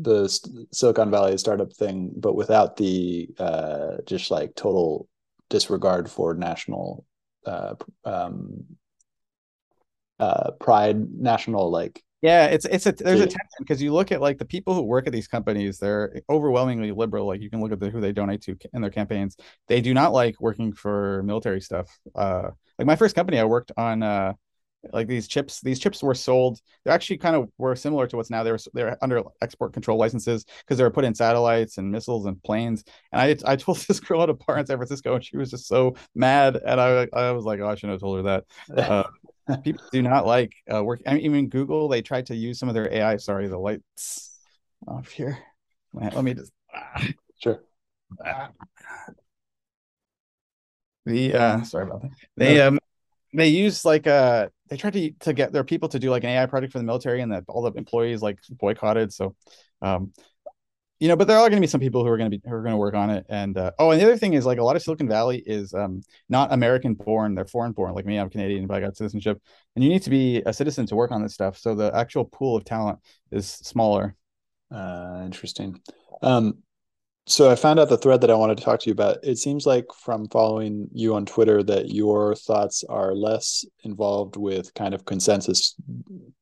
the 0.00 0.66
Silicon 0.72 1.10
Valley 1.10 1.36
startup 1.38 1.72
thing, 1.72 2.10
but 2.16 2.34
without 2.34 2.76
the 2.76 3.28
uh, 3.38 3.98
just 4.06 4.30
like 4.30 4.54
total 4.56 5.08
disregard 5.50 6.10
for 6.10 6.34
national 6.34 7.04
uh, 7.46 7.74
um, 8.04 8.64
uh, 10.18 10.52
pride, 10.52 11.12
national 11.12 11.70
like 11.70 12.02
yeah, 12.22 12.46
it's 12.46 12.64
it's 12.66 12.86
a 12.86 12.92
there's 12.92 13.20
a 13.20 13.26
tension 13.26 13.58
because 13.58 13.82
you 13.82 13.92
look 13.92 14.12
at 14.12 14.20
like 14.20 14.38
the 14.38 14.44
people 14.44 14.74
who 14.74 14.82
work 14.82 15.08
at 15.08 15.12
these 15.12 15.26
companies, 15.26 15.78
they're 15.78 16.20
overwhelmingly 16.30 16.92
liberal. 16.92 17.26
Like 17.26 17.42
you 17.42 17.50
can 17.50 17.60
look 17.60 17.72
at 17.72 17.80
the, 17.80 17.90
who 17.90 18.00
they 18.00 18.12
donate 18.12 18.42
to 18.42 18.56
in 18.72 18.80
their 18.80 18.90
campaigns. 18.92 19.36
They 19.66 19.80
do 19.80 19.92
not 19.92 20.12
like 20.12 20.40
working 20.40 20.72
for 20.72 21.22
military 21.24 21.60
stuff. 21.60 21.88
Uh, 22.14 22.50
like 22.78 22.86
my 22.86 22.94
first 22.94 23.16
company, 23.16 23.40
I 23.40 23.44
worked 23.44 23.72
on 23.76 24.04
uh, 24.04 24.34
like 24.92 25.08
these 25.08 25.26
chips. 25.26 25.60
These 25.62 25.80
chips 25.80 26.00
were 26.00 26.14
sold. 26.14 26.60
They 26.84 26.92
actually 26.92 27.18
kind 27.18 27.34
of 27.34 27.48
were 27.58 27.74
similar 27.74 28.06
to 28.06 28.16
what's 28.16 28.30
now. 28.30 28.44
They 28.44 28.52
were 28.52 28.58
they're 28.72 28.96
under 29.02 29.22
export 29.40 29.72
control 29.72 29.98
licenses 29.98 30.44
because 30.60 30.78
they 30.78 30.84
were 30.84 30.90
put 30.90 31.04
in 31.04 31.16
satellites 31.16 31.78
and 31.78 31.90
missiles 31.90 32.26
and 32.26 32.40
planes. 32.44 32.84
And 33.12 33.20
I 33.20 33.52
I 33.52 33.56
told 33.56 33.78
this 33.78 33.98
girl 33.98 34.22
at 34.22 34.30
a 34.30 34.34
bar 34.34 34.58
in 34.58 34.66
San 34.66 34.76
Francisco, 34.76 35.16
and 35.16 35.24
she 35.24 35.36
was 35.36 35.50
just 35.50 35.66
so 35.66 35.96
mad. 36.14 36.56
And 36.64 36.80
I 36.80 37.08
I 37.12 37.32
was 37.32 37.44
like, 37.44 37.58
oh, 37.58 37.68
I 37.68 37.74
shouldn't 37.74 37.94
have 37.94 38.00
told 38.00 38.18
her 38.18 38.22
that. 38.22 38.44
Uh, 38.92 39.04
people 39.62 39.84
do 39.92 40.02
not 40.02 40.26
like 40.26 40.52
uh, 40.72 40.82
work. 40.82 41.00
I 41.06 41.14
mean, 41.14 41.24
even 41.24 41.48
Google, 41.48 41.88
they 41.88 42.02
tried 42.02 42.26
to 42.26 42.36
use 42.36 42.58
some 42.58 42.68
of 42.68 42.74
their 42.74 42.92
AI. 42.92 43.16
Sorry, 43.16 43.48
the 43.48 43.58
lights 43.58 44.38
off 44.86 45.08
here. 45.08 45.38
Let 45.94 46.24
me 46.24 46.34
just. 46.34 46.52
Ah. 46.74 47.06
Sure. 47.38 47.62
The 51.04 51.34
uh, 51.34 51.62
sorry 51.64 51.84
about 51.84 52.02
that. 52.02 52.10
They 52.36 52.60
um, 52.60 52.78
they 53.34 53.48
use 53.48 53.84
like 53.84 54.06
uh, 54.06 54.48
they 54.68 54.76
tried 54.76 54.92
to 54.92 55.10
to 55.20 55.32
get 55.32 55.52
their 55.52 55.64
people 55.64 55.88
to 55.88 55.98
do 55.98 56.10
like 56.10 56.24
an 56.24 56.30
AI 56.30 56.46
project 56.46 56.72
for 56.72 56.78
the 56.78 56.84
military, 56.84 57.20
and 57.20 57.32
that 57.32 57.44
all 57.48 57.62
the 57.62 57.72
employees 57.72 58.22
like 58.22 58.38
boycotted. 58.50 59.12
So, 59.12 59.34
um, 59.80 60.12
you 61.02 61.08
know, 61.08 61.16
but 61.16 61.26
there 61.26 61.36
are 61.36 61.50
going 61.50 61.60
to 61.60 61.60
be 61.60 61.66
some 61.66 61.80
people 61.80 62.04
who 62.04 62.10
are 62.12 62.16
going 62.16 62.30
to 62.30 62.38
be 62.38 62.48
who 62.48 62.54
are 62.54 62.62
going 62.62 62.74
to 62.74 62.78
work 62.78 62.94
on 62.94 63.10
it. 63.10 63.26
And 63.28 63.58
uh, 63.58 63.72
oh, 63.80 63.90
and 63.90 64.00
the 64.00 64.04
other 64.04 64.16
thing 64.16 64.34
is 64.34 64.46
like 64.46 64.58
a 64.58 64.62
lot 64.62 64.76
of 64.76 64.82
Silicon 64.82 65.08
Valley 65.08 65.42
is 65.44 65.74
um, 65.74 66.00
not 66.28 66.52
American 66.52 66.94
born; 66.94 67.34
they're 67.34 67.44
foreign 67.44 67.72
born. 67.72 67.92
Like 67.92 68.06
me, 68.06 68.18
I'm 68.18 68.30
Canadian, 68.30 68.68
but 68.68 68.76
I 68.76 68.80
got 68.80 68.96
citizenship, 68.96 69.42
and 69.74 69.82
you 69.82 69.90
need 69.90 70.04
to 70.04 70.10
be 70.10 70.44
a 70.46 70.52
citizen 70.52 70.86
to 70.86 70.94
work 70.94 71.10
on 71.10 71.20
this 71.20 71.34
stuff. 71.34 71.58
So 71.58 71.74
the 71.74 71.92
actual 71.92 72.24
pool 72.24 72.56
of 72.56 72.64
talent 72.64 73.00
is 73.32 73.48
smaller. 73.48 74.14
Uh, 74.72 75.22
interesting. 75.24 75.80
Um, 76.22 76.58
so 77.26 77.50
I 77.50 77.56
found 77.56 77.80
out 77.80 77.88
the 77.88 77.98
thread 77.98 78.20
that 78.20 78.30
I 78.30 78.36
wanted 78.36 78.58
to 78.58 78.64
talk 78.64 78.78
to 78.78 78.86
you 78.86 78.92
about. 78.92 79.24
It 79.24 79.38
seems 79.38 79.66
like 79.66 79.86
from 80.04 80.28
following 80.28 80.86
you 80.92 81.16
on 81.16 81.26
Twitter 81.26 81.64
that 81.64 81.90
your 81.90 82.36
thoughts 82.36 82.84
are 82.88 83.12
less 83.12 83.64
involved 83.82 84.36
with 84.36 84.72
kind 84.74 84.94
of 84.94 85.04
consensus 85.04 85.74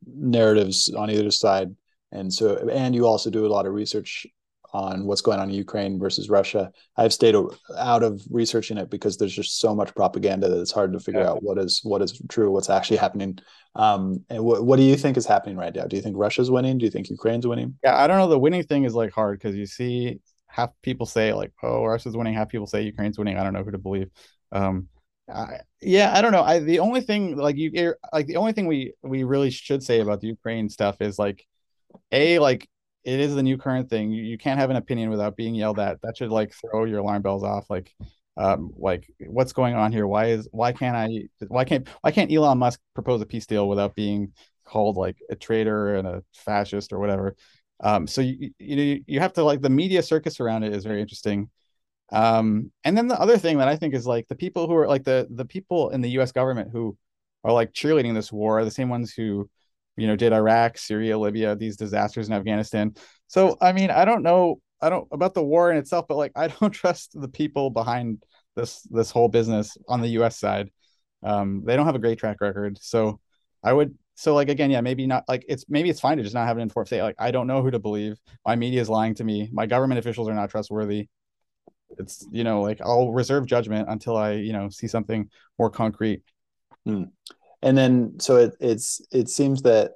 narratives 0.06 0.92
on 0.94 1.10
either 1.10 1.30
side 1.30 1.74
and 2.12 2.32
so 2.32 2.68
and 2.68 2.94
you 2.94 3.06
also 3.06 3.30
do 3.30 3.46
a 3.46 3.48
lot 3.48 3.66
of 3.66 3.72
research 3.72 4.26
on 4.72 5.06
what's 5.06 5.20
going 5.20 5.40
on 5.40 5.48
in 5.48 5.54
Ukraine 5.54 5.98
versus 5.98 6.28
Russia. 6.28 6.70
I've 6.96 7.12
stayed 7.12 7.34
out 7.76 8.02
of 8.02 8.22
researching 8.30 8.78
it 8.78 8.90
because 8.90 9.16
there's 9.16 9.34
just 9.34 9.60
so 9.60 9.74
much 9.74 9.94
propaganda 9.94 10.48
that 10.48 10.60
it's 10.60 10.72
hard 10.72 10.92
to 10.92 11.00
figure 11.00 11.20
yeah. 11.20 11.30
out 11.30 11.42
what 11.42 11.58
is 11.58 11.80
what 11.82 12.02
is 12.02 12.20
true, 12.28 12.50
what's 12.50 12.70
actually 12.70 12.98
happening. 12.98 13.38
Um, 13.74 14.24
and 14.30 14.44
what 14.44 14.64
what 14.64 14.76
do 14.76 14.82
you 14.82 14.96
think 14.96 15.16
is 15.16 15.26
happening 15.26 15.56
right 15.56 15.74
now? 15.74 15.84
Do 15.84 15.96
you 15.96 16.02
think 16.02 16.16
Russia's 16.16 16.50
winning? 16.50 16.78
Do 16.78 16.84
you 16.84 16.90
think 16.90 17.10
Ukraine's 17.10 17.46
winning? 17.46 17.76
Yeah, 17.82 17.96
I 17.96 18.06
don't 18.06 18.18
know. 18.18 18.28
The 18.28 18.38
winning 18.38 18.62
thing 18.64 18.84
is 18.84 18.94
like 18.94 19.12
hard 19.12 19.38
because 19.38 19.56
you 19.56 19.66
see 19.66 20.20
half 20.46 20.70
people 20.82 21.06
say 21.06 21.32
like, 21.32 21.52
"Oh, 21.62 21.84
Russia's 21.84 22.16
winning," 22.16 22.34
half 22.34 22.48
people 22.48 22.66
say 22.66 22.82
Ukraine's 22.82 23.18
winning. 23.18 23.38
I 23.38 23.44
don't 23.44 23.52
know 23.52 23.64
who 23.64 23.70
to 23.70 23.78
believe. 23.78 24.10
Um, 24.52 24.88
I, 25.32 25.60
yeah, 25.80 26.12
I 26.14 26.22
don't 26.22 26.32
know. 26.32 26.42
I 26.42 26.58
the 26.60 26.80
only 26.80 27.00
thing 27.00 27.36
like 27.36 27.56
you 27.56 27.94
like 28.12 28.26
the 28.26 28.36
only 28.36 28.52
thing 28.52 28.66
we 28.66 28.94
we 29.02 29.24
really 29.24 29.50
should 29.50 29.82
say 29.82 30.00
about 30.00 30.20
the 30.20 30.28
Ukraine 30.28 30.68
stuff 30.68 31.00
is 31.00 31.18
like, 31.18 31.46
a 32.12 32.38
like 32.38 32.68
it 33.04 33.20
is 33.20 33.34
the 33.34 33.42
new 33.42 33.56
current 33.56 33.88
thing. 33.88 34.10
You, 34.10 34.22
you 34.22 34.38
can't 34.38 34.58
have 34.58 34.70
an 34.70 34.76
opinion 34.76 35.10
without 35.10 35.36
being 35.36 35.54
yelled 35.54 35.78
at. 35.78 36.00
That 36.02 36.16
should 36.16 36.30
like 36.30 36.52
throw 36.52 36.84
your 36.84 36.98
alarm 37.00 37.22
bells 37.22 37.42
off. 37.44 37.68
Like, 37.70 37.94
um, 38.36 38.72
like 38.76 39.06
what's 39.26 39.52
going 39.52 39.74
on 39.74 39.92
here? 39.92 40.06
Why 40.06 40.26
is 40.26 40.48
why 40.52 40.72
can't 40.72 40.96
I? 40.96 41.28
Why 41.48 41.64
can't 41.64 41.88
why 42.02 42.10
can't 42.10 42.32
Elon 42.32 42.58
Musk 42.58 42.80
propose 42.94 43.20
a 43.20 43.26
peace 43.26 43.46
deal 43.46 43.68
without 43.68 43.94
being 43.94 44.32
called 44.64 44.96
like 44.96 45.16
a 45.30 45.36
traitor 45.36 45.96
and 45.96 46.06
a 46.06 46.22
fascist 46.34 46.92
or 46.92 46.98
whatever? 46.98 47.36
Um, 47.82 48.06
so 48.06 48.20
you 48.20 48.50
you 48.58 48.76
know 48.76 49.00
you 49.06 49.20
have 49.20 49.32
to 49.34 49.44
like 49.44 49.62
the 49.62 49.70
media 49.70 50.02
circus 50.02 50.40
around 50.40 50.64
it 50.64 50.74
is 50.74 50.84
very 50.84 51.00
interesting. 51.00 51.50
Um, 52.12 52.72
and 52.84 52.96
then 52.96 53.08
the 53.08 53.20
other 53.20 53.38
thing 53.38 53.58
that 53.58 53.68
I 53.68 53.76
think 53.76 53.94
is 53.94 54.06
like 54.06 54.26
the 54.28 54.34
people 54.34 54.66
who 54.66 54.74
are 54.74 54.88
like 54.88 55.04
the 55.04 55.28
the 55.30 55.44
people 55.44 55.90
in 55.90 56.00
the 56.00 56.10
U.S. 56.10 56.32
government 56.32 56.70
who 56.72 56.96
are 57.44 57.52
like 57.52 57.72
cheerleading 57.72 58.14
this 58.14 58.32
war 58.32 58.58
are 58.58 58.64
the 58.64 58.70
same 58.70 58.88
ones 58.88 59.12
who 59.12 59.48
you 59.96 60.06
know, 60.06 60.16
did 60.16 60.32
Iraq, 60.32 60.78
Syria, 60.78 61.18
Libya, 61.18 61.56
these 61.56 61.76
disasters 61.76 62.28
in 62.28 62.34
Afghanistan. 62.34 62.94
So, 63.26 63.56
I 63.60 63.72
mean, 63.72 63.90
I 63.90 64.04
don't 64.04 64.22
know, 64.22 64.60
I 64.80 64.88
don't 64.88 65.06
about 65.12 65.34
the 65.34 65.42
war 65.42 65.70
in 65.70 65.76
itself, 65.76 66.06
but 66.08 66.16
like, 66.16 66.32
I 66.36 66.48
don't 66.48 66.70
trust 66.70 67.10
the 67.20 67.28
people 67.28 67.70
behind 67.70 68.22
this 68.56 68.82
this 68.90 69.10
whole 69.10 69.28
business 69.28 69.76
on 69.88 70.00
the 70.00 70.08
U.S. 70.08 70.38
side. 70.38 70.70
Um, 71.22 71.62
they 71.64 71.76
don't 71.76 71.86
have 71.86 71.94
a 71.94 72.00
great 72.00 72.18
track 72.18 72.40
record. 72.40 72.78
So, 72.80 73.20
I 73.62 73.72
would 73.72 73.96
so 74.14 74.34
like 74.34 74.48
again, 74.48 74.70
yeah, 74.70 74.80
maybe 74.80 75.06
not 75.06 75.24
like 75.28 75.44
it's 75.48 75.64
maybe 75.68 75.90
it's 75.90 76.00
fine 76.00 76.16
to 76.18 76.22
just 76.22 76.34
not 76.34 76.46
have 76.46 76.56
an 76.56 76.62
informed 76.62 76.88
state. 76.88 77.02
Like 77.02 77.16
I 77.18 77.30
don't 77.30 77.46
know 77.46 77.62
who 77.62 77.70
to 77.70 77.78
believe. 77.78 78.18
My 78.46 78.56
media 78.56 78.80
is 78.80 78.88
lying 78.88 79.14
to 79.16 79.24
me. 79.24 79.48
My 79.52 79.66
government 79.66 79.98
officials 79.98 80.28
are 80.28 80.34
not 80.34 80.50
trustworthy. 80.50 81.08
It's 81.98 82.26
you 82.30 82.44
know 82.44 82.62
like 82.62 82.80
I'll 82.80 83.12
reserve 83.12 83.46
judgment 83.46 83.88
until 83.88 84.16
I 84.16 84.32
you 84.32 84.52
know 84.52 84.68
see 84.68 84.88
something 84.88 85.30
more 85.58 85.70
concrete. 85.70 86.22
Hmm 86.86 87.04
and 87.62 87.76
then 87.76 88.18
so 88.18 88.36
it, 88.36 88.54
it's 88.60 89.00
it 89.12 89.28
seems 89.28 89.62
that 89.62 89.92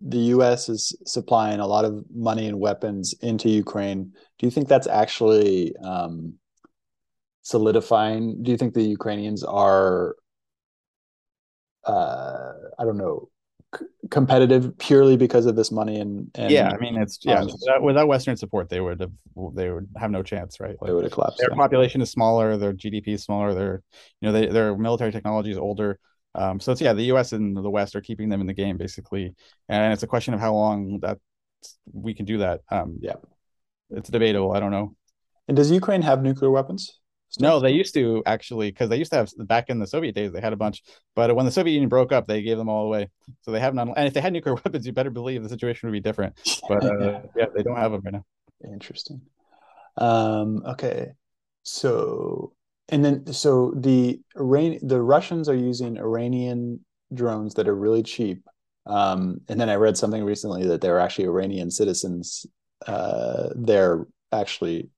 the 0.00 0.18
U.S. 0.18 0.68
is 0.68 0.96
supplying 1.06 1.60
a 1.60 1.66
lot 1.66 1.84
of 1.84 2.04
money 2.12 2.48
and 2.48 2.58
weapons 2.58 3.14
into 3.20 3.48
Ukraine. 3.48 4.12
Do 4.38 4.46
you 4.46 4.50
think 4.50 4.68
that's 4.68 4.88
actually 4.88 5.76
um, 5.76 6.34
solidifying? 7.42 8.42
Do 8.42 8.50
you 8.50 8.56
think 8.56 8.74
the 8.74 8.82
Ukrainians 8.82 9.44
are, 9.44 10.16
uh, 11.84 12.52
I 12.78 12.84
don't 12.84 12.96
know, 12.96 13.28
c- 13.76 13.86
competitive 14.10 14.76
purely 14.78 15.16
because 15.16 15.46
of 15.46 15.54
this 15.54 15.70
money 15.70 16.00
and, 16.00 16.30
and 16.34 16.50
yeah, 16.50 16.72
I 16.72 16.78
mean 16.78 16.96
it's 16.96 17.20
yeah. 17.22 17.44
without, 17.44 17.82
without, 17.82 18.08
Western 18.08 18.36
support, 18.36 18.68
they 18.68 18.80
would 18.80 19.00
have 19.00 19.12
they 19.54 19.70
would 19.70 19.88
have 19.96 20.10
no 20.10 20.24
chance, 20.24 20.58
right? 20.58 20.76
Like, 20.80 20.88
they 20.88 20.94
would 20.94 21.04
have 21.04 21.12
collapsed. 21.12 21.38
Their 21.38 21.50
yeah. 21.50 21.56
population 21.56 22.00
is 22.00 22.10
smaller, 22.10 22.56
their 22.56 22.72
GDP 22.72 23.08
is 23.08 23.22
smaller, 23.22 23.54
their 23.54 23.82
you 24.20 24.28
know 24.28 24.32
they, 24.32 24.46
their 24.46 24.76
military 24.76 25.12
technology 25.12 25.52
is 25.52 25.58
older 25.58 26.00
Um, 26.34 26.60
so 26.60 26.72
it's 26.72 26.80
yeah, 26.80 26.92
the 26.92 27.04
U.S. 27.04 27.32
and 27.32 27.56
the 27.56 27.70
West 27.70 27.94
are 27.94 28.00
keeping 28.00 28.28
them 28.28 28.40
in 28.40 28.46
the 28.46 28.54
game 28.54 28.76
basically, 28.76 29.34
and 29.68 29.92
it's 29.92 30.02
a 30.02 30.06
question 30.06 30.34
of 30.34 30.40
how 30.40 30.54
long 30.54 31.00
that 31.00 31.18
we 31.92 32.14
can 32.14 32.24
do 32.24 32.38
that. 32.38 32.60
Um, 32.70 32.98
yeah, 33.00 33.16
it's 33.90 34.08
debatable. 34.08 34.52
I 34.52 34.60
don't 34.60 34.70
know. 34.70 34.96
And 35.48 35.56
does 35.56 35.70
Ukraine 35.70 36.02
have 36.02 36.22
nuclear 36.22 36.50
weapons? 36.50 36.98
No, 37.40 37.60
they 37.60 37.70
used 37.70 37.94
to 37.94 38.22
actually 38.26 38.70
because 38.70 38.90
they 38.90 38.98
used 38.98 39.10
to 39.12 39.16
have 39.16 39.30
back 39.38 39.70
in 39.70 39.78
the 39.78 39.86
Soviet 39.86 40.14
days 40.14 40.32
they 40.32 40.40
had 40.40 40.52
a 40.52 40.56
bunch, 40.56 40.82
but 41.14 41.34
when 41.34 41.46
the 41.46 41.52
Soviet 41.52 41.72
Union 41.72 41.88
broke 41.88 42.12
up, 42.12 42.26
they 42.26 42.42
gave 42.42 42.58
them 42.58 42.68
all 42.68 42.84
away. 42.86 43.08
So 43.40 43.52
they 43.52 43.60
have 43.60 43.74
none. 43.74 43.92
And 43.96 44.06
if 44.06 44.12
they 44.12 44.20
had 44.20 44.32
nuclear 44.32 44.54
weapons, 44.64 44.86
you 44.86 44.92
better 44.92 45.10
believe 45.10 45.42
the 45.42 45.48
situation 45.48 45.88
would 45.88 45.94
be 45.94 46.00
different. 46.00 46.38
But 46.68 46.84
uh, 46.84 47.20
yeah, 47.36 47.46
they 47.54 47.62
don't 47.62 47.76
have 47.76 47.92
them 47.92 48.02
right 48.04 48.14
now. 48.14 48.24
Interesting. 48.70 49.22
Um, 49.96 50.62
okay, 50.66 51.12
so 51.62 52.52
and 52.88 53.04
then 53.04 53.32
so 53.32 53.72
the 53.76 54.20
Iran 54.36 54.78
the 54.82 55.00
Russians 55.00 55.48
are 55.48 55.54
using 55.54 55.98
Iranian 55.98 56.84
drones 57.12 57.54
that 57.54 57.68
are 57.68 57.74
really 57.74 58.02
cheap. 58.02 58.44
Um, 58.86 59.40
and 59.48 59.60
then 59.60 59.70
I 59.70 59.76
read 59.76 59.96
something 59.96 60.24
recently 60.24 60.66
that 60.66 60.80
they're 60.80 60.98
actually 60.98 61.26
Iranian 61.26 61.70
citizens. 61.70 62.46
Uh, 62.86 63.50
they're 63.54 64.06
actually 64.32 64.88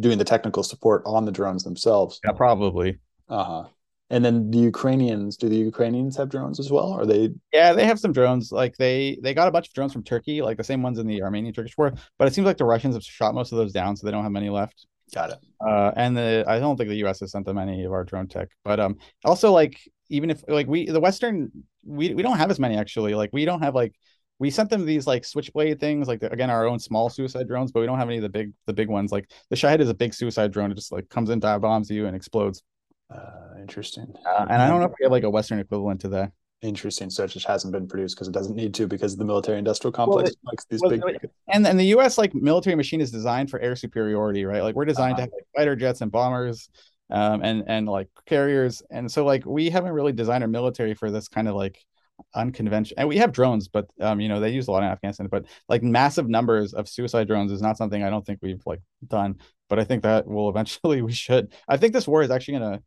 doing 0.00 0.18
the 0.18 0.24
technical 0.24 0.62
support 0.62 1.02
on 1.06 1.24
the 1.24 1.32
drones 1.32 1.64
themselves. 1.64 2.20
Yeah, 2.24 2.32
probably. 2.32 2.98
Uh 3.28 3.44
huh. 3.44 3.64
And 4.10 4.24
then 4.24 4.50
the 4.50 4.58
Ukrainians, 4.58 5.36
do 5.36 5.48
the 5.48 5.56
Ukrainians 5.56 6.16
have 6.18 6.28
drones 6.28 6.60
as 6.60 6.70
well? 6.70 6.92
Are 6.92 7.06
they? 7.06 7.30
Yeah, 7.52 7.72
they 7.72 7.86
have 7.86 7.98
some 7.98 8.12
drones. 8.12 8.52
Like 8.52 8.76
they 8.76 9.18
they 9.22 9.32
got 9.32 9.48
a 9.48 9.50
bunch 9.50 9.68
of 9.68 9.74
drones 9.74 9.92
from 9.92 10.04
Turkey, 10.04 10.42
like 10.42 10.58
the 10.58 10.64
same 10.64 10.82
ones 10.82 10.98
in 10.98 11.06
the 11.06 11.22
Armenian 11.22 11.54
Turkish 11.54 11.76
war. 11.78 11.94
But 12.18 12.28
it 12.28 12.34
seems 12.34 12.44
like 12.44 12.58
the 12.58 12.66
Russians 12.66 12.94
have 12.94 13.02
shot 13.02 13.34
most 13.34 13.50
of 13.50 13.58
those 13.58 13.72
down, 13.72 13.96
so 13.96 14.06
they 14.06 14.12
don't 14.12 14.22
have 14.22 14.32
many 14.32 14.50
left. 14.50 14.86
Got 15.12 15.30
it. 15.30 15.38
Uh, 15.60 15.92
and 15.96 16.16
the 16.16 16.44
I 16.46 16.58
don't 16.58 16.76
think 16.76 16.88
the 16.88 16.96
U.S. 16.96 17.20
has 17.20 17.32
sent 17.32 17.46
them 17.46 17.58
any 17.58 17.84
of 17.84 17.92
our 17.92 18.04
drone 18.04 18.26
tech. 18.28 18.48
But 18.64 18.80
um, 18.80 18.96
also 19.24 19.52
like 19.52 19.80
even 20.08 20.30
if 20.30 20.42
like 20.48 20.66
we 20.66 20.86
the 20.86 21.00
Western 21.00 21.50
we 21.84 22.14
we 22.14 22.22
don't 22.22 22.38
have 22.38 22.50
as 22.50 22.60
many 22.60 22.76
actually. 22.76 23.14
Like 23.14 23.30
we 23.32 23.44
don't 23.44 23.62
have 23.62 23.74
like 23.74 23.94
we 24.38 24.50
sent 24.50 24.70
them 24.70 24.84
these 24.84 25.06
like 25.06 25.24
switchblade 25.24 25.78
things, 25.78 26.08
like 26.08 26.20
the, 26.20 26.30
again 26.32 26.50
our 26.50 26.66
own 26.66 26.78
small 26.78 27.08
suicide 27.08 27.48
drones, 27.48 27.72
but 27.72 27.80
we 27.80 27.86
don't 27.86 27.98
have 27.98 28.08
any 28.08 28.18
of 28.18 28.22
the 28.22 28.28
big 28.28 28.52
the 28.66 28.72
big 28.72 28.88
ones. 28.88 29.12
Like 29.12 29.30
the 29.50 29.56
Shahed 29.56 29.80
is 29.80 29.88
a 29.88 29.94
big 29.94 30.14
suicide 30.14 30.52
drone. 30.52 30.70
It 30.70 30.74
just 30.76 30.92
like 30.92 31.08
comes 31.08 31.30
in, 31.30 31.40
dive 31.40 31.60
bombs 31.60 31.90
you, 31.90 32.06
and 32.06 32.16
explodes. 32.16 32.62
Uh, 33.10 33.60
interesting. 33.60 34.12
Uh, 34.26 34.46
and 34.48 34.60
I 34.60 34.68
don't 34.68 34.80
know 34.80 34.86
if 34.86 34.92
we 34.98 35.04
have 35.04 35.12
like 35.12 35.24
a 35.24 35.30
Western 35.30 35.60
equivalent 35.60 36.00
to 36.02 36.08
that. 36.10 36.32
Interesting. 36.64 37.10
So 37.10 37.24
it 37.24 37.28
just 37.28 37.46
hasn't 37.46 37.74
been 37.74 37.86
produced 37.86 38.16
because 38.16 38.26
it 38.26 38.32
doesn't 38.32 38.56
need 38.56 38.72
to 38.72 38.86
because 38.86 39.18
the 39.18 39.24
military 39.24 39.58
industrial 39.58 39.92
complex 39.92 40.30
well, 40.42 40.52
makes 40.52 40.64
these 40.64 40.80
well, 40.80 40.90
big. 40.90 41.28
And 41.52 41.66
and 41.66 41.78
the 41.78 41.84
U.S. 41.88 42.16
like 42.16 42.34
military 42.34 42.74
machine 42.74 43.02
is 43.02 43.10
designed 43.10 43.50
for 43.50 43.60
air 43.60 43.76
superiority, 43.76 44.46
right? 44.46 44.62
Like 44.62 44.74
we're 44.74 44.86
designed 44.86 45.14
uh-huh. 45.14 45.26
to 45.26 45.32
have 45.32 45.32
like, 45.34 45.46
fighter 45.54 45.76
jets 45.76 46.00
and 46.00 46.10
bombers, 46.10 46.70
um, 47.10 47.42
and 47.42 47.64
and 47.66 47.86
like 47.86 48.08
carriers, 48.24 48.82
and 48.90 49.12
so 49.12 49.26
like 49.26 49.44
we 49.44 49.68
haven't 49.68 49.92
really 49.92 50.12
designed 50.12 50.42
our 50.42 50.48
military 50.48 50.94
for 50.94 51.10
this 51.10 51.28
kind 51.28 51.48
of 51.48 51.54
like 51.54 51.84
unconventional 52.32 52.94
and 52.96 53.08
we 53.08 53.16
have 53.16 53.32
drones 53.32 53.66
but 53.66 53.88
um 54.00 54.20
you 54.20 54.28
know 54.28 54.38
they 54.38 54.50
use 54.50 54.68
a 54.68 54.70
lot 54.70 54.84
in 54.84 54.88
afghanistan 54.88 55.26
but 55.26 55.44
like 55.68 55.82
massive 55.82 56.28
numbers 56.28 56.72
of 56.72 56.88
suicide 56.88 57.26
drones 57.26 57.50
is 57.50 57.60
not 57.60 57.76
something 57.76 58.04
i 58.04 58.10
don't 58.10 58.24
think 58.24 58.38
we've 58.40 58.62
like 58.66 58.80
done 59.08 59.34
but 59.68 59.80
i 59.80 59.84
think 59.84 60.04
that 60.04 60.24
will 60.24 60.48
eventually 60.48 61.02
we 61.02 61.12
should 61.12 61.52
i 61.66 61.76
think 61.76 61.92
this 61.92 62.06
war 62.06 62.22
is 62.22 62.30
actually 62.30 62.56
going 62.56 62.72
to 62.72 62.82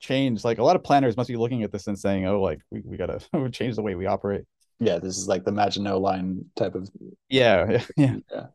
change 0.00 0.44
like 0.44 0.58
a 0.58 0.62
lot 0.62 0.76
of 0.76 0.82
planners 0.82 1.16
must 1.16 1.28
be 1.28 1.36
looking 1.36 1.62
at 1.62 1.70
this 1.70 1.86
and 1.86 1.98
saying 1.98 2.26
oh 2.26 2.40
like 2.40 2.60
we, 2.70 2.80
we 2.84 2.96
gotta 2.96 3.20
change 3.52 3.76
the 3.76 3.82
way 3.82 3.94
we 3.94 4.06
operate 4.06 4.44
yeah 4.78 4.98
this 4.98 5.16
is 5.16 5.28
like 5.28 5.44
the 5.44 5.52
maginot 5.52 6.00
line 6.00 6.44
type 6.56 6.74
of 6.74 6.88
yeah 7.28 7.82
yeah 7.96 8.16
yeah 8.30 8.46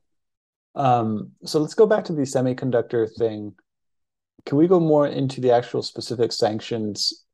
um 0.75 1.31
so 1.45 1.59
let's 1.59 1.75
go 1.75 1.85
back 1.85 2.03
to 2.03 2.13
the 2.13 2.23
semiconductor 2.23 3.07
thing 3.17 3.53
can 4.45 4.57
we 4.57 4.67
go 4.67 4.79
more 4.79 5.07
into 5.07 5.39
the 5.39 5.51
actual 5.51 5.81
specific 5.81 6.31
sanctions 6.31 7.25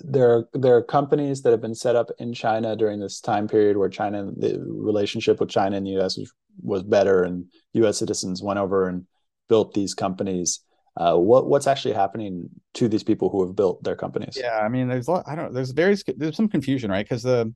there 0.00 0.30
are 0.30 0.48
there 0.52 0.76
are 0.76 0.82
companies 0.82 1.42
that 1.42 1.50
have 1.50 1.60
been 1.60 1.74
set 1.74 1.96
up 1.96 2.10
in 2.18 2.32
China 2.32 2.76
during 2.76 3.00
this 3.00 3.20
time 3.20 3.48
period 3.48 3.76
where 3.76 3.88
China 3.88 4.30
the 4.36 4.62
relationship 4.66 5.40
with 5.40 5.48
China 5.48 5.76
and 5.76 5.86
the 5.86 5.92
U.S. 5.92 6.16
was, 6.16 6.32
was 6.62 6.82
better, 6.82 7.24
and 7.24 7.46
U.S. 7.74 7.98
citizens 7.98 8.42
went 8.42 8.58
over 8.58 8.88
and 8.88 9.06
built 9.48 9.74
these 9.74 9.94
companies. 9.94 10.60
Uh, 10.96 11.16
what 11.16 11.46
what's 11.46 11.66
actually 11.66 11.94
happening 11.94 12.50
to 12.74 12.88
these 12.88 13.02
people 13.02 13.30
who 13.30 13.44
have 13.46 13.56
built 13.56 13.82
their 13.82 13.96
companies? 13.96 14.36
Yeah, 14.38 14.58
I 14.58 14.68
mean, 14.68 14.88
there's 14.88 15.08
a 15.08 15.12
lot. 15.12 15.24
I 15.26 15.34
don't. 15.34 15.52
There's 15.52 15.70
various. 15.70 16.02
There's 16.16 16.36
some 16.36 16.48
confusion, 16.48 16.90
right? 16.90 17.04
Because 17.04 17.22
the 17.22 17.52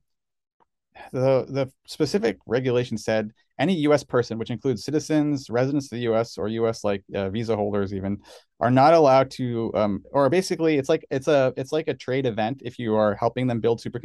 the 1.11 1.45
the 1.47 1.71
specific 1.85 2.37
regulation 2.47 2.97
said 2.97 3.31
any 3.59 3.75
U.S. 3.81 4.03
person, 4.03 4.37
which 4.37 4.49
includes 4.49 4.83
citizens, 4.83 5.49
residents 5.49 5.85
of 5.87 5.97
the 5.97 6.03
U.S. 6.03 6.37
or 6.37 6.47
U.S. 6.47 6.83
like 6.83 7.03
uh, 7.13 7.29
visa 7.29 7.55
holders, 7.55 7.93
even, 7.93 8.17
are 8.59 8.71
not 8.71 8.93
allowed 8.93 9.31
to, 9.31 9.71
um, 9.75 10.03
or 10.11 10.29
basically, 10.29 10.77
it's 10.77 10.89
like 10.89 11.05
it's 11.09 11.27
a 11.27 11.53
it's 11.57 11.71
like 11.71 11.87
a 11.87 11.93
trade 11.93 12.25
event 12.25 12.61
if 12.65 12.79
you 12.79 12.95
are 12.95 13.15
helping 13.15 13.47
them 13.47 13.59
build 13.59 13.81
super, 13.81 14.01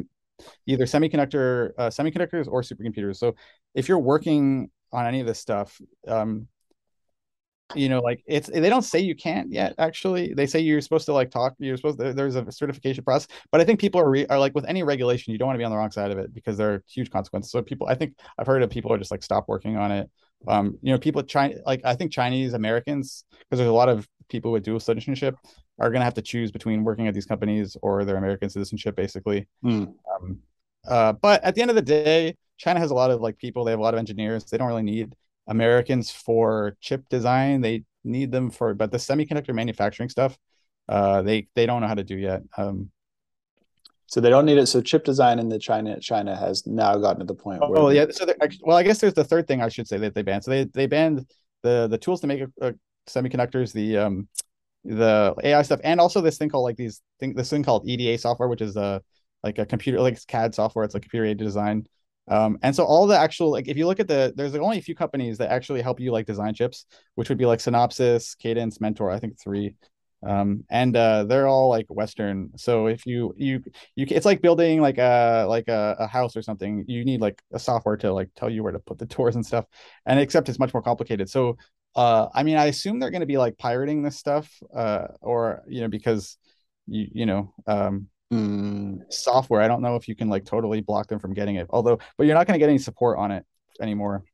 either 0.67 0.85
semiconductor 0.85 1.71
uh, 1.79 1.89
semiconductors 1.89 2.49
or 2.49 2.63
supercomputers. 2.63 3.17
So 3.17 3.35
if 3.75 3.89
you're 3.89 3.99
working 3.99 4.71
on 4.93 5.07
any 5.07 5.21
of 5.21 5.27
this 5.27 5.39
stuff, 5.39 5.81
um, 6.07 6.49
you 7.75 7.89
know 7.89 8.01
like 8.01 8.23
it's 8.27 8.49
they 8.49 8.69
don't 8.69 8.83
say 8.83 9.01
you 9.01 9.15
can't 9.15 9.53
yet 9.53 9.75
actually. 9.79 10.35
They 10.35 10.47
say 10.47 10.61
you're 10.61 10.81
supposed 10.81 11.07
to 11.07 11.13
like 11.13 11.31
talk 11.31 11.55
you're 11.59 11.77
supposed 11.77 11.99
to, 11.99 12.13
there's 12.13 12.37
a 12.37 12.51
certification 12.51 13.05
process 13.05 13.29
but 13.51 13.61
i 13.61 13.65
think 13.65 13.81
people 13.81 14.01
are, 14.01 14.11
re, 14.11 14.27
are 14.27 14.39
like 14.39 14.55
with 14.55 14.65
any 14.67 14.83
regulation 14.83 15.33
you 15.33 15.39
don't 15.39 15.47
want 15.47 15.57
to 15.57 15.59
be 15.59 15.65
on 15.65 15.71
the 15.71 15.77
wrong 15.77 15.91
side 15.91 16.11
of 16.11 16.19
it 16.19 16.35
because 16.35 16.57
there 16.57 16.73
are 16.73 16.85
huge 16.89 17.11
consequences. 17.11 17.51
So 17.51 17.63
people 17.63 17.87
i 17.89 17.95
think 17.95 18.15
i've 18.39 18.47
heard 18.47 18.63
of 18.63 18.71
people 18.71 18.93
are 18.93 18.99
just 18.99 19.11
like 19.11 19.23
stop 19.23 19.49
working 19.49 19.77
on 19.77 19.93
it. 19.93 20.11
Um 20.47 20.79
you 20.83 20.93
know 20.93 20.99
people 20.99 21.23
trying 21.23 21.61
like 21.67 21.81
i 21.85 21.95
think 21.95 22.13
chinese 22.13 22.55
americans 22.55 23.25
because 23.31 23.59
there's 23.59 23.71
a 23.71 23.73
lot 23.73 23.89
of 23.89 24.09
people 24.29 24.51
with 24.51 24.65
dual 24.65 24.81
citizenship 24.81 25.37
are 25.79 25.91
going 25.91 26.01
to 26.01 26.05
have 26.05 26.15
to 26.15 26.23
choose 26.23 26.51
between 26.51 26.85
working 26.85 27.07
at 27.07 27.15
these 27.15 27.27
companies 27.27 27.77
or 27.83 28.05
their 28.05 28.17
american 28.17 28.49
citizenship 28.51 28.97
basically. 28.97 29.49
Mm. 29.65 29.95
um, 30.15 30.39
uh, 30.89 31.13
but 31.13 31.43
at 31.45 31.55
the 31.55 31.63
end 31.63 31.71
of 31.71 31.77
the 31.77 31.83
day 31.83 32.37
china 32.57 32.81
has 32.81 32.91
a 32.91 32.95
lot 32.95 33.11
of 33.11 33.21
like 33.21 33.39
people 33.39 33.65
they 33.65 33.71
have 33.73 33.81
a 33.81 33.83
lot 33.83 33.95
of 33.95 33.99
engineers 33.99 34.45
they 34.45 34.59
don't 34.59 34.69
really 34.69 34.83
need 34.83 35.15
Americans 35.47 36.11
for 36.11 36.77
chip 36.81 37.09
design. 37.09 37.61
They 37.61 37.85
need 38.05 38.33
them 38.33 38.51
for, 38.51 38.75
but 38.75 38.91
the 38.91 38.99
semiconductor 38.99 39.55
manufacturing 39.55 40.09
stuff, 40.09 40.37
uh, 40.89 41.23
they 41.23 41.49
they 41.55 41.67
don't 41.67 41.81
know 41.81 41.89
how 41.89 41.95
to 41.95 42.05
do 42.05 42.17
yet. 42.17 42.43
Um, 42.57 42.91
so 44.07 44.21
they 44.21 44.29
don't 44.29 44.45
need 44.45 44.59
it. 44.59 44.67
So 44.67 44.83
chip 44.83 45.05
design 45.05 45.39
in 45.39 45.49
the 45.49 45.59
China 45.59 45.99
China 45.99 46.37
has 46.37 46.67
now 46.67 46.97
gotten 46.99 47.21
to 47.21 47.25
the 47.25 47.35
point. 47.35 47.61
Where 47.61 47.79
oh 47.79 47.89
yeah. 47.89 48.07
So 48.11 48.27
well, 48.63 48.77
I 48.77 48.83
guess 48.83 48.99
there's 48.99 49.15
the 49.15 49.25
third 49.25 49.49
thing 49.49 49.63
I 49.63 49.69
should 49.69 49.89
say 49.89 49.97
that 49.99 50.15
they 50.15 50.23
banned. 50.23 50.45
So 50.45 50.51
they 50.51 50.65
they 50.65 50.87
banned 50.87 51.27
the 51.63 51.89
the 51.89 51.99
tools 51.99 52.21
to 52.21 52.27
make 52.27 52.43
a, 52.43 52.49
a 52.61 52.75
semiconductors, 53.09 53.73
the 53.73 53.97
um 53.97 54.29
the 54.85 55.35
AI 55.43 55.63
stuff, 55.63 55.81
and 55.83 56.01
also 56.01 56.21
this 56.21 56.37
thing 56.37 56.51
called 56.51 56.65
like 56.65 56.77
these 56.77 57.01
thing 57.21 57.35
this 57.35 57.49
thing 57.49 57.63
called 57.63 57.89
EDA 57.89 58.19
software, 58.19 58.49
which 58.49 58.61
is 58.61 58.77
a 58.77 59.01
like 59.43 59.59
a 59.59 59.67
computer 59.67 60.01
like 60.01 60.19
CAD 60.27 60.55
software. 60.55 60.85
It's 60.85 60.95
like 60.95 61.05
computer 61.05 61.25
aided 61.25 61.39
design. 61.39 61.87
Um, 62.29 62.59
and 62.63 62.75
so 62.75 62.85
all 62.85 63.07
the 63.07 63.19
actual 63.19 63.51
like 63.51 63.69
if 63.69 63.77
you 63.77 63.87
look 63.87 64.01
at 64.01 64.09
the 64.09 64.33
there's 64.37 64.55
only 64.55 64.79
a 64.79 64.83
few 64.83 64.95
companies 64.95 65.39
that 65.39 65.51
actually 65.51 65.83
help 65.83 66.01
you 66.01 66.13
like 66.13 66.27
design 66.27 66.55
chips, 66.55 66.87
which 67.17 67.29
would 67.29 67.39
be 67.39 67.47
like 67.47 67.59
Synopsys, 67.59 68.39
Cadence, 68.39 68.81
Mentor, 68.81 69.11
I 69.11 69.19
think 69.19 69.39
three. 69.41 69.75
Um, 70.25 70.65
and 70.71 70.97
uh, 70.97 71.25
they're 71.25 71.49
all 71.49 71.69
like 71.69 71.87
Western. 71.89 72.51
So 72.57 72.87
if 72.87 73.05
you 73.07 73.35
you 73.37 73.63
you 73.97 74.07
it's 74.09 74.25
like 74.27 74.41
building 74.41 74.81
like 74.81 74.99
a 74.99 75.47
like 75.49 75.67
a, 75.69 75.97
a 75.99 76.07
house 76.07 76.37
or 76.37 76.43
something. 76.43 76.85
You 76.87 77.05
need 77.05 77.21
like 77.21 77.43
a 77.53 77.59
software 77.59 77.97
to 77.99 78.13
like 78.13 78.31
tell 78.37 78.49
you 78.49 78.63
where 78.63 78.73
to 78.73 78.79
put 78.79 78.99
the 78.99 79.07
doors 79.17 79.35
and 79.35 79.45
stuff. 79.45 79.67
And 80.07 80.21
except 80.21 80.49
it's 80.49 80.61
much 80.61 80.73
more 80.73 80.83
complicated. 80.83 81.29
So 81.29 81.57
uh, 81.95 82.29
I 82.35 82.43
mean, 82.43 82.57
I 82.57 82.67
assume 82.67 82.99
they're 82.99 83.11
going 83.11 83.21
to 83.21 83.27
be 83.27 83.39
like 83.39 83.59
pirating 83.59 84.03
this 84.03 84.17
stuff, 84.17 84.51
uh, 84.75 85.09
or 85.21 85.63
you 85.69 85.83
know, 85.83 85.89
because 85.89 86.39
you 86.87 87.09
you 87.13 87.27
know, 87.27 87.53
um, 87.67 88.09
mm. 88.33 89.13
software. 89.13 89.61
I 89.61 89.69
don't 89.69 89.83
know 89.83 89.97
if 89.97 90.09
you 90.09 90.17
can 90.17 90.29
like 90.29 90.45
totally 90.45 90.81
block 90.81 91.09
them 91.09 91.19
from 91.19 91.35
getting 91.35 91.57
it. 91.57 91.67
Although, 91.71 91.99
but 92.17 92.27
you're 92.27 92.35
not 92.35 92.47
going 92.47 92.55
to 92.55 92.59
get 92.59 92.69
any 92.69 92.79
support 92.79 93.19
on 93.19 93.31
it 93.31 93.45
anymore. 93.81 94.25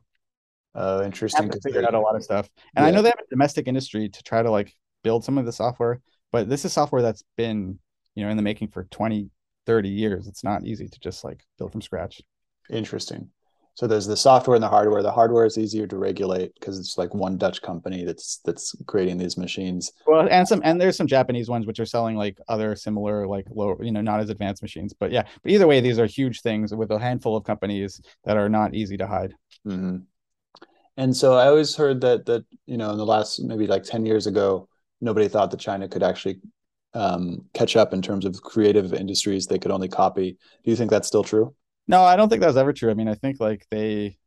Oh, 0.75 1.03
interesting. 1.03 1.51
Figured 1.65 1.85
out 1.85 1.95
a 1.95 2.01
lot 2.01 2.15
of 2.15 2.23
stuff, 2.23 2.49
and 2.77 2.85
yeah. 2.85 2.89
I 2.89 2.91
know 2.93 3.03
they 3.03 3.09
have 3.09 3.19
a 3.19 3.31
domestic 3.31 3.67
industry 3.67 4.09
to 4.09 4.23
try 4.23 4.43
to 4.43 4.51
like 4.51 4.73
build 5.03 5.25
some 5.25 5.39
of 5.39 5.45
the 5.45 5.53
software, 5.53 6.01
but 6.31 6.49
this 6.49 6.65
is 6.65 6.73
software 6.73 7.03
that's 7.03 7.25
been 7.37 7.79
you 8.15 8.25
know 8.25 8.31
in 8.31 8.37
the 8.37 8.43
making 8.43 8.69
for 8.69 8.85
20, 8.85 9.31
30 9.67 9.89
years. 9.89 10.29
It's 10.29 10.45
not 10.45 10.65
easy 10.65 10.89
to 10.89 11.01
just 11.01 11.25
like 11.25 11.45
build 11.59 11.73
from 11.73 11.83
scratch. 11.83 12.23
Interesting. 12.71 13.31
So 13.79 13.87
there's 13.87 14.09
the 14.09 14.17
software 14.17 14.57
and 14.57 14.63
the 14.63 14.69
hardware. 14.69 15.05
The 15.05 15.13
hardware 15.13 15.47
is 15.47 15.57
easier 15.57 15.87
to 15.87 15.99
regulate 15.99 16.53
because 16.55 16.81
it's 16.81 16.99
like 16.99 17.15
one 17.15 17.39
Dutch 17.39 17.63
company 17.63 18.05
that's 18.05 18.39
that's 18.45 18.75
creating 18.89 19.19
these 19.19 19.39
machines. 19.39 19.93
Well, 20.05 20.27
and 20.29 20.49
some 20.49 20.61
and 20.65 20.81
there's 20.81 20.97
some 20.97 21.07
Japanese 21.07 21.49
ones 21.49 21.65
which 21.65 21.79
are 21.79 21.87
selling 21.87 22.17
like 22.17 22.39
other 22.49 22.75
similar 22.75 23.25
like 23.29 23.47
low, 23.49 23.79
you 23.81 23.93
know, 23.93 24.01
not 24.01 24.19
as 24.19 24.31
advanced 24.31 24.63
machines. 24.63 24.95
But 24.99 25.13
yeah, 25.13 25.23
but 25.45 25.53
either 25.53 25.69
way, 25.69 25.81
these 25.81 26.01
are 26.01 26.07
huge 26.07 26.41
things 26.41 26.75
with 26.75 26.91
a 26.91 26.99
handful 26.99 27.37
of 27.37 27.45
companies 27.45 28.01
that 28.25 28.37
are 28.37 28.49
not 28.49 28.75
easy 28.75 28.97
to 28.97 29.07
hide. 29.07 29.33
Mm-hmm. 29.65 29.99
And 30.97 31.17
so 31.17 31.35
I 31.35 31.47
always 31.47 31.77
heard 31.77 32.01
that 32.01 32.27
that 32.27 32.45
you 32.67 32.79
know 32.79 32.91
in 32.91 32.99
the 32.99 33.07
last 33.07 33.41
maybe 33.41 33.69
like 33.69 33.85
ten 33.85 34.05
years 34.05 34.27
ago, 34.27 34.69
nobody 35.01 35.29
thought 35.29 35.53
that 35.53 35.61
China 35.61 35.87
could 35.87 36.03
actually 36.03 36.41
um, 36.95 37.45
catch 37.55 37.77
up 37.77 37.93
in 37.93 38.03
terms 38.03 38.25
of 38.25 38.43
creative 38.43 38.93
industries. 38.93 39.47
They 39.47 39.61
could 39.61 39.71
only 39.71 39.87
copy. 39.87 40.37
Do 40.65 40.71
you 40.73 40.77
think 40.77 40.91
that's 40.91 41.07
still 41.07 41.23
true? 41.23 41.55
No, 41.89 42.03
I 42.03 42.17
don't 42.17 42.29
think 42.29 42.41
that 42.41 42.47
was 42.49 42.57
ever 42.57 42.73
true. 42.73 42.91
I 42.91 42.95
mean, 42.95 43.09
I 43.09 43.15
think 43.15 43.41
like 43.41 43.67
they 43.71 44.19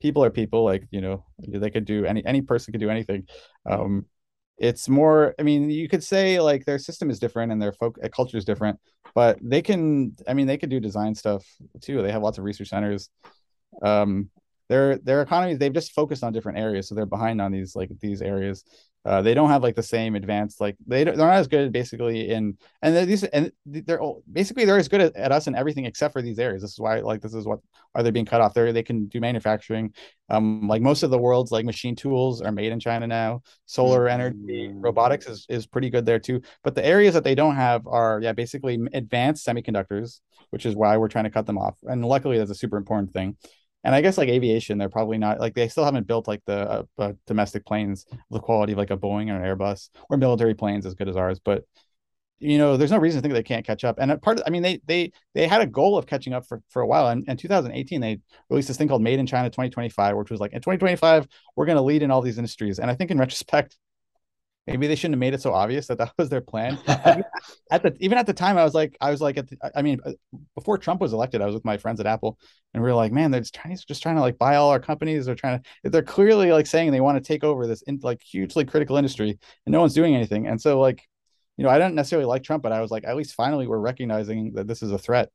people 0.00 0.24
are 0.24 0.30
people 0.30 0.64
like, 0.64 0.84
you 0.90 1.00
know, 1.00 1.24
they 1.46 1.70
could 1.70 1.84
do 1.84 2.04
any 2.06 2.24
any 2.24 2.42
person 2.42 2.72
could 2.72 2.80
do 2.80 2.90
anything. 2.90 3.26
Um 3.68 4.06
it's 4.58 4.88
more 4.88 5.34
i 5.38 5.42
mean 5.42 5.70
you 5.70 5.88
could 5.88 6.02
say 6.02 6.40
like 6.40 6.64
their 6.64 6.78
system 6.80 7.10
is 7.10 7.20
different 7.20 7.52
and 7.52 7.62
their 7.62 7.72
folk 7.72 7.96
uh, 8.02 8.08
culture 8.08 8.36
is 8.36 8.44
different 8.44 8.78
but 9.14 9.38
they 9.40 9.62
can 9.62 10.14
i 10.26 10.34
mean 10.34 10.48
they 10.48 10.58
could 10.58 10.68
do 10.68 10.80
design 10.80 11.14
stuff 11.14 11.46
too 11.80 12.02
they 12.02 12.10
have 12.12 12.22
lots 12.22 12.38
of 12.38 12.44
research 12.44 12.68
centers 12.68 13.08
um 13.82 14.28
their 14.68 14.98
their 14.98 15.22
economies 15.22 15.58
they've 15.58 15.72
just 15.72 15.92
focused 15.92 16.22
on 16.22 16.32
different 16.32 16.58
areas 16.58 16.88
so 16.88 16.94
they're 16.94 17.06
behind 17.06 17.40
on 17.40 17.52
these 17.52 17.74
like 17.74 17.90
these 18.00 18.22
areas 18.22 18.64
uh, 19.04 19.22
they 19.22 19.32
don't 19.32 19.48
have 19.48 19.62
like 19.62 19.74
the 19.74 19.82
same 19.82 20.14
advanced 20.16 20.60
like 20.60 20.76
they 20.86 21.04
they're 21.04 21.16
not 21.16 21.32
as 21.32 21.46
good 21.46 21.72
basically 21.72 22.28
in 22.28 22.58
and 22.82 23.08
these 23.08 23.24
and 23.24 23.50
they're 23.64 24.00
basically 24.30 24.64
they're 24.64 24.76
as 24.76 24.88
good 24.88 25.00
at, 25.00 25.16
at, 25.16 25.32
us 25.32 25.46
in 25.46 25.54
everything 25.54 25.86
except 25.86 26.12
for 26.12 26.20
these 26.20 26.38
areas. 26.38 26.60
This 26.60 26.72
is 26.72 26.78
why 26.78 27.00
like 27.00 27.22
this 27.22 27.32
is 27.32 27.46
what 27.46 27.60
are 27.94 28.02
they 28.02 28.10
being 28.10 28.26
cut 28.26 28.42
off? 28.42 28.52
They 28.52 28.70
they 28.70 28.82
can 28.82 29.06
do 29.06 29.18
manufacturing. 29.18 29.94
Um, 30.28 30.68
like 30.68 30.82
most 30.82 31.04
of 31.04 31.10
the 31.10 31.16
world's 31.18 31.52
like 31.52 31.64
machine 31.64 31.96
tools 31.96 32.42
are 32.42 32.52
made 32.52 32.70
in 32.70 32.80
China 32.80 33.06
now. 33.06 33.42
Solar 33.64 34.00
mm-hmm. 34.00 34.20
energy, 34.20 34.70
robotics 34.74 35.26
is 35.26 35.46
is 35.48 35.66
pretty 35.66 35.90
good 35.90 36.04
there 36.04 36.18
too. 36.18 36.42
But 36.62 36.74
the 36.74 36.84
areas 36.84 37.14
that 37.14 37.24
they 37.24 37.34
don't 37.34 37.56
have 37.56 37.86
are 37.86 38.20
yeah 38.20 38.32
basically 38.32 38.78
advanced 38.92 39.46
semiconductors, 39.46 40.20
which 40.50 40.66
is 40.66 40.76
why 40.76 40.96
we're 40.98 41.08
trying 41.08 41.24
to 41.24 41.30
cut 41.30 41.46
them 41.46 41.56
off. 41.56 41.78
And 41.84 42.04
luckily 42.04 42.36
that's 42.36 42.50
a 42.50 42.54
super 42.54 42.76
important 42.76 43.12
thing 43.12 43.36
and 43.84 43.94
I 43.94 44.00
guess 44.00 44.18
like 44.18 44.28
aviation, 44.28 44.78
they're 44.78 44.88
probably 44.88 45.18
not 45.18 45.40
like 45.40 45.54
they 45.54 45.68
still 45.68 45.84
haven't 45.84 46.06
built 46.06 46.26
like 46.26 46.42
the 46.46 46.70
uh, 46.70 46.82
uh, 46.98 47.12
domestic 47.26 47.64
planes 47.64 48.06
the 48.30 48.40
quality 48.40 48.72
of 48.72 48.78
like 48.78 48.90
a 48.90 48.96
Boeing 48.96 49.30
or 49.30 49.42
an 49.42 49.56
Airbus 49.58 49.90
or 50.10 50.16
military 50.16 50.54
planes 50.54 50.84
as 50.84 50.94
good 50.94 51.08
as 51.08 51.16
ours. 51.16 51.40
But 51.42 51.64
you 52.40 52.58
know, 52.58 52.76
there's 52.76 52.90
no 52.90 52.98
reason 52.98 53.18
to 53.18 53.22
think 53.22 53.34
they 53.34 53.42
can't 53.42 53.66
catch 53.66 53.84
up. 53.84 53.96
And 53.98 54.20
part 54.22 54.38
of, 54.38 54.44
I 54.46 54.50
mean, 54.50 54.62
they 54.62 54.80
they 54.86 55.12
they 55.34 55.46
had 55.46 55.60
a 55.60 55.66
goal 55.66 55.98
of 55.98 56.06
catching 56.06 56.32
up 56.32 56.46
for 56.46 56.62
for 56.68 56.82
a 56.82 56.86
while. 56.86 57.08
And 57.08 57.26
in 57.28 57.36
2018, 57.36 58.00
they 58.00 58.20
released 58.50 58.68
this 58.68 58.76
thing 58.76 58.88
called 58.88 59.02
Made 59.02 59.18
in 59.18 59.26
China 59.26 59.48
2025, 59.48 60.16
which 60.16 60.30
was 60.30 60.40
like 60.40 60.52
in 60.52 60.60
2025 60.60 61.26
we're 61.56 61.66
going 61.66 61.76
to 61.76 61.82
lead 61.82 62.02
in 62.02 62.10
all 62.10 62.20
these 62.20 62.38
industries. 62.38 62.78
And 62.78 62.90
I 62.90 62.94
think 62.94 63.10
in 63.10 63.18
retrospect, 63.18 63.76
maybe 64.68 64.86
they 64.86 64.94
shouldn't 64.94 65.14
have 65.14 65.20
made 65.20 65.34
it 65.34 65.42
so 65.42 65.52
obvious 65.52 65.86
that 65.86 65.98
that 65.98 66.12
was 66.18 66.28
their 66.28 66.40
plan. 66.40 66.78
at 66.86 67.82
the 67.82 67.96
even 68.00 68.18
at 68.18 68.26
the 68.26 68.34
time, 68.34 68.58
I 68.58 68.64
was 68.64 68.74
like, 68.74 68.96
I 69.00 69.10
was 69.10 69.20
like, 69.20 69.36
the, 69.36 69.56
I 69.74 69.82
mean, 69.82 70.00
uh, 70.04 70.12
before 70.54 70.78
Trump 70.78 71.00
was 71.00 71.12
elected, 71.12 71.40
I 71.40 71.46
was 71.46 71.54
with 71.54 71.64
my 71.64 71.76
friends 71.76 72.00
at 72.00 72.06
Apple, 72.06 72.38
and 72.74 72.82
we 72.82 72.88
were 72.88 72.94
like, 72.94 73.12
man, 73.12 73.30
they're 73.30 73.40
just 73.40 73.54
trying, 73.54 73.76
just 73.88 74.02
trying 74.02 74.16
to 74.16 74.20
like 74.20 74.38
buy 74.38 74.56
all 74.56 74.70
our 74.70 74.80
companies. 74.80 75.26
They're 75.26 75.34
trying 75.34 75.62
to, 75.62 75.90
they're 75.90 76.02
clearly 76.02 76.52
like 76.52 76.66
saying 76.66 76.90
they 76.92 77.00
want 77.00 77.22
to 77.22 77.26
take 77.26 77.44
over 77.44 77.66
this 77.66 77.82
in, 77.82 77.98
like 78.02 78.22
hugely 78.22 78.64
critical 78.64 78.96
industry, 78.96 79.38
and 79.66 79.72
no 79.72 79.80
one's 79.80 79.94
doing 79.94 80.14
anything. 80.14 80.46
And 80.46 80.60
so 80.60 80.80
like, 80.80 81.02
you 81.56 81.64
know, 81.64 81.70
I 81.70 81.78
don't 81.78 81.94
necessarily 81.94 82.26
like 82.26 82.44
Trump, 82.44 82.62
but 82.62 82.72
I 82.72 82.80
was 82.80 82.90
like, 82.90 83.04
at 83.04 83.16
least 83.16 83.34
finally 83.34 83.66
we're 83.66 83.78
recognizing 83.78 84.52
that 84.54 84.66
this 84.68 84.82
is 84.82 84.92
a 84.92 84.98
threat. 84.98 85.30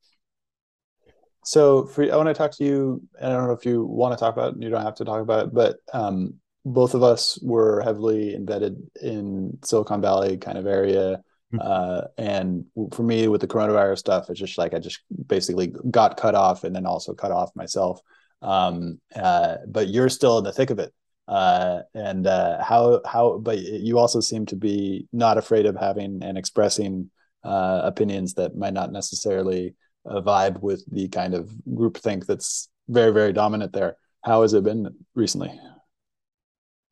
So 1.46 1.86
for 1.86 2.04
I 2.12 2.16
want 2.16 2.30
to 2.30 2.34
talk 2.34 2.52
to 2.52 2.64
you. 2.64 3.02
And 3.20 3.34
I 3.34 3.36
don't 3.36 3.48
know 3.48 3.54
if 3.54 3.66
you 3.66 3.84
want 3.84 4.18
to 4.18 4.20
talk 4.20 4.34
about 4.34 4.56
it. 4.56 4.62
You 4.62 4.70
don't 4.70 4.84
have 4.84 4.96
to 4.96 5.06
talk 5.06 5.22
about 5.22 5.48
it, 5.48 5.54
but 5.54 5.78
um, 5.92 6.36
both 6.66 6.93
of 6.93 7.03
us 7.03 7.39
were 7.41 7.82
heavily 7.82 8.36
embedded 8.36 8.78
in 9.01 9.57
Silicon 9.64 10.01
Valley 10.01 10.38
kind 10.38 10.57
of 10.57 10.66
area. 10.66 11.22
Hmm. 11.51 11.57
Uh, 11.61 12.01
and 12.18 12.66
for 12.93 13.03
me, 13.03 13.28
with 13.28 13.41
the 13.41 13.47
coronavirus 13.47 13.99
stuff, 13.99 14.30
it's 14.30 14.39
just 14.39 14.57
like 14.57 14.74
I 14.74 14.80
just 14.80 14.99
basically 15.28 15.74
got 15.91 16.18
cut 16.18 16.36
off 16.36 16.64
and 16.64 16.76
then 16.76 16.86
also 16.86 17.14
cut 17.14 17.32
off 17.32 17.55
myself. 17.55 17.99
Um, 18.41 18.99
uh, 19.16 19.57
but 19.68 19.89
you're 19.89 20.09
still 20.09 20.38
in 20.38 20.43
the 20.43 20.53
thick 20.53 20.70
of 20.70 20.80
it. 20.80 20.93
Uh, 21.28 21.82
and 21.93 22.28
uh, 22.28 22.61
how 22.61 23.01
how 23.05 23.38
but 23.38 23.57
you 23.59 23.97
also 23.97 24.20
seem 24.20 24.45
to 24.45 24.57
be 24.57 25.07
not 25.14 25.38
afraid 25.38 25.66
of 25.66 25.76
having 25.76 26.22
and 26.22 26.38
expressing 26.38 27.09
uh, 27.45 27.82
opinions 27.84 28.34
that 28.34 28.57
might 28.57 28.74
not 28.74 28.91
necessarily 28.91 29.74
uh, 30.05 30.20
vibe 30.22 30.61
with 30.61 30.84
the 30.91 31.07
kind 31.07 31.34
of 31.34 31.49
groupthink 31.70 32.26
that's 32.26 32.68
very 32.89 33.14
very 33.14 33.32
dominant 33.32 33.72
there. 33.72 33.95
How 34.22 34.41
has 34.41 34.53
it 34.53 34.66
been 34.66 34.93
recently? 35.16 35.57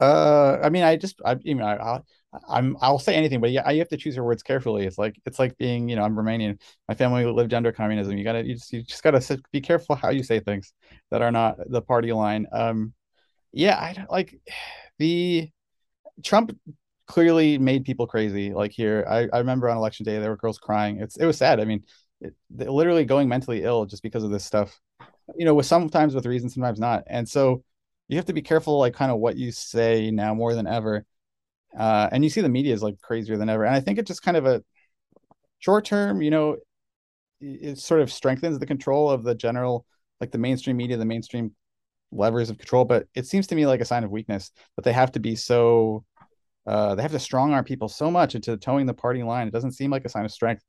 Uh, 0.01 0.57
I 0.63 0.69
mean, 0.69 0.81
I 0.83 0.95
just, 0.97 1.21
I, 1.23 1.37
you 1.41 1.53
know, 1.53 1.65
I, 1.65 1.99
I'm, 2.49 2.75
I'll 2.81 2.97
say 2.97 3.13
anything, 3.13 3.39
but 3.39 3.51
yeah, 3.51 3.69
you 3.69 3.79
have 3.79 3.89
to 3.89 3.97
choose 3.97 4.15
your 4.15 4.25
words 4.25 4.41
carefully. 4.41 4.85
It's 4.85 4.97
like, 4.97 5.15
it's 5.27 5.37
like 5.37 5.55
being, 5.59 5.87
you 5.89 5.95
know, 5.95 6.03
I'm 6.03 6.15
Romanian. 6.15 6.59
My 6.87 6.95
family 6.95 7.23
lived 7.25 7.53
under 7.53 7.71
communism. 7.71 8.17
You 8.17 8.23
gotta, 8.23 8.43
you 8.43 8.55
just, 8.55 8.73
you 8.73 8.81
just 8.81 9.03
gotta 9.03 9.39
be 9.51 9.61
careful 9.61 9.95
how 9.95 10.09
you 10.09 10.23
say 10.23 10.39
things 10.39 10.73
that 11.11 11.21
are 11.21 11.31
not 11.31 11.57
the 11.69 11.83
party 11.83 12.11
line. 12.13 12.47
Um, 12.51 12.93
yeah, 13.53 13.75
I 13.77 14.05
like 14.09 14.39
the 14.97 15.49
Trump 16.23 16.57
clearly 17.07 17.57
made 17.59 17.85
people 17.85 18.07
crazy. 18.07 18.53
Like 18.53 18.71
here, 18.71 19.05
I, 19.09 19.27
I 19.33 19.39
remember 19.39 19.69
on 19.69 19.77
election 19.77 20.05
day 20.05 20.19
there 20.19 20.31
were 20.31 20.37
girls 20.37 20.57
crying. 20.57 20.99
It's, 20.99 21.17
it 21.17 21.25
was 21.25 21.37
sad. 21.37 21.59
I 21.59 21.65
mean, 21.65 21.83
it, 22.21 22.33
literally 22.49 23.05
going 23.05 23.29
mentally 23.29 23.63
ill 23.63 23.85
just 23.85 24.03
because 24.03 24.23
of 24.23 24.31
this 24.31 24.45
stuff. 24.45 24.79
You 25.37 25.45
know, 25.45 25.53
with 25.53 25.67
sometimes 25.67 26.15
with 26.15 26.25
reason, 26.25 26.49
sometimes 26.49 26.79
not. 26.79 27.03
And 27.07 27.27
so 27.29 27.63
you 28.11 28.17
have 28.17 28.25
to 28.25 28.33
be 28.33 28.41
careful 28.41 28.77
like 28.77 28.93
kind 28.93 29.11
of 29.11 29.19
what 29.19 29.37
you 29.37 29.51
say 29.51 30.11
now 30.11 30.33
more 30.33 30.53
than 30.53 30.67
ever. 30.67 31.05
Uh, 31.77 32.09
and 32.11 32.23
you 32.23 32.29
see 32.29 32.41
the 32.41 32.49
media 32.49 32.73
is 32.73 32.83
like 32.83 32.99
crazier 33.01 33.37
than 33.37 33.49
ever. 33.49 33.63
And 33.63 33.73
i 33.73 33.79
think 33.79 33.97
it's 33.97 34.07
just 34.07 34.21
kind 34.21 34.37
of 34.37 34.45
a 34.45 34.63
short 35.59 35.85
term 35.85 36.21
you 36.21 36.31
know 36.31 36.57
it 37.39 37.77
sort 37.77 38.01
of 38.01 38.11
strengthens 38.11 38.59
the 38.59 38.65
control 38.65 39.09
of 39.09 39.23
the 39.23 39.35
general 39.35 39.85
like 40.19 40.31
the 40.31 40.37
mainstream 40.37 40.77
media 40.77 40.97
the 40.97 41.05
mainstream 41.05 41.55
levers 42.11 42.49
of 42.49 42.57
control. 42.57 42.85
But 42.85 43.07
it 43.15 43.25
seems 43.25 43.47
to 43.47 43.55
me 43.55 43.65
like 43.65 43.81
a 43.81 43.85
sign 43.85 44.03
of 44.03 44.11
weakness 44.11 44.51
that 44.75 44.83
they 44.83 44.93
have 44.93 45.13
to 45.13 45.19
be 45.19 45.35
so 45.35 46.03
uh, 46.67 46.93
they 46.93 47.01
have 47.01 47.11
to 47.11 47.19
strong 47.19 47.53
arm 47.53 47.63
people 47.63 47.89
so 47.89 48.11
much 48.11 48.35
into 48.35 48.55
toeing 48.57 48.85
the 48.85 48.93
party 48.93 49.23
line. 49.23 49.47
It 49.47 49.53
doesn't 49.53 49.71
seem 49.71 49.89
like 49.89 50.05
a 50.05 50.09
sign 50.09 50.25
of 50.25 50.31
strength. 50.31 50.63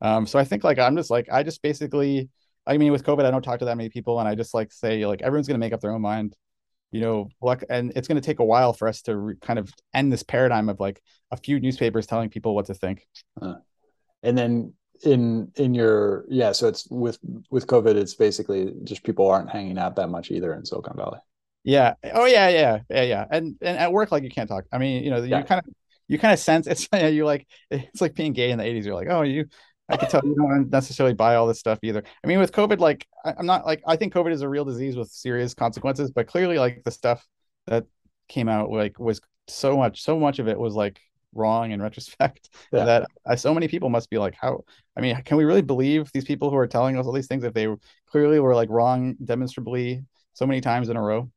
Um, 0.00 0.26
so 0.26 0.38
i 0.38 0.44
think 0.44 0.62
like 0.62 0.78
i'm 0.78 0.96
just 0.96 1.10
like 1.10 1.26
i 1.32 1.42
just 1.42 1.60
basically 1.60 2.28
i 2.68 2.78
mean 2.78 2.92
with 2.92 3.02
covid 3.02 3.24
i 3.24 3.32
don't 3.32 3.42
talk 3.42 3.58
to 3.58 3.64
that 3.64 3.76
many 3.76 3.88
people 3.88 4.20
and 4.20 4.28
i 4.28 4.36
just 4.36 4.54
like 4.54 4.72
say 4.72 5.04
like 5.04 5.22
everyone's 5.22 5.48
going 5.48 5.56
to 5.56 5.64
make 5.64 5.72
up 5.72 5.80
their 5.80 5.90
own 5.92 6.02
mind 6.02 6.36
you 6.90 7.00
know 7.00 7.28
luck 7.42 7.62
and 7.68 7.92
it's 7.96 8.08
going 8.08 8.20
to 8.20 8.24
take 8.24 8.38
a 8.38 8.44
while 8.44 8.72
for 8.72 8.88
us 8.88 9.02
to 9.02 9.16
re- 9.16 9.36
kind 9.42 9.58
of 9.58 9.72
end 9.92 10.12
this 10.12 10.22
paradigm 10.22 10.68
of 10.68 10.80
like 10.80 11.00
a 11.30 11.36
few 11.36 11.60
newspapers 11.60 12.06
telling 12.06 12.30
people 12.30 12.54
what 12.54 12.66
to 12.66 12.74
think. 12.74 13.06
Uh, 13.40 13.54
and 14.22 14.36
then 14.36 14.72
in 15.04 15.52
in 15.56 15.74
your 15.74 16.24
yeah 16.28 16.50
so 16.50 16.66
it's 16.66 16.88
with 16.90 17.18
with 17.52 17.68
covid 17.68 17.94
it's 17.94 18.16
basically 18.16 18.72
just 18.82 19.04
people 19.04 19.28
aren't 19.28 19.48
hanging 19.48 19.78
out 19.78 19.94
that 19.94 20.08
much 20.08 20.30
either 20.30 20.54
in 20.54 20.64
silicon 20.64 20.96
valley. 20.96 21.18
Yeah. 21.64 21.94
Oh 22.14 22.24
yeah 22.24 22.48
yeah 22.48 22.78
yeah 22.88 23.02
yeah. 23.02 23.26
And 23.30 23.56
and 23.60 23.76
at 23.78 23.92
work 23.92 24.10
like 24.10 24.22
you 24.22 24.30
can't 24.30 24.48
talk. 24.48 24.64
I 24.72 24.78
mean 24.78 25.04
you 25.04 25.10
know 25.10 25.22
yeah. 25.22 25.38
you 25.38 25.44
kind 25.44 25.58
of 25.58 25.74
you 26.08 26.18
kind 26.18 26.32
of 26.32 26.38
sense 26.38 26.66
it's 26.66 26.88
you 27.12 27.24
like 27.24 27.46
it's 27.70 28.00
like 28.00 28.14
being 28.14 28.32
gay 28.32 28.50
in 28.50 28.58
the 28.58 28.64
80s 28.64 28.84
you're 28.84 28.94
like 28.94 29.08
oh 29.10 29.22
you 29.22 29.46
I 29.88 29.96
can 29.96 30.08
tell 30.08 30.20
you 30.24 30.34
don't 30.34 30.70
necessarily 30.70 31.14
buy 31.14 31.36
all 31.36 31.46
this 31.46 31.58
stuff 31.58 31.78
either. 31.82 32.02
I 32.22 32.26
mean, 32.26 32.38
with 32.38 32.52
COVID, 32.52 32.78
like 32.78 33.06
I'm 33.24 33.46
not 33.46 33.64
like 33.66 33.82
I 33.86 33.96
think 33.96 34.12
COVID 34.12 34.32
is 34.32 34.42
a 34.42 34.48
real 34.48 34.64
disease 34.64 34.96
with 34.96 35.08
serious 35.08 35.54
consequences, 35.54 36.10
but 36.10 36.26
clearly, 36.26 36.58
like 36.58 36.82
the 36.84 36.90
stuff 36.90 37.26
that 37.66 37.86
came 38.28 38.48
out 38.48 38.70
like 38.70 38.98
was 38.98 39.20
so 39.46 39.76
much, 39.76 40.02
so 40.02 40.18
much 40.18 40.38
of 40.38 40.48
it 40.48 40.58
was 40.58 40.74
like 40.74 41.00
wrong 41.34 41.72
in 41.72 41.80
retrospect 41.88 42.50
yeah. 42.72 42.84
that 42.84 43.06
I, 43.26 43.34
so 43.36 43.54
many 43.54 43.68
people 43.68 43.88
must 43.88 44.10
be 44.10 44.18
like, 44.18 44.34
how? 44.38 44.64
I 44.96 45.00
mean, 45.00 45.20
can 45.22 45.36
we 45.36 45.44
really 45.44 45.62
believe 45.62 46.10
these 46.12 46.24
people 46.24 46.50
who 46.50 46.56
are 46.56 46.66
telling 46.66 46.98
us 46.98 47.06
all 47.06 47.12
these 47.12 47.28
things 47.28 47.44
if 47.44 47.54
they 47.54 47.68
clearly 48.06 48.40
were 48.40 48.54
like 48.54 48.70
wrong 48.70 49.16
demonstrably 49.24 50.04
so 50.34 50.46
many 50.46 50.60
times 50.60 50.88
in 50.88 50.96
a 50.96 51.02
row? 51.02 51.30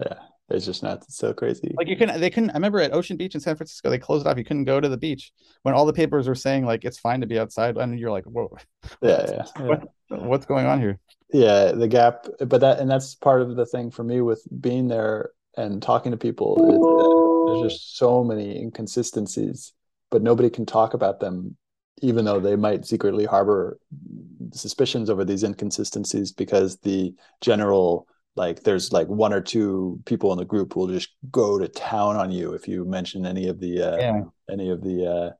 Yeah, 0.00 0.18
it's 0.48 0.64
just 0.64 0.82
not 0.82 1.10
so 1.10 1.32
crazy. 1.32 1.74
Like 1.76 1.88
you 1.88 1.96
can, 1.96 2.20
they 2.20 2.30
couldn't. 2.30 2.50
I 2.50 2.54
remember 2.54 2.80
at 2.80 2.92
Ocean 2.92 3.16
Beach 3.16 3.34
in 3.34 3.40
San 3.40 3.56
Francisco, 3.56 3.90
they 3.90 3.98
closed 3.98 4.26
it 4.26 4.30
off. 4.30 4.38
You 4.38 4.44
couldn't 4.44 4.64
go 4.64 4.80
to 4.80 4.88
the 4.88 4.96
beach 4.96 5.32
when 5.62 5.74
all 5.74 5.86
the 5.86 5.92
papers 5.92 6.28
were 6.28 6.36
saying 6.36 6.64
like 6.64 6.84
it's 6.84 6.98
fine 6.98 7.20
to 7.20 7.26
be 7.26 7.38
outside, 7.38 7.76
and 7.76 7.98
you're 7.98 8.12
like, 8.12 8.24
whoa, 8.24 8.56
yeah, 9.02 9.26
yeah, 9.28 9.44
yeah. 9.58 9.62
What, 9.66 9.88
what's 10.08 10.46
going 10.46 10.66
on 10.66 10.80
here? 10.80 11.00
Yeah, 11.32 11.72
the 11.72 11.88
gap, 11.88 12.26
but 12.38 12.60
that 12.60 12.78
and 12.78 12.88
that's 12.88 13.16
part 13.16 13.42
of 13.42 13.56
the 13.56 13.66
thing 13.66 13.90
for 13.90 14.04
me 14.04 14.20
with 14.20 14.46
being 14.60 14.86
there 14.86 15.30
and 15.56 15.82
talking 15.82 16.12
to 16.12 16.18
people. 16.18 16.56
there's 17.48 17.72
just 17.72 17.96
so 17.96 18.22
many 18.22 18.56
inconsistencies, 18.56 19.72
but 20.10 20.22
nobody 20.22 20.48
can 20.48 20.64
talk 20.64 20.94
about 20.94 21.18
them, 21.18 21.56
even 22.02 22.24
though 22.24 22.38
they 22.38 22.54
might 22.54 22.86
secretly 22.86 23.24
harbor 23.24 23.78
suspicions 24.52 25.10
over 25.10 25.24
these 25.24 25.42
inconsistencies 25.42 26.30
because 26.30 26.76
the 26.78 27.14
general 27.40 28.06
like 28.36 28.62
there's 28.62 28.92
like 28.92 29.08
one 29.08 29.32
or 29.32 29.40
two 29.40 30.00
people 30.04 30.30
in 30.32 30.38
the 30.38 30.44
group 30.44 30.74
who 30.74 30.80
will 30.80 30.88
just 30.88 31.08
go 31.30 31.58
to 31.58 31.68
town 31.68 32.16
on 32.16 32.30
you 32.30 32.52
if 32.52 32.68
you 32.68 32.84
mention 32.84 33.24
any 33.26 33.48
of 33.48 33.58
the 33.58 33.82
uh, 33.82 33.96
yeah. 33.96 34.20
any 34.50 34.70
of 34.70 34.82
the 34.82 35.06
uh, 35.06 35.30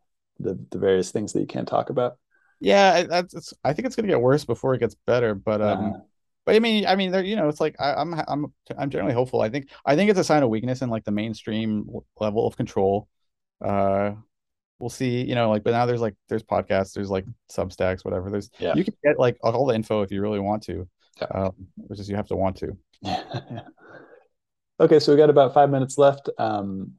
the 0.40 0.58
the 0.70 0.78
various 0.78 1.10
things 1.12 1.32
that 1.32 1.40
you 1.40 1.46
can't 1.46 1.68
talk 1.68 1.90
about. 1.90 2.16
Yeah, 2.60 3.02
that's. 3.02 3.52
I 3.62 3.74
think 3.74 3.86
it's 3.86 3.96
gonna 3.96 4.08
get 4.08 4.20
worse 4.20 4.44
before 4.44 4.74
it 4.74 4.80
gets 4.80 4.96
better. 5.06 5.34
But 5.34 5.60
um, 5.60 5.78
uh-huh. 5.78 5.98
but 6.46 6.54
I 6.54 6.58
mean, 6.58 6.86
I 6.86 6.96
mean, 6.96 7.10
there. 7.10 7.22
You 7.22 7.36
know, 7.36 7.48
it's 7.48 7.60
like 7.60 7.76
I, 7.78 7.94
I'm 7.94 8.14
I'm 8.26 8.52
I'm 8.78 8.90
generally 8.90 9.14
hopeful. 9.14 9.42
I 9.42 9.50
think 9.50 9.68
I 9.84 9.94
think 9.94 10.10
it's 10.10 10.18
a 10.18 10.24
sign 10.24 10.42
of 10.42 10.48
weakness 10.48 10.80
in 10.80 10.88
like 10.88 11.04
the 11.04 11.10
mainstream 11.10 11.86
level 12.18 12.46
of 12.46 12.56
control. 12.56 13.08
Uh, 13.62 14.12
we'll 14.78 14.88
see. 14.88 15.22
You 15.22 15.34
know, 15.34 15.50
like 15.50 15.64
but 15.64 15.72
now 15.72 15.84
there's 15.84 16.00
like 16.00 16.14
there's 16.28 16.42
podcasts, 16.42 16.94
there's 16.94 17.10
like 17.10 17.26
Substacks, 17.52 18.06
whatever. 18.06 18.30
There's 18.30 18.50
yeah. 18.58 18.74
you 18.74 18.84
can 18.84 18.94
get 19.04 19.18
like 19.18 19.36
all 19.42 19.66
the 19.66 19.74
info 19.74 20.00
if 20.00 20.10
you 20.10 20.22
really 20.22 20.40
want 20.40 20.62
to. 20.64 20.88
Yeah. 21.20 21.28
Um, 21.28 21.52
which 21.76 21.98
is 21.98 22.08
you 22.08 22.16
have 22.16 22.28
to 22.28 22.36
want 22.36 22.56
to. 22.58 22.76
okay, 24.80 24.98
so 24.98 25.12
we 25.12 25.18
got 25.18 25.30
about 25.30 25.54
five 25.54 25.70
minutes 25.70 25.98
left. 25.98 26.28
Um, 26.38 26.92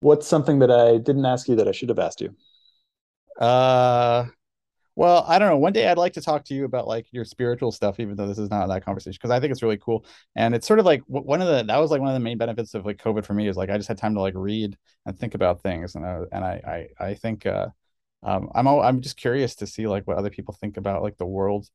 what's 0.00 0.26
something 0.28 0.60
that 0.60 0.70
I 0.70 0.98
didn't 0.98 1.26
ask 1.26 1.48
you 1.48 1.56
that 1.56 1.68
I 1.68 1.72
should 1.72 1.90
have 1.90 1.98
asked 2.00 2.20
you? 2.20 2.34
Uh, 3.38 4.26
Well, 4.96 5.24
I 5.28 5.38
don't 5.38 5.48
know. 5.50 5.58
One 5.58 5.72
day 5.74 5.88
I'd 5.88 5.98
like 5.98 6.14
to 6.14 6.22
talk 6.22 6.44
to 6.46 6.54
you 6.54 6.64
about 6.66 6.88
like 6.88 7.06
your 7.12 7.24
spiritual 7.24 7.72
stuff, 7.72 8.00
even 8.00 8.16
though 8.16 8.28
this 8.28 8.38
is 8.38 8.50
not 8.50 8.68
that 8.68 8.84
conversation, 8.84 9.18
because 9.20 9.30
I 9.32 9.40
think 9.40 9.52
it's 9.52 9.62
really 9.62 9.78
cool. 9.78 10.06
And 10.36 10.54
it's 10.54 10.66
sort 10.68 10.80
of 10.80 10.86
like 10.86 11.02
one 11.08 11.42
of 11.42 11.48
the 11.48 11.64
that 11.64 11.78
was 11.78 11.90
like 11.92 12.00
one 12.00 12.10
of 12.10 12.14
the 12.14 12.20
main 12.20 12.38
benefits 12.38 12.74
of 12.74 12.86
like 12.86 12.98
COVID 12.98 13.24
for 13.26 13.34
me 13.34 13.48
is 13.48 13.56
like 13.56 13.70
I 13.70 13.78
just 13.78 13.88
had 13.88 13.98
time 13.98 14.14
to 14.16 14.22
like 14.22 14.34
read 14.36 14.76
and 15.06 15.18
think 15.18 15.34
about 15.36 15.62
things, 15.62 15.96
and 15.96 16.06
I, 16.06 16.20
and 16.32 16.44
I 16.44 16.88
I 17.00 17.06
I 17.08 17.14
think 17.14 17.46
uh, 17.46 17.68
um, 18.24 18.50
I'm 18.54 18.66
all, 18.68 18.82
I'm 18.82 19.00
just 19.02 19.16
curious 19.18 19.56
to 19.56 19.66
see 19.68 19.86
like 19.88 20.06
what 20.08 20.18
other 20.18 20.30
people 20.30 20.54
think 20.60 20.76
about 20.78 21.02
like 21.02 21.18
the 21.18 21.26
world. 21.26 21.68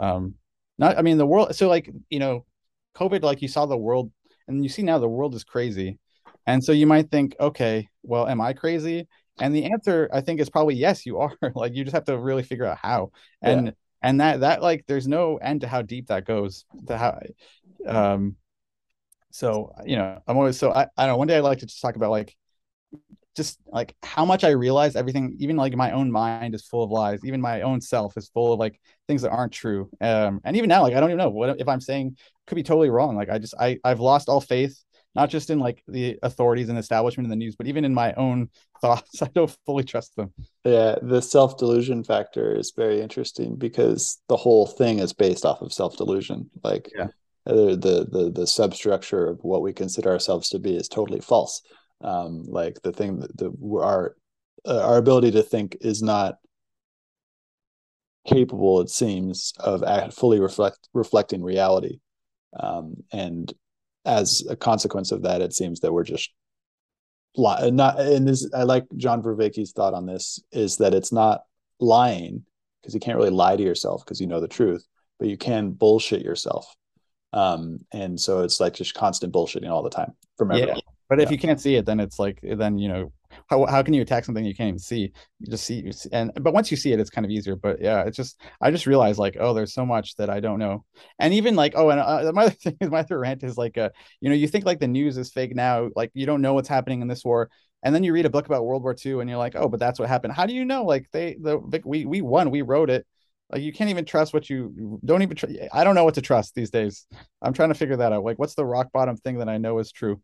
Um, 0.00 0.36
not 0.78 0.98
I 0.98 1.02
mean 1.02 1.18
the 1.18 1.26
world. 1.26 1.54
So 1.56 1.68
like 1.68 1.90
you 2.10 2.20
know, 2.20 2.46
COVID 2.94 3.22
like 3.22 3.42
you 3.42 3.48
saw 3.48 3.66
the 3.66 3.76
world, 3.76 4.10
and 4.48 4.62
you 4.62 4.68
see 4.68 4.82
now 4.82 4.98
the 4.98 5.08
world 5.08 5.34
is 5.34 5.44
crazy, 5.44 5.98
and 6.46 6.62
so 6.62 6.72
you 6.72 6.86
might 6.86 7.10
think, 7.10 7.36
okay, 7.38 7.88
well, 8.02 8.26
am 8.26 8.40
I 8.40 8.52
crazy? 8.52 9.06
And 9.40 9.54
the 9.54 9.64
answer, 9.64 10.10
I 10.12 10.20
think, 10.20 10.40
is 10.40 10.50
probably 10.50 10.74
yes, 10.74 11.06
you 11.06 11.18
are. 11.18 11.32
like 11.54 11.74
you 11.74 11.84
just 11.84 11.94
have 11.94 12.04
to 12.04 12.18
really 12.18 12.42
figure 12.42 12.66
out 12.66 12.78
how. 12.78 13.12
And 13.40 13.66
yeah. 13.66 13.72
and 14.02 14.20
that 14.20 14.40
that 14.40 14.62
like 14.62 14.84
there's 14.86 15.08
no 15.08 15.36
end 15.36 15.62
to 15.62 15.68
how 15.68 15.82
deep 15.82 16.08
that 16.08 16.26
goes. 16.26 16.64
To 16.88 16.98
how 16.98 17.20
um 17.86 18.36
so 19.30 19.72
you 19.84 19.96
know, 19.96 20.20
I'm 20.26 20.36
always 20.36 20.58
so 20.58 20.72
I, 20.72 20.86
I 20.96 21.06
don't 21.06 21.14
know, 21.14 21.16
one 21.16 21.28
day 21.28 21.38
I'd 21.38 21.40
like 21.40 21.60
to 21.60 21.66
just 21.66 21.80
talk 21.80 21.96
about 21.96 22.10
like 22.10 22.36
just 23.34 23.58
like 23.66 23.94
how 24.02 24.24
much 24.24 24.44
I 24.44 24.50
realize 24.50 24.94
everything, 24.94 25.36
even 25.38 25.56
like 25.56 25.74
my 25.74 25.92
own 25.92 26.12
mind 26.12 26.54
is 26.54 26.66
full 26.66 26.84
of 26.84 26.90
lies. 26.90 27.20
Even 27.24 27.40
my 27.40 27.62
own 27.62 27.80
self 27.80 28.16
is 28.16 28.28
full 28.28 28.52
of 28.52 28.58
like 28.58 28.78
things 29.08 29.22
that 29.22 29.30
aren't 29.30 29.52
true. 29.52 29.88
Um, 30.00 30.40
and 30.44 30.56
even 30.56 30.68
now, 30.68 30.82
like 30.82 30.94
I 30.94 31.00
don't 31.00 31.10
even 31.10 31.18
know 31.18 31.30
what 31.30 31.60
if 31.60 31.68
I'm 31.68 31.80
saying 31.80 32.16
could 32.46 32.56
be 32.56 32.62
totally 32.62 32.90
wrong. 32.90 33.16
Like 33.16 33.30
I 33.30 33.38
just 33.38 33.54
I 33.58 33.78
I've 33.84 34.00
lost 34.00 34.28
all 34.28 34.40
faith 34.40 34.78
not 35.14 35.30
just 35.30 35.50
in 35.50 35.58
like 35.58 35.82
the 35.88 36.18
authorities 36.22 36.68
and 36.68 36.78
establishment 36.78 37.26
in 37.26 37.30
the 37.30 37.36
news, 37.36 37.56
but 37.56 37.66
even 37.66 37.84
in 37.84 37.94
my 37.94 38.12
own 38.14 38.48
thoughts. 38.80 39.22
I 39.22 39.28
don't 39.28 39.54
fully 39.64 39.84
trust 39.84 40.16
them. 40.16 40.32
Yeah, 40.64 40.96
the 41.02 41.22
self 41.22 41.56
delusion 41.56 42.02
factor 42.04 42.54
is 42.54 42.72
very 42.76 43.00
interesting 43.00 43.56
because 43.56 44.20
the 44.28 44.36
whole 44.36 44.66
thing 44.66 44.98
is 44.98 45.12
based 45.12 45.44
off 45.44 45.62
of 45.62 45.72
self 45.72 45.96
delusion. 45.96 46.50
Like, 46.64 46.90
yeah. 46.96 47.08
the, 47.46 47.76
the 47.76 48.06
the 48.10 48.32
the 48.32 48.46
substructure 48.46 49.28
of 49.28 49.38
what 49.42 49.62
we 49.62 49.72
consider 49.72 50.10
ourselves 50.10 50.48
to 50.50 50.58
be 50.58 50.76
is 50.76 50.88
totally 50.88 51.20
false. 51.20 51.62
Um, 52.02 52.44
like 52.46 52.82
the 52.82 52.92
thing 52.92 53.20
that 53.20 53.36
the 53.36 53.52
our 53.80 54.16
uh, 54.66 54.80
our 54.80 54.96
ability 54.96 55.32
to 55.32 55.42
think 55.42 55.76
is 55.80 56.02
not 56.02 56.36
capable, 58.26 58.80
it 58.80 58.90
seems, 58.90 59.52
of 59.58 59.82
fully 60.14 60.40
reflect 60.40 60.88
reflecting 60.92 61.42
reality. 61.42 62.00
Um, 62.58 62.96
and 63.12 63.52
as 64.04 64.44
a 64.48 64.56
consequence 64.56 65.12
of 65.12 65.22
that, 65.22 65.40
it 65.40 65.52
seems 65.52 65.80
that 65.80 65.92
we're 65.92 66.04
just 66.04 66.30
not. 67.36 67.62
And 67.62 68.28
this, 68.28 68.48
I 68.54 68.64
like 68.64 68.84
John 68.96 69.22
Vervaeke's 69.22 69.72
thought 69.72 69.94
on 69.94 70.06
this 70.06 70.40
is 70.52 70.76
that 70.78 70.94
it's 70.94 71.12
not 71.12 71.42
lying 71.80 72.44
because 72.80 72.94
you 72.94 73.00
can't 73.00 73.16
really 73.16 73.30
lie 73.30 73.56
to 73.56 73.62
yourself 73.62 74.04
because 74.04 74.20
you 74.20 74.26
know 74.26 74.40
the 74.40 74.48
truth, 74.48 74.86
but 75.18 75.28
you 75.28 75.36
can 75.36 75.70
bullshit 75.70 76.22
yourself. 76.22 76.74
Um, 77.32 77.78
and 77.92 78.20
so 78.20 78.42
it's 78.42 78.60
like 78.60 78.74
just 78.74 78.94
constant 78.94 79.32
bullshitting 79.32 79.70
all 79.70 79.82
the 79.82 79.90
time 79.90 80.12
from 80.36 80.50
everyone. 80.50 80.76
Yeah. 80.76 80.91
But 81.12 81.20
if 81.20 81.30
you 81.30 81.36
can't 81.36 81.60
see 81.60 81.74
it, 81.74 81.84
then 81.84 82.00
it's 82.00 82.18
like 82.18 82.38
then 82.42 82.78
you 82.78 82.88
know 82.88 83.12
how 83.48 83.66
how 83.66 83.82
can 83.82 83.92
you 83.92 84.00
attack 84.00 84.24
something 84.24 84.46
you 84.46 84.54
can't 84.54 84.68
even 84.68 84.78
see? 84.78 85.12
You 85.40 85.50
just 85.50 85.64
see, 85.64 85.82
you 85.82 85.92
see 85.92 86.08
and 86.10 86.32
but 86.40 86.54
once 86.54 86.70
you 86.70 86.76
see 86.78 86.90
it, 86.90 86.98
it's 87.00 87.10
kind 87.10 87.26
of 87.26 87.30
easier. 87.30 87.54
But 87.54 87.82
yeah, 87.82 88.04
it's 88.04 88.16
just 88.16 88.40
I 88.62 88.70
just 88.70 88.86
realized 88.86 89.18
like 89.18 89.36
oh, 89.38 89.52
there's 89.52 89.74
so 89.74 89.84
much 89.84 90.16
that 90.16 90.30
I 90.30 90.40
don't 90.40 90.58
know, 90.58 90.86
and 91.18 91.34
even 91.34 91.54
like 91.54 91.74
oh, 91.76 91.90
and 91.90 92.00
uh, 92.00 92.32
my 92.34 92.44
other 92.44 92.54
thing 92.54 92.78
is 92.80 92.90
my 92.90 93.00
other 93.00 93.18
rant 93.18 93.42
is 93.42 93.58
like 93.58 93.76
uh 93.76 93.90
you 94.22 94.30
know 94.30 94.34
you 94.34 94.48
think 94.48 94.64
like 94.64 94.80
the 94.80 94.88
news 94.88 95.18
is 95.18 95.30
fake 95.30 95.54
now, 95.54 95.90
like 95.94 96.10
you 96.14 96.24
don't 96.24 96.40
know 96.40 96.54
what's 96.54 96.68
happening 96.68 97.02
in 97.02 97.08
this 97.08 97.26
war, 97.26 97.50
and 97.82 97.94
then 97.94 98.04
you 98.04 98.14
read 98.14 98.24
a 98.24 98.30
book 98.30 98.46
about 98.46 98.64
World 98.64 98.82
War 98.82 98.96
II 99.04 99.20
and 99.20 99.28
you're 99.28 99.38
like 99.38 99.54
oh, 99.54 99.68
but 99.68 99.80
that's 99.80 99.98
what 99.98 100.08
happened. 100.08 100.32
How 100.32 100.46
do 100.46 100.54
you 100.54 100.64
know? 100.64 100.84
Like 100.84 101.08
they 101.12 101.36
the 101.38 101.58
we 101.84 102.06
we 102.06 102.22
won, 102.22 102.50
we 102.50 102.62
wrote 102.62 102.88
it 102.88 103.06
like 103.52 103.62
you 103.62 103.72
can't 103.72 103.90
even 103.90 104.04
trust 104.04 104.32
what 104.32 104.48
you 104.48 104.98
don't 105.04 105.22
even 105.22 105.36
tr- 105.36 105.46
i 105.72 105.84
don't 105.84 105.94
know 105.94 106.04
what 106.04 106.14
to 106.14 106.22
trust 106.22 106.54
these 106.54 106.70
days. 106.70 107.06
I'm 107.42 107.52
trying 107.52 107.68
to 107.68 107.74
figure 107.74 107.96
that 107.96 108.12
out. 108.12 108.24
Like 108.24 108.38
what's 108.38 108.54
the 108.54 108.64
rock 108.64 108.90
bottom 108.92 109.16
thing 109.16 109.38
that 109.38 109.48
i 109.48 109.58
know 109.58 109.78
is 109.78 109.92
true? 109.92 110.20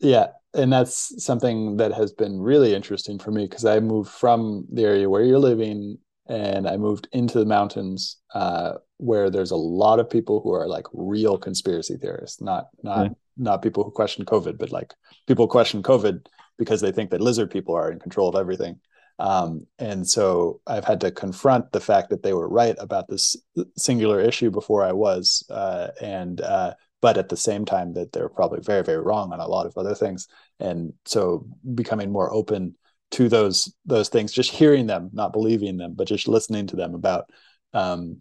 Yeah 0.00 0.28
and 0.56 0.72
that's 0.72 1.22
something 1.22 1.76
that 1.76 1.92
has 1.92 2.12
been 2.12 2.40
really 2.40 2.74
interesting 2.74 3.18
for 3.18 3.30
me 3.30 3.44
because 3.44 3.64
i 3.64 3.78
moved 3.78 4.10
from 4.10 4.66
the 4.72 4.84
area 4.84 5.08
where 5.08 5.22
you're 5.22 5.38
living 5.38 5.98
and 6.28 6.66
i 6.66 6.76
moved 6.76 7.08
into 7.12 7.38
the 7.38 7.44
mountains 7.44 8.16
uh, 8.34 8.72
where 8.96 9.30
there's 9.30 9.50
a 9.50 9.56
lot 9.56 10.00
of 10.00 10.10
people 10.10 10.40
who 10.40 10.52
are 10.52 10.66
like 10.66 10.86
real 10.92 11.36
conspiracy 11.38 11.96
theorists 11.96 12.40
not 12.40 12.68
not 12.82 13.12
not 13.36 13.62
people 13.62 13.84
who 13.84 13.90
question 13.90 14.24
covid 14.24 14.58
but 14.58 14.72
like 14.72 14.94
people 15.26 15.46
question 15.46 15.82
covid 15.82 16.26
because 16.58 16.80
they 16.80 16.92
think 16.92 17.10
that 17.10 17.20
lizard 17.20 17.50
people 17.50 17.74
are 17.74 17.92
in 17.92 17.98
control 17.98 18.28
of 18.28 18.40
everything 18.40 18.80
um, 19.18 19.66
and 19.78 20.06
so 20.06 20.60
I've 20.66 20.84
had 20.84 21.00
to 21.00 21.10
confront 21.10 21.72
the 21.72 21.80
fact 21.80 22.10
that 22.10 22.22
they 22.22 22.34
were 22.34 22.48
right 22.48 22.76
about 22.78 23.08
this 23.08 23.36
singular 23.76 24.20
issue 24.20 24.50
before 24.50 24.84
I 24.84 24.92
was, 24.92 25.44
uh, 25.48 25.88
and 26.00 26.40
uh, 26.40 26.74
but 27.00 27.16
at 27.16 27.28
the 27.28 27.36
same 27.36 27.64
time 27.64 27.94
that 27.94 28.12
they're 28.12 28.28
probably 28.28 28.60
very 28.60 28.82
very 28.82 29.00
wrong 29.00 29.32
on 29.32 29.40
a 29.40 29.46
lot 29.46 29.66
of 29.66 29.76
other 29.76 29.94
things. 29.94 30.28
And 30.60 30.92
so 31.06 31.46
becoming 31.74 32.12
more 32.12 32.32
open 32.32 32.74
to 33.12 33.28
those 33.28 33.72
those 33.86 34.10
things, 34.10 34.32
just 34.32 34.50
hearing 34.50 34.86
them, 34.86 35.10
not 35.12 35.32
believing 35.32 35.78
them, 35.78 35.94
but 35.94 36.08
just 36.08 36.28
listening 36.28 36.66
to 36.68 36.76
them 36.76 36.94
about 36.94 37.30
um, 37.72 38.18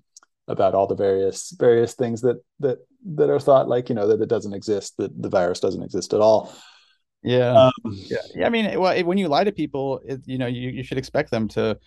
about 0.47 0.75
all 0.75 0.87
the 0.87 0.95
various 0.95 1.51
various 1.59 1.93
things 1.93 2.21
that 2.21 2.37
that 2.59 2.77
that 3.15 3.29
are 3.29 3.39
thought 3.39 3.67
like 3.67 3.89
you 3.89 3.95
know 3.95 4.07
that 4.07 4.21
it 4.21 4.29
doesn't 4.29 4.53
exist, 4.53 4.95
that 4.97 5.21
the 5.21 5.29
virus 5.29 5.59
doesn't 5.59 5.83
exist 5.83 6.13
at 6.13 6.21
all. 6.21 6.55
Yeah. 7.25 7.51
Um, 7.51 7.71
yeah. 7.85 8.17
yeah. 8.35 8.45
I 8.45 8.49
mean, 8.49 8.79
well, 8.79 9.03
when 9.03 9.17
you 9.17 9.27
lie 9.27 9.43
to 9.43 9.51
people, 9.51 9.99
it, 10.05 10.21
you 10.25 10.37
know, 10.37 10.45
you, 10.45 10.69
you 10.69 10.83
should 10.83 10.99
expect 10.99 11.31
them 11.31 11.47
to 11.49 11.77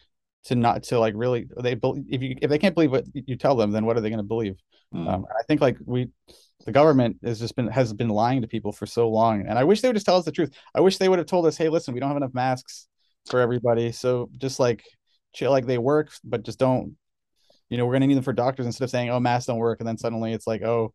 to 0.45 0.55
not 0.55 0.82
to 0.84 0.99
like 0.99 1.14
really 1.16 1.47
they 1.62 1.78
if 1.82 2.22
you 2.22 2.36
if 2.43 2.51
they 2.51 2.59
can't 2.59 2.74
believe 2.74 2.91
what 2.91 3.05
you 3.14 3.36
tell 3.36 3.55
them, 3.55 3.70
then 3.70 3.86
what 3.86 3.97
are 3.97 4.01
they 4.01 4.11
going 4.11 4.18
to 4.18 4.24
believe? 4.24 4.57
Mm. 4.95 5.09
Um, 5.09 5.26
I 5.30 5.43
think 5.45 5.61
like 5.61 5.78
we 5.84 6.09
the 6.66 6.72
government 6.72 7.18
has 7.22 7.39
just 7.39 7.55
been 7.55 7.68
has 7.68 7.93
been 7.93 8.09
lying 8.09 8.43
to 8.43 8.49
people 8.49 8.72
for 8.72 8.86
so 8.86 9.09
long, 9.09 9.47
and 9.47 9.59
I 9.59 9.64
wish 9.64 9.80
they 9.80 9.89
would 9.89 9.97
just 9.97 10.07
tell 10.07 10.16
us 10.16 10.24
the 10.24 10.32
truth. 10.32 10.51
I 10.74 10.80
wish 10.80 10.99
they 10.99 11.09
would 11.09 11.18
have 11.18 11.28
told 11.28 11.47
us, 11.47 11.57
hey, 11.57 11.68
listen, 11.68 11.95
we 11.95 12.01
don't 12.01 12.09
have 12.09 12.16
enough 12.16 12.34
masks 12.34 12.89
for 13.30 13.41
everybody, 13.41 13.93
so 13.93 14.30
just 14.39 14.59
like 14.59 14.82
chill, 15.34 15.51
like 15.51 15.66
they 15.66 15.78
work, 15.78 16.11
but 16.24 16.43
just 16.43 16.59
don't. 16.59 16.97
You 17.68 17.76
know, 17.76 17.84
we're 17.84 17.93
going 17.93 18.01
to 18.01 18.07
need 18.07 18.14
them 18.14 18.24
for 18.24 18.32
doctors 18.32 18.64
instead 18.64 18.84
of 18.84 18.91
saying, 18.91 19.11
oh, 19.11 19.20
masks 19.20 19.47
don't 19.47 19.59
work, 19.59 19.80
and 19.80 19.86
then 19.86 19.99
suddenly 19.99 20.32
it's 20.32 20.47
like, 20.47 20.62
oh, 20.62 20.95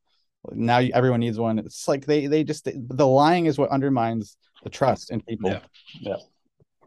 now 0.52 0.80
everyone 0.94 1.22
needs 1.22 1.39
one. 1.39 1.60
It's 1.60 1.88
like 1.88 2.06
they 2.06 2.28
they 2.28 2.44
just 2.44 2.66
the 2.66 3.08
lying 3.08 3.46
is 3.46 3.58
what 3.58 3.70
undermines 3.70 4.38
the 4.64 4.70
trust 4.70 5.12
in 5.12 5.22
people. 5.22 5.50
Yeah. 5.50 5.60
Yeah, 6.02 6.16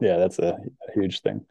yeah 0.00 0.16
that's 0.18 0.38
a, 0.38 0.56
a 0.88 0.92
huge 0.94 1.20
thing. 1.20 1.44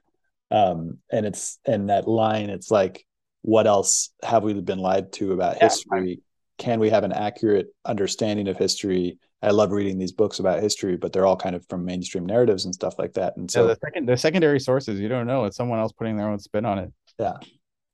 Um 0.51 0.99
and 1.11 1.25
it's 1.25 1.59
and 1.65 1.89
that 1.89 2.07
line 2.07 2.49
it's 2.49 2.69
like 2.69 3.05
what 3.41 3.67
else 3.67 4.11
have 4.23 4.43
we 4.43 4.53
been 4.53 4.79
lied 4.79 5.11
to 5.13 5.33
about 5.33 5.57
yeah. 5.57 5.65
history? 5.65 6.21
Can 6.57 6.79
we 6.79 6.89
have 6.89 7.03
an 7.03 7.11
accurate 7.11 7.67
understanding 7.85 8.47
of 8.47 8.57
history? 8.57 9.19
I 9.41 9.51
love 9.51 9.71
reading 9.71 9.97
these 9.97 10.11
books 10.11 10.39
about 10.39 10.61
history 10.61 10.97
but 10.97 11.11
they're 11.11 11.25
all 11.25 11.37
kind 11.37 11.55
of 11.55 11.65
from 11.67 11.85
mainstream 11.85 12.25
narratives 12.25 12.65
and 12.65 12.73
stuff 12.73 12.99
like 12.99 13.13
that. 13.13 13.35
And 13.37 13.49
so 13.49 13.61
yeah, 13.61 13.73
the 13.73 13.79
second 13.83 14.07
the 14.07 14.17
secondary 14.17 14.59
sources 14.59 14.99
you 14.99 15.07
don't 15.07 15.27
know. 15.27 15.45
It's 15.45 15.57
someone 15.57 15.79
else 15.79 15.91
putting 15.91 16.17
their 16.17 16.29
own 16.29 16.39
spin 16.39 16.65
on 16.65 16.79
it. 16.79 16.93
Yeah. 17.17 17.37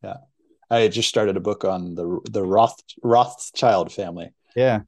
Yeah 0.03 0.16
I 0.72 0.88
just 0.88 1.09
started 1.09 1.38
a 1.38 1.41
book 1.41 1.65
on 1.65 1.95
the 1.95 2.19
the 2.32 2.43
Roth 2.43 2.80
Rothschild 3.03 3.91
family. 3.91 4.32
Yeah, 4.55 4.82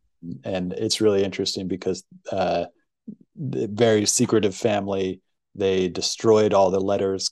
and 0.43 0.73
it's 0.73 1.01
really 1.01 1.23
interesting 1.23 1.67
because 1.67 2.03
uh, 2.31 2.65
the 3.35 3.67
very 3.67 4.05
secretive 4.05 4.55
family. 4.55 5.21
They 5.55 5.87
destroyed 5.87 6.51
all 6.51 6.71
the 6.71 6.79
letters 6.79 7.29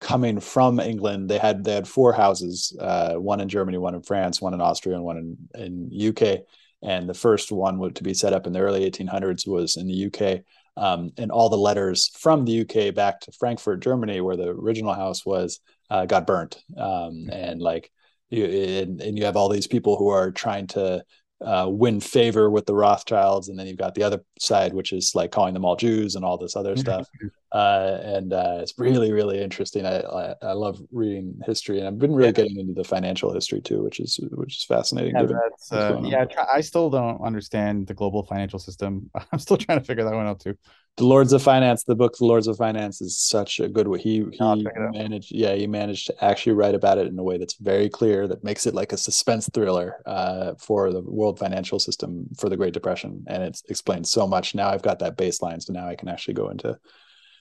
coming 0.00 0.40
from 0.40 0.80
England. 0.80 1.28
They 1.28 1.38
had 1.38 1.64
they 1.64 1.74
had 1.74 1.86
four 1.86 2.12
houses, 2.12 2.74
uh, 2.80 3.14
one 3.14 3.40
in 3.40 3.48
Germany, 3.48 3.76
one 3.76 3.94
in 3.94 4.02
France, 4.02 4.40
one 4.40 4.54
in 4.54 4.60
Austria, 4.60 4.96
and 4.96 5.04
one 5.04 5.18
in 5.54 5.90
in 5.90 6.08
UK. 6.08 6.40
And 6.82 7.08
the 7.08 7.14
first 7.14 7.52
one 7.52 7.92
to 7.92 8.02
be 8.02 8.14
set 8.14 8.32
up 8.32 8.46
in 8.46 8.54
the 8.54 8.60
early 8.60 8.90
1800s 8.90 9.46
was 9.46 9.76
in 9.76 9.86
the 9.86 10.06
UK. 10.06 10.42
Um, 10.76 11.10
and 11.18 11.30
all 11.30 11.50
the 11.50 11.58
letters 11.58 12.10
from 12.16 12.44
the 12.44 12.62
UK 12.62 12.94
back 12.94 13.20
to 13.20 13.32
Frankfurt, 13.32 13.80
Germany, 13.80 14.22
where 14.22 14.36
the 14.36 14.48
original 14.48 14.94
house 14.94 15.26
was, 15.26 15.60
uh, 15.90 16.06
got 16.06 16.26
burnt. 16.26 16.62
Um, 16.76 17.28
and 17.32 17.60
like 17.60 17.90
you, 18.30 18.44
and, 18.44 19.00
and 19.00 19.18
you 19.18 19.24
have 19.24 19.36
all 19.36 19.48
these 19.48 19.66
people 19.66 19.96
who 19.96 20.08
are 20.08 20.30
trying 20.30 20.68
to 20.68 21.04
uh, 21.44 21.66
win 21.68 22.00
favor 22.00 22.50
with 22.50 22.66
the 22.66 22.74
Rothschilds, 22.74 23.48
and 23.48 23.58
then 23.58 23.66
you've 23.66 23.78
got 23.78 23.94
the 23.94 24.02
other 24.02 24.20
side, 24.38 24.72
which 24.72 24.92
is 24.92 25.14
like 25.14 25.32
calling 25.32 25.54
them 25.54 25.64
all 25.64 25.76
Jews 25.76 26.14
and 26.14 26.24
all 26.24 26.38
this 26.38 26.56
other 26.56 26.76
stuff. 26.76 27.08
Uh, 27.52 27.98
and 28.02 28.32
uh, 28.32 28.58
it's 28.60 28.74
really, 28.78 29.12
really 29.12 29.42
interesting. 29.42 29.84
I, 29.84 30.00
I, 30.00 30.34
I 30.42 30.52
love 30.52 30.80
reading 30.92 31.40
history, 31.44 31.78
and 31.78 31.88
I've 31.88 31.98
been 31.98 32.14
really 32.14 32.28
yeah. 32.28 32.32
getting 32.32 32.58
into 32.58 32.74
the 32.74 32.84
financial 32.84 33.32
history 33.32 33.60
too, 33.60 33.82
which 33.82 34.00
is 34.00 34.20
which 34.32 34.58
is 34.58 34.64
fascinating. 34.64 35.14
Yeah, 35.14 35.76
uh, 35.76 36.00
yeah 36.02 36.26
I 36.52 36.60
still 36.60 36.90
don't 36.90 37.20
understand 37.22 37.86
the 37.86 37.94
global 37.94 38.24
financial 38.24 38.58
system. 38.58 39.10
I'm 39.32 39.38
still 39.38 39.56
trying 39.56 39.78
to 39.78 39.84
figure 39.84 40.04
that 40.04 40.14
one 40.14 40.26
out 40.26 40.40
too 40.40 40.56
the 40.96 41.06
Lords 41.06 41.32
of 41.32 41.42
Finance, 41.42 41.84
the 41.84 41.94
book 41.94 42.16
The 42.18 42.26
Lords 42.26 42.46
of 42.46 42.58
Finance 42.58 43.00
is 43.00 43.18
such 43.18 43.58
a 43.58 43.68
good 43.68 43.88
way. 43.88 43.98
He 44.00 44.24
he 44.32 44.66
managed, 44.92 45.32
yeah, 45.32 45.54
he 45.54 45.66
managed 45.66 46.08
to 46.08 46.24
actually 46.24 46.52
write 46.52 46.74
about 46.74 46.98
it 46.98 47.06
in 47.06 47.18
a 47.18 47.22
way 47.22 47.38
that's 47.38 47.54
very 47.54 47.88
clear, 47.88 48.28
that 48.28 48.44
makes 48.44 48.66
it 48.66 48.74
like 48.74 48.92
a 48.92 48.98
suspense 48.98 49.48
thriller 49.52 50.02
uh, 50.04 50.54
for 50.58 50.92
the 50.92 51.00
world 51.00 51.38
financial 51.38 51.78
system 51.78 52.26
for 52.36 52.50
the 52.50 52.56
Great 52.56 52.74
Depression, 52.74 53.24
and 53.28 53.42
it 53.42 53.62
explains 53.68 54.10
so 54.10 54.26
much. 54.26 54.54
Now 54.54 54.68
I've 54.68 54.82
got 54.82 54.98
that 54.98 55.16
baseline, 55.16 55.62
so 55.62 55.72
now 55.72 55.88
I 55.88 55.94
can 55.94 56.08
actually 56.08 56.34
go 56.34 56.50
into 56.50 56.78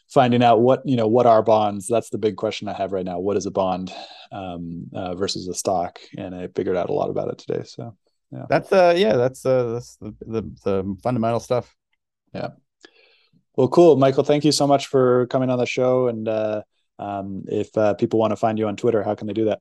finding 0.10 0.44
out 0.44 0.62
what 0.62 0.82
you 0.86 0.96
know 0.96 1.08
what 1.08 1.26
are 1.26 1.44
bonds. 1.44 1.88
That's 1.88 2.10
the 2.10 2.18
big 2.18 2.36
question 2.36 2.68
I 2.68 2.74
have 2.74 2.92
right 2.92 3.06
now. 3.06 3.20
What 3.20 3.38
is 3.38 3.46
a 3.46 3.52
bond 3.52 3.94
um, 4.32 4.88
uh, 4.94 5.16
versus 5.16 5.48
a 5.48 5.54
stock? 5.54 6.00
And 6.18 6.36
I 6.36 6.48
figured 6.56 6.76
out 6.76 6.90
a 6.90 6.94
lot 6.94 7.10
about 7.10 7.30
it 7.30 7.38
today. 7.38 7.64
So 7.64 7.96
yeah, 8.32 8.46
that's 8.50 8.72
uh 8.72 8.94
yeah 8.96 9.16
that's 9.16 9.46
uh 9.46 9.74
that's 9.74 9.96
the 9.98 10.16
the, 10.22 10.42
the 10.64 10.98
fundamental 11.04 11.40
stuff. 11.40 11.76
Yeah. 12.34 12.50
Well, 13.56 13.68
cool, 13.68 13.98
Michael. 13.98 14.24
Thank 14.24 14.46
you 14.46 14.54
so 14.54 14.68
much 14.68 14.88
for 14.88 15.28
coming 15.28 15.50
on 15.50 15.60
the 15.60 15.66
show. 15.66 16.08
And 16.08 16.28
uh, 16.30 16.62
um, 16.98 17.44
if 17.48 17.76
uh, 17.78 17.94
people 17.96 18.18
want 18.18 18.32
to 18.32 18.38
find 18.38 18.58
you 18.58 18.68
on 18.68 18.78
Twitter, 18.78 19.04
how 19.04 19.16
can 19.16 19.28
they 19.28 19.34
do 19.34 19.46
that? 19.46 19.60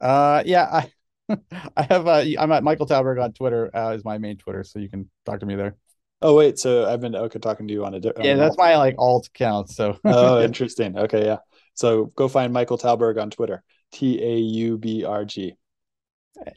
Uh, 0.00 0.42
yeah, 0.46 0.64
I 0.72 0.90
I 1.76 1.82
have 1.82 2.06
uh, 2.06 2.24
I'm 2.38 2.52
at 2.52 2.62
Michael 2.62 2.86
Tauberg 2.86 3.22
on 3.22 3.32
Twitter 3.32 3.70
uh, 3.76 3.92
is 3.92 4.04
my 4.04 4.18
main 4.18 4.38
Twitter, 4.38 4.64
so 4.64 4.78
you 4.78 4.88
can 4.88 5.10
talk 5.26 5.40
to 5.40 5.46
me 5.46 5.56
there. 5.56 5.76
Oh 6.22 6.34
wait, 6.34 6.58
so 6.58 6.88
I've 6.88 7.00
been 7.00 7.14
okay 7.14 7.38
talking 7.38 7.68
to 7.68 7.74
you 7.74 7.84
on 7.84 7.94
a 7.94 8.00
yeah. 8.22 8.36
That's 8.36 8.56
my 8.56 8.76
like 8.76 8.94
alt 8.98 9.26
account. 9.26 9.70
So 9.70 9.98
oh, 10.04 10.40
interesting. 10.44 10.96
Okay, 10.98 11.24
yeah. 11.24 11.38
So 11.74 12.06
go 12.16 12.28
find 12.28 12.52
Michael 12.52 12.78
Tauberg 12.78 13.20
on 13.20 13.30
Twitter. 13.30 13.62
T 13.92 14.22
A 14.22 14.36
U 14.36 14.78
B 14.78 15.04
R 15.04 15.24
G. 15.24 15.56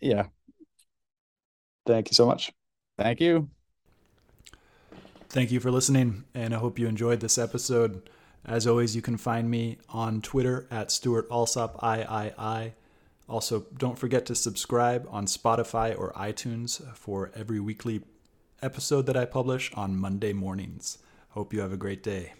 Yeah. 0.01 0.27
Thank 1.85 2.09
you 2.09 2.15
so 2.15 2.25
much. 2.25 2.51
Thank 2.97 3.19
you. 3.19 3.49
Thank 5.29 5.51
you 5.51 5.59
for 5.59 5.71
listening, 5.71 6.23
and 6.33 6.55
I 6.55 6.57
hope 6.57 6.79
you 6.79 6.87
enjoyed 6.87 7.19
this 7.19 7.37
episode. 7.37 8.09
As 8.45 8.65
always, 8.65 8.95
you 8.95 9.01
can 9.01 9.17
find 9.17 9.49
me 9.49 9.77
on 9.89 10.21
Twitter 10.21 10.67
at 10.71 10.91
Stuart 10.91 11.27
Alsop 11.29 11.79
III. 11.83 12.73
Also, 13.27 13.65
don't 13.77 13.99
forget 13.99 14.25
to 14.25 14.33
subscribe 14.33 15.07
on 15.11 15.27
Spotify 15.27 15.97
or 15.97 16.11
iTunes 16.13 16.81
for 16.95 17.31
every 17.35 17.59
weekly 17.59 18.01
episode 18.61 19.05
that 19.05 19.17
I 19.17 19.25
publish 19.25 19.71
on 19.73 19.95
Monday 19.95 20.33
mornings. 20.33 20.97
Hope 21.29 21.53
you 21.53 21.61
have 21.61 21.71
a 21.71 21.77
great 21.77 22.03
day. 22.03 22.33